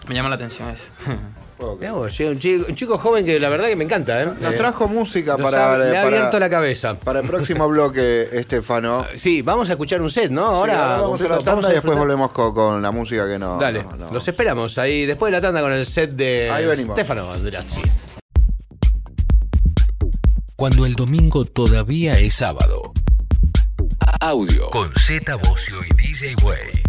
Me 0.08 0.14
llama 0.14 0.28
la 0.30 0.36
atención 0.36 0.70
eso. 0.70 0.86
Vos, 1.58 2.20
un, 2.20 2.38
chico, 2.38 2.64
un 2.68 2.74
chico 2.76 2.98
joven 2.98 3.24
que 3.26 3.40
la 3.40 3.48
verdad 3.48 3.66
que 3.66 3.74
me 3.76 3.82
encanta, 3.84 4.22
¿eh? 4.22 4.26
Nos 4.40 4.54
Eh, 4.54 4.56
trajo 4.56 4.86
música 4.86 5.32
nos 5.36 5.40
para, 5.42 5.74
ha- 5.74 5.78
me 5.78 5.84
ha 5.98 6.02
para- 6.04 6.16
abierto 6.16 6.38
la 6.38 6.48
cabeza. 6.48 6.94
para 6.94 7.20
el 7.20 7.26
próximo 7.26 7.68
bloque, 7.68 8.28
Estefano. 8.32 9.06
Sí, 9.16 9.42
vamos 9.42 9.68
a 9.68 9.72
escuchar 9.72 10.00
un 10.00 10.10
set, 10.10 10.30
¿no? 10.30 10.44
Ahora, 10.46 10.72
Sí, 10.96 11.02
vamos 11.02 11.20
a 11.22 11.28
la 11.28 11.38
tanda 11.38 11.70
y 11.70 11.72
después 11.74 11.98
volvemos 11.98 12.30
con, 12.30 12.54
con 12.54 12.80
la 12.80 12.90
música 12.92 13.26
que 13.26 13.38
no. 13.38 13.58
Dale, 13.58 13.82
no, 13.82 13.96
no. 13.96 14.10
los 14.12 14.26
esperamos 14.28 14.78
ahí 14.78 15.04
después 15.04 15.32
de 15.32 15.38
la 15.38 15.42
tanda 15.42 15.60
con 15.60 15.72
el 15.72 15.84
set 15.84 16.12
de 16.12 16.48
Ahí 16.50 16.64
venimos. 16.66 16.94
Stefano 16.96 17.32
Andreazzi. 17.32 17.82
Cuando 20.56 20.86
el 20.86 20.94
domingo 20.94 21.44
todavía 21.44 22.18
es 22.18 22.34
sábado. 22.34 22.92
Audio 24.20 24.70
con 24.70 24.90
Z 24.94 25.34
Bocio 25.36 25.76
y 25.84 25.94
DJ 25.94 26.34
Way. 26.44 26.87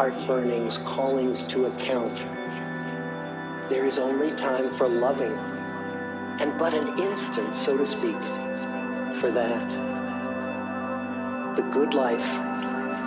Heartburnings, 0.00 0.78
callings 0.78 1.42
to 1.42 1.66
account. 1.66 2.24
There 3.68 3.84
is 3.84 3.98
only 3.98 4.30
time 4.32 4.72
for 4.72 4.88
loving, 4.88 5.36
and 6.40 6.58
but 6.58 6.72
an 6.72 6.98
instant, 6.98 7.54
so 7.54 7.76
to 7.76 7.84
speak, 7.84 8.18
for 9.20 9.30
that. 9.30 9.68
The 11.54 11.68
good 11.70 11.92
life 11.92 12.30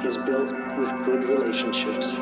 is 0.05 0.17
built 0.17 0.51
with 0.77 0.91
good 1.03 1.27
relationships. 1.27 2.13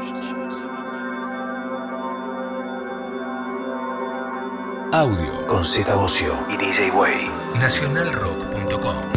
Audio 4.93 5.45
Con 5.47 5.65
Z 5.65 5.83
Bocio 5.95 6.33
y 6.47 6.55
DJ 6.55 6.91
Way. 6.95 7.29
nacionalrock.com. 7.59 9.10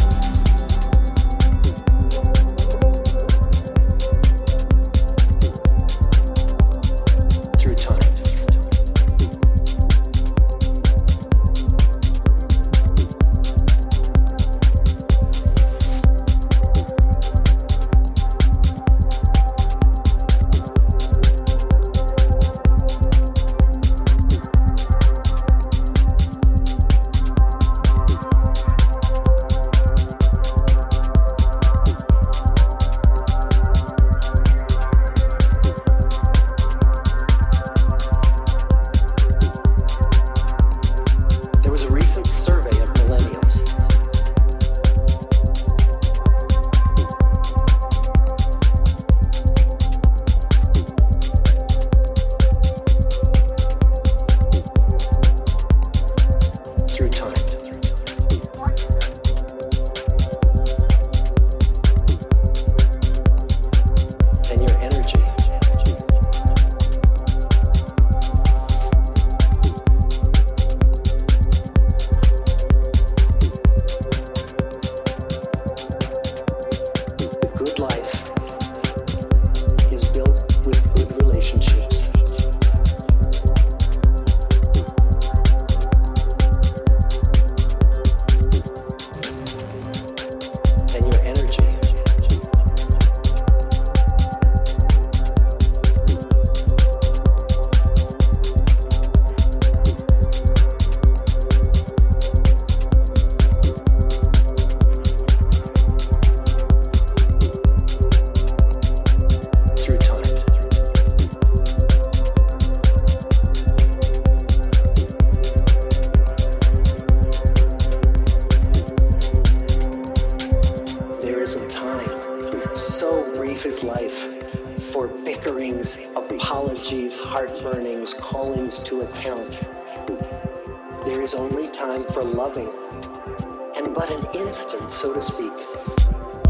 so 134.95 135.13
to 135.13 135.21
speak, 135.21 135.51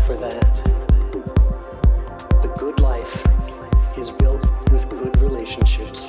for 0.05 0.15
that. 0.15 0.55
The 2.43 2.55
good 2.59 2.79
life 2.79 3.25
is 3.97 4.11
built 4.11 4.45
with 4.69 4.87
good 4.87 5.19
relationships. 5.19 6.05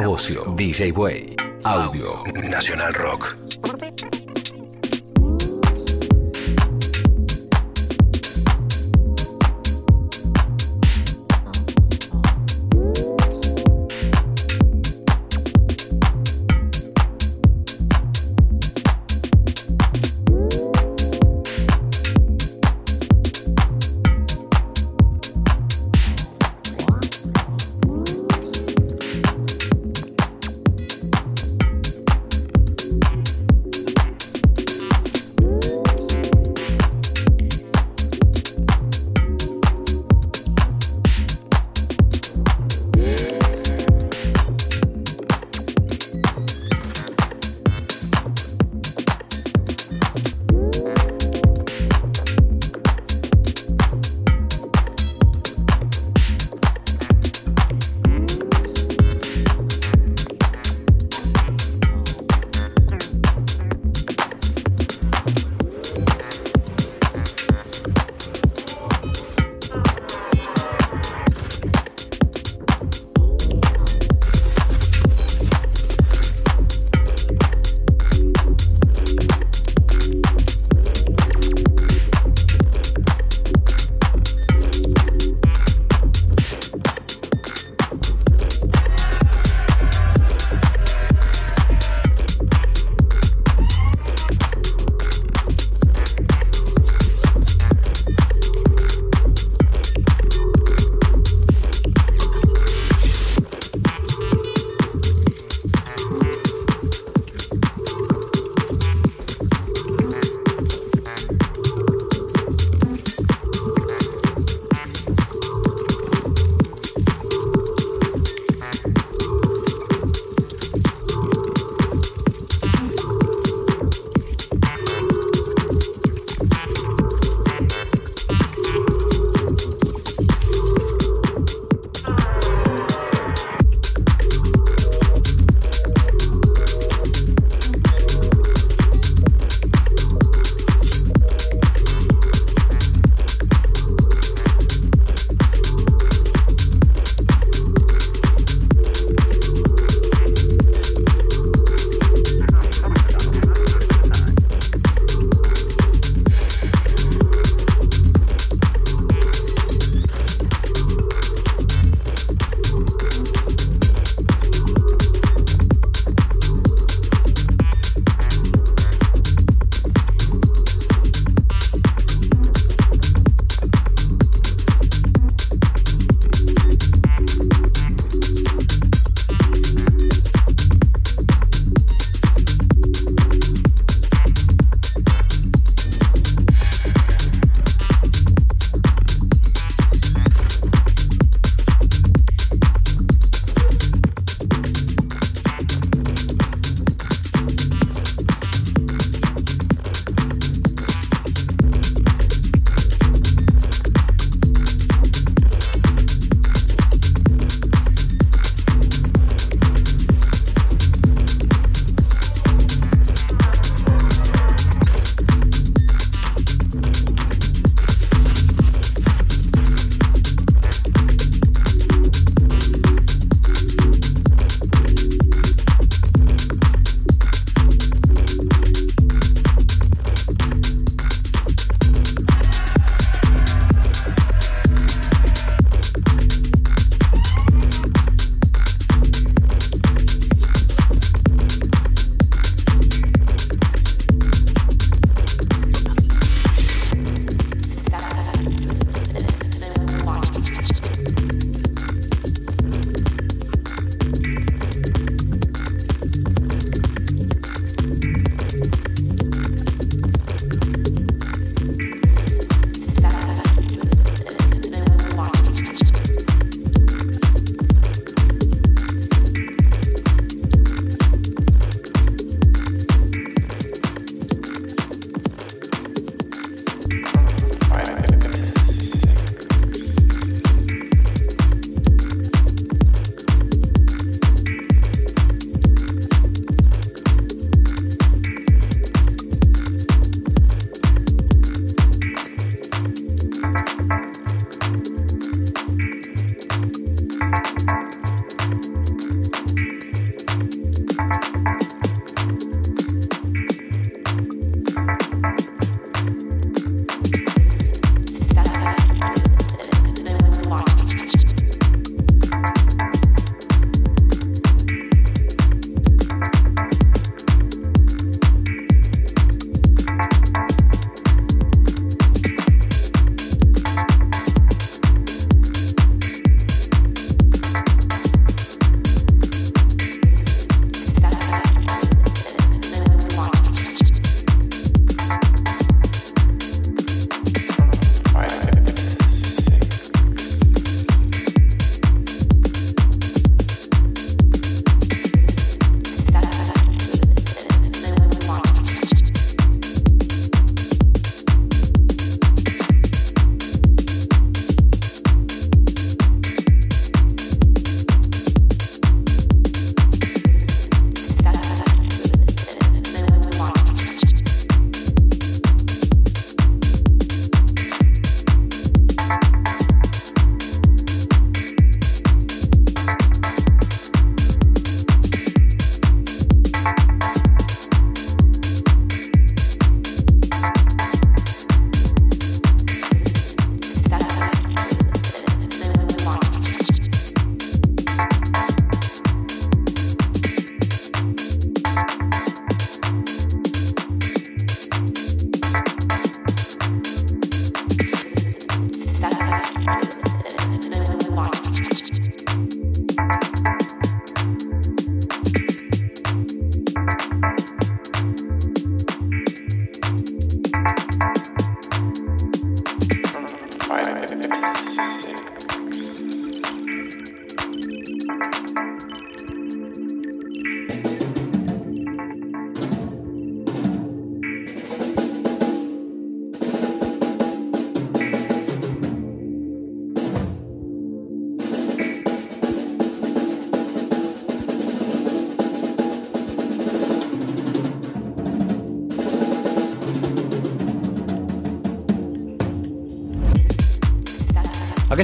Bocio, 0.00 0.44
DJ 0.54 0.92
Way. 0.92 1.34
Audio 1.64 2.22
Nacional 2.48 2.92
Rock. 2.92 3.45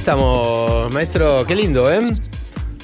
Estamos, 0.03 0.93
maestro. 0.93 1.45
Qué 1.47 1.55
lindo, 1.55 1.91
¿eh? 1.91 2.01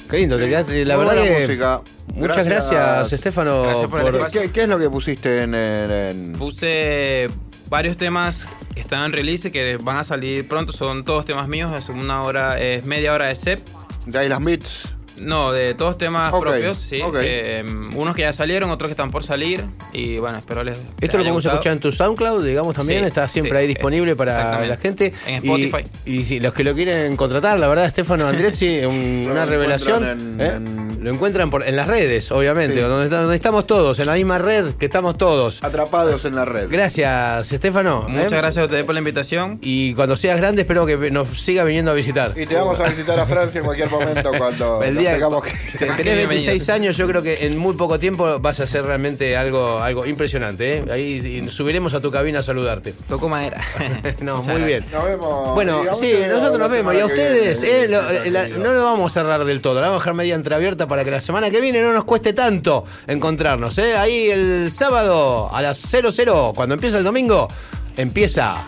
Qué 0.09 0.17
lindo, 0.19 0.37
te 0.37 0.45
quedaste. 0.47 0.85
La 0.85 0.95
Muy 0.95 1.05
verdad 1.05 1.21
que. 1.23 1.41
música. 1.47 1.81
Muchas 2.15 2.45
gracias, 2.45 3.11
Estefano. 3.13 3.63
Gracias 3.63 3.89
por 3.89 3.99
el 4.01 4.11
por-. 4.11 4.31
¿Qué, 4.31 4.51
qué 4.51 4.61
es 4.63 4.69
lo 4.69 4.79
que 4.79 4.89
pusiste 4.89 5.43
en, 5.43 5.53
en- 5.53 5.91
en- 5.91 6.31
Puse 6.33 7.27
varios 7.69 7.97
temas 7.97 8.45
que 8.73 8.79
están 8.79 9.03
en 9.05 9.11
release 9.11 9.51
que 9.51 9.77
van 9.81 9.97
a 9.97 10.03
salir 10.05 10.47
pronto. 10.47 10.71
Son 10.71 11.03
todos 11.03 11.25
temas 11.25 11.49
míos. 11.49 11.73
Es 11.75 11.89
una 11.89 12.23
hora, 12.23 12.57
es 12.57 12.85
media 12.85 13.13
hora 13.13 13.25
de 13.25 13.35
set. 13.35 13.61
de 14.05 14.23
Island 14.23 14.45
Beats? 14.45 14.83
No, 15.17 15.51
de 15.51 15.73
todos 15.73 15.97
temas 15.97 16.31
propios, 16.31 16.77
sí. 16.77 17.01
Eh, 17.21 17.65
unos 17.97 18.15
que 18.15 18.21
ya 18.21 18.31
salieron, 18.31 18.69
otros 18.69 18.87
que 18.87 18.93
están 18.93 19.11
por 19.11 19.25
salir. 19.25 19.65
Y 19.91 20.17
bueno, 20.19 20.37
espero 20.37 20.63
les. 20.63 20.77
les 20.77 20.87
Esto 21.01 21.17
lo 21.17 21.23
podemos 21.23 21.35
gustado. 21.37 21.55
escuchar 21.55 21.73
en 21.73 21.79
tu 21.79 21.91
SoundCloud, 21.91 22.45
digamos 22.45 22.75
también, 22.75 23.01
Sí, 23.01 23.07
está 23.07 23.27
siempre 23.27 23.57
sí, 23.57 23.61
ahí 23.61 23.67
disponible 23.67 24.15
para 24.15 24.65
la 24.67 24.77
gente. 24.77 25.13
En 25.25 25.43
Y- 25.43 25.63
Spotify. 25.63 25.89
Y, 26.05 26.23
si 26.25 26.39
los 26.39 26.53
que 26.53 26.63
lo 26.63 26.73
quieren 26.75 27.15
contratar, 27.15 27.57
la 27.59 27.67
verdad, 27.67 27.85
Estefano 27.85 28.27
Andrezzi, 28.27 28.79
un- 28.85 29.27
una 29.31 29.45
revelación. 29.45 30.07
en- 30.07 30.41
¿eh? 30.41 30.53
en- 30.57 30.78
Lo 31.01 31.11
encuentran 31.11 31.49
por, 31.49 31.63
en 31.67 31.75
las 31.75 31.87
redes, 31.87 32.31
obviamente, 32.31 32.75
Sí. 32.75 32.81
donde, 32.81 33.09
donde 33.09 33.35
estamos 33.35 33.65
todos, 33.67 33.99
en 33.99 34.07
la 34.07 34.13
misma 34.13 34.37
red 34.37 34.73
que 34.75 34.85
estamos 34.85 35.17
todos. 35.17 35.63
Atrapados 35.63 36.25
en 36.25 36.35
la 36.35 36.45
red. 36.45 36.67
Gracias, 36.69 37.51
Estefano. 37.51 38.05
Muchas 38.07 38.31
¿eh? 38.31 38.35
gracias 38.35 38.61
a 38.61 38.65
ustedes 38.65 38.85
por 38.85 38.93
la 38.95 38.99
invitación. 38.99 39.59
Y 39.61 39.93
cuando 39.93 40.15
seas 40.17 40.37
grande, 40.37 40.63
espero 40.63 40.85
que 40.85 40.97
nos 41.11 41.41
siga 41.41 41.63
viniendo 41.63 41.91
a 41.91 41.93
visitar. 41.93 42.33
Y 42.35 42.45
te 42.45 42.55
vamos 42.55 42.79
a 42.79 42.87
visitar 42.89 43.19
a 43.19 43.25
Francia 43.25 43.59
en 43.59 43.65
cualquier 43.65 43.89
momento 43.89 44.31
cuando 44.37 44.83
El 44.83 44.97
día 44.97 45.13
tengamos 45.13 45.43
que 45.43 45.51
que... 45.51 45.85
Tenés 45.99 46.27
26 46.27 46.27
bienvenidos. 46.27 46.69
años, 46.69 46.97
yo 46.97 47.07
creo 47.07 47.21
que 47.23 47.45
en 47.45 47.57
muy 47.57 47.75
poco 47.75 47.99
tiempo 47.99 48.39
vas 48.39 48.59
a 48.59 48.63
hacer 48.63 48.85
realmente 48.85 49.37
algo, 49.37 49.79
algo 49.79 50.05
impresionante. 50.05 50.77
¿eh? 50.79 50.83
Ahí 50.91 51.45
subiremos 51.49 51.93
a 51.93 52.01
tu 52.01 52.11
cabina 52.11 52.39
a 52.39 52.43
saludarte. 52.43 52.93
Toco 53.07 53.29
madera. 53.29 53.61
No, 54.21 54.37
Muchas 54.37 54.53
muy 54.59 54.61
gracias. 54.63 54.65
bien. 54.65 54.85
Nos 54.91 55.03
vemos. 55.05 55.53
Bueno, 55.53 55.81
sí, 55.99 56.13
nosotros 56.27 56.59
nos 56.59 56.69
vemos. 56.69 56.93
Y 56.93 56.99
a 56.99 57.05
ustedes, 57.05 57.61
viene, 57.61 57.83
eh, 57.83 57.87
lo- 57.87 58.31
la- 58.31 58.47
no 58.49 58.73
lo 58.73 58.83
vamos 58.83 59.11
a 59.15 59.21
cerrar 59.21 59.45
del 59.45 59.61
todo. 59.61 59.75
La 59.75 59.87
vamos 59.87 59.97
a 59.97 59.99
dejar 60.01 60.13
media 60.15 60.35
entreabierta 60.35 60.87
para 60.89 61.05
que 61.05 61.11
la 61.11 61.21
semana 61.21 61.49
que 61.49 61.61
viene 61.61 61.81
no 61.81 61.93
nos 61.93 62.03
cueste 62.03 62.33
tanto 62.33 62.83
encontrarnos. 63.07 63.77
¿eh? 63.77 63.95
Ahí 63.95 64.29
el 64.29 64.69
sábado 64.71 65.49
a 65.53 65.61
las 65.61 65.77
00, 65.77 66.51
cuando 66.53 66.75
empieza 66.75 66.97
el 66.97 67.05
domingo, 67.05 67.47
empieza 67.95 68.65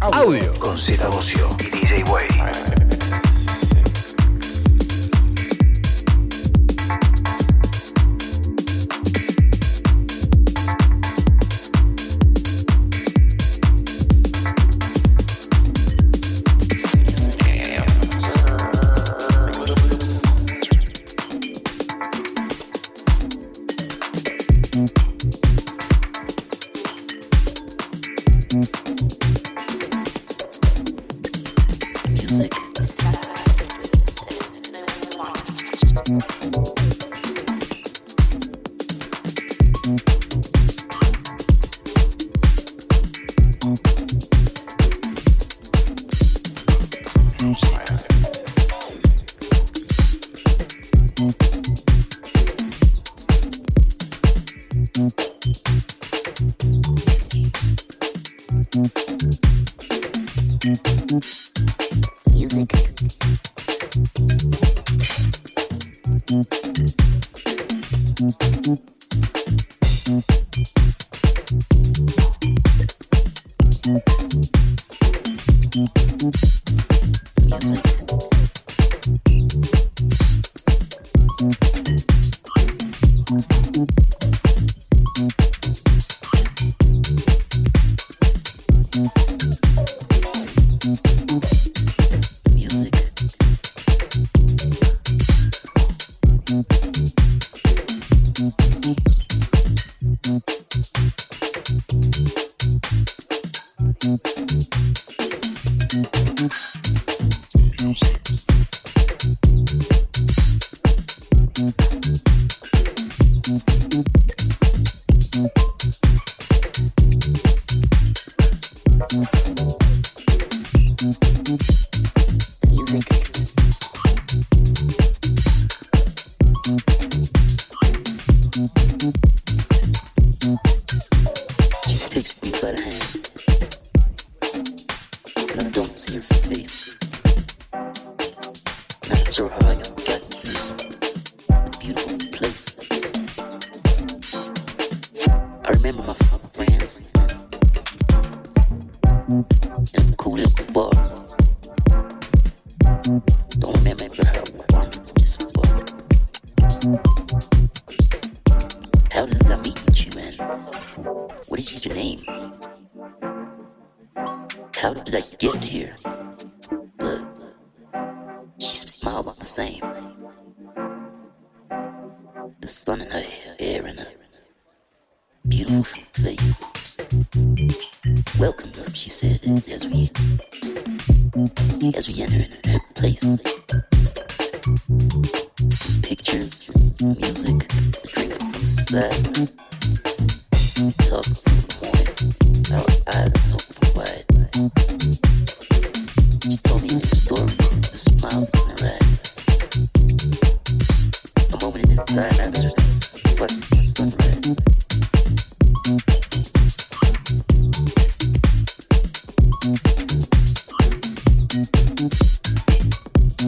audio. 0.00 0.54
Con 0.58 0.76
Z 0.76 1.06
Bocio 1.08 1.48
y 1.60 1.64
DJ 1.64 2.04
Way. 2.04 2.67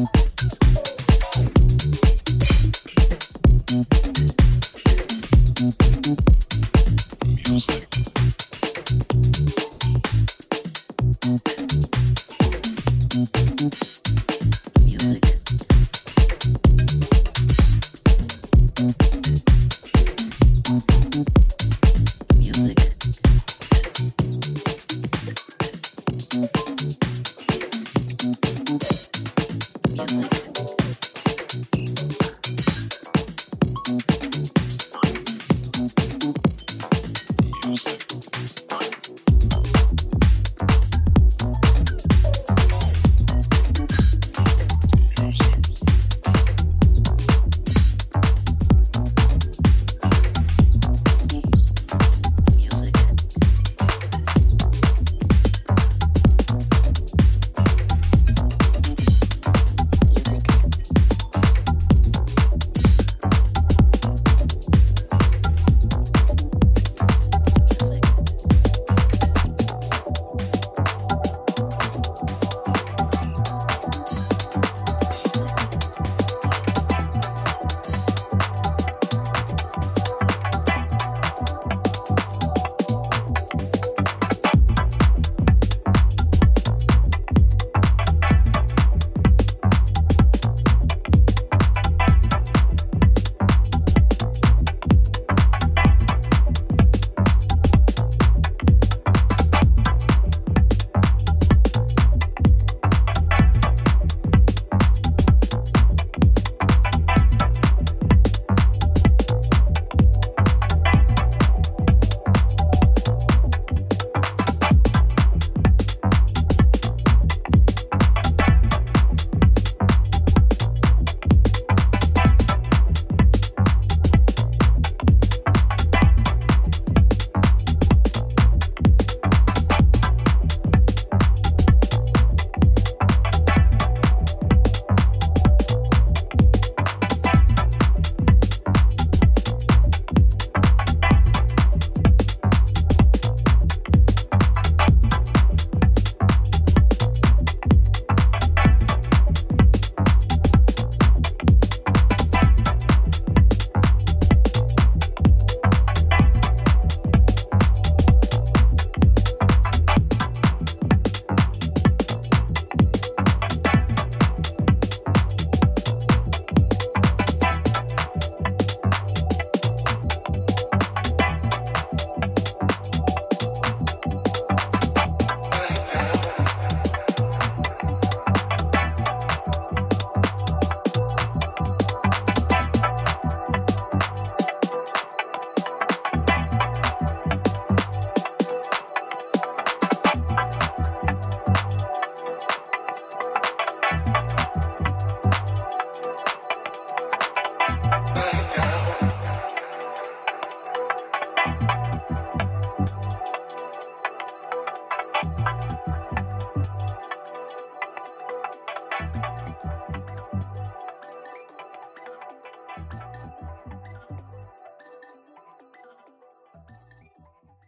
you 0.01 0.30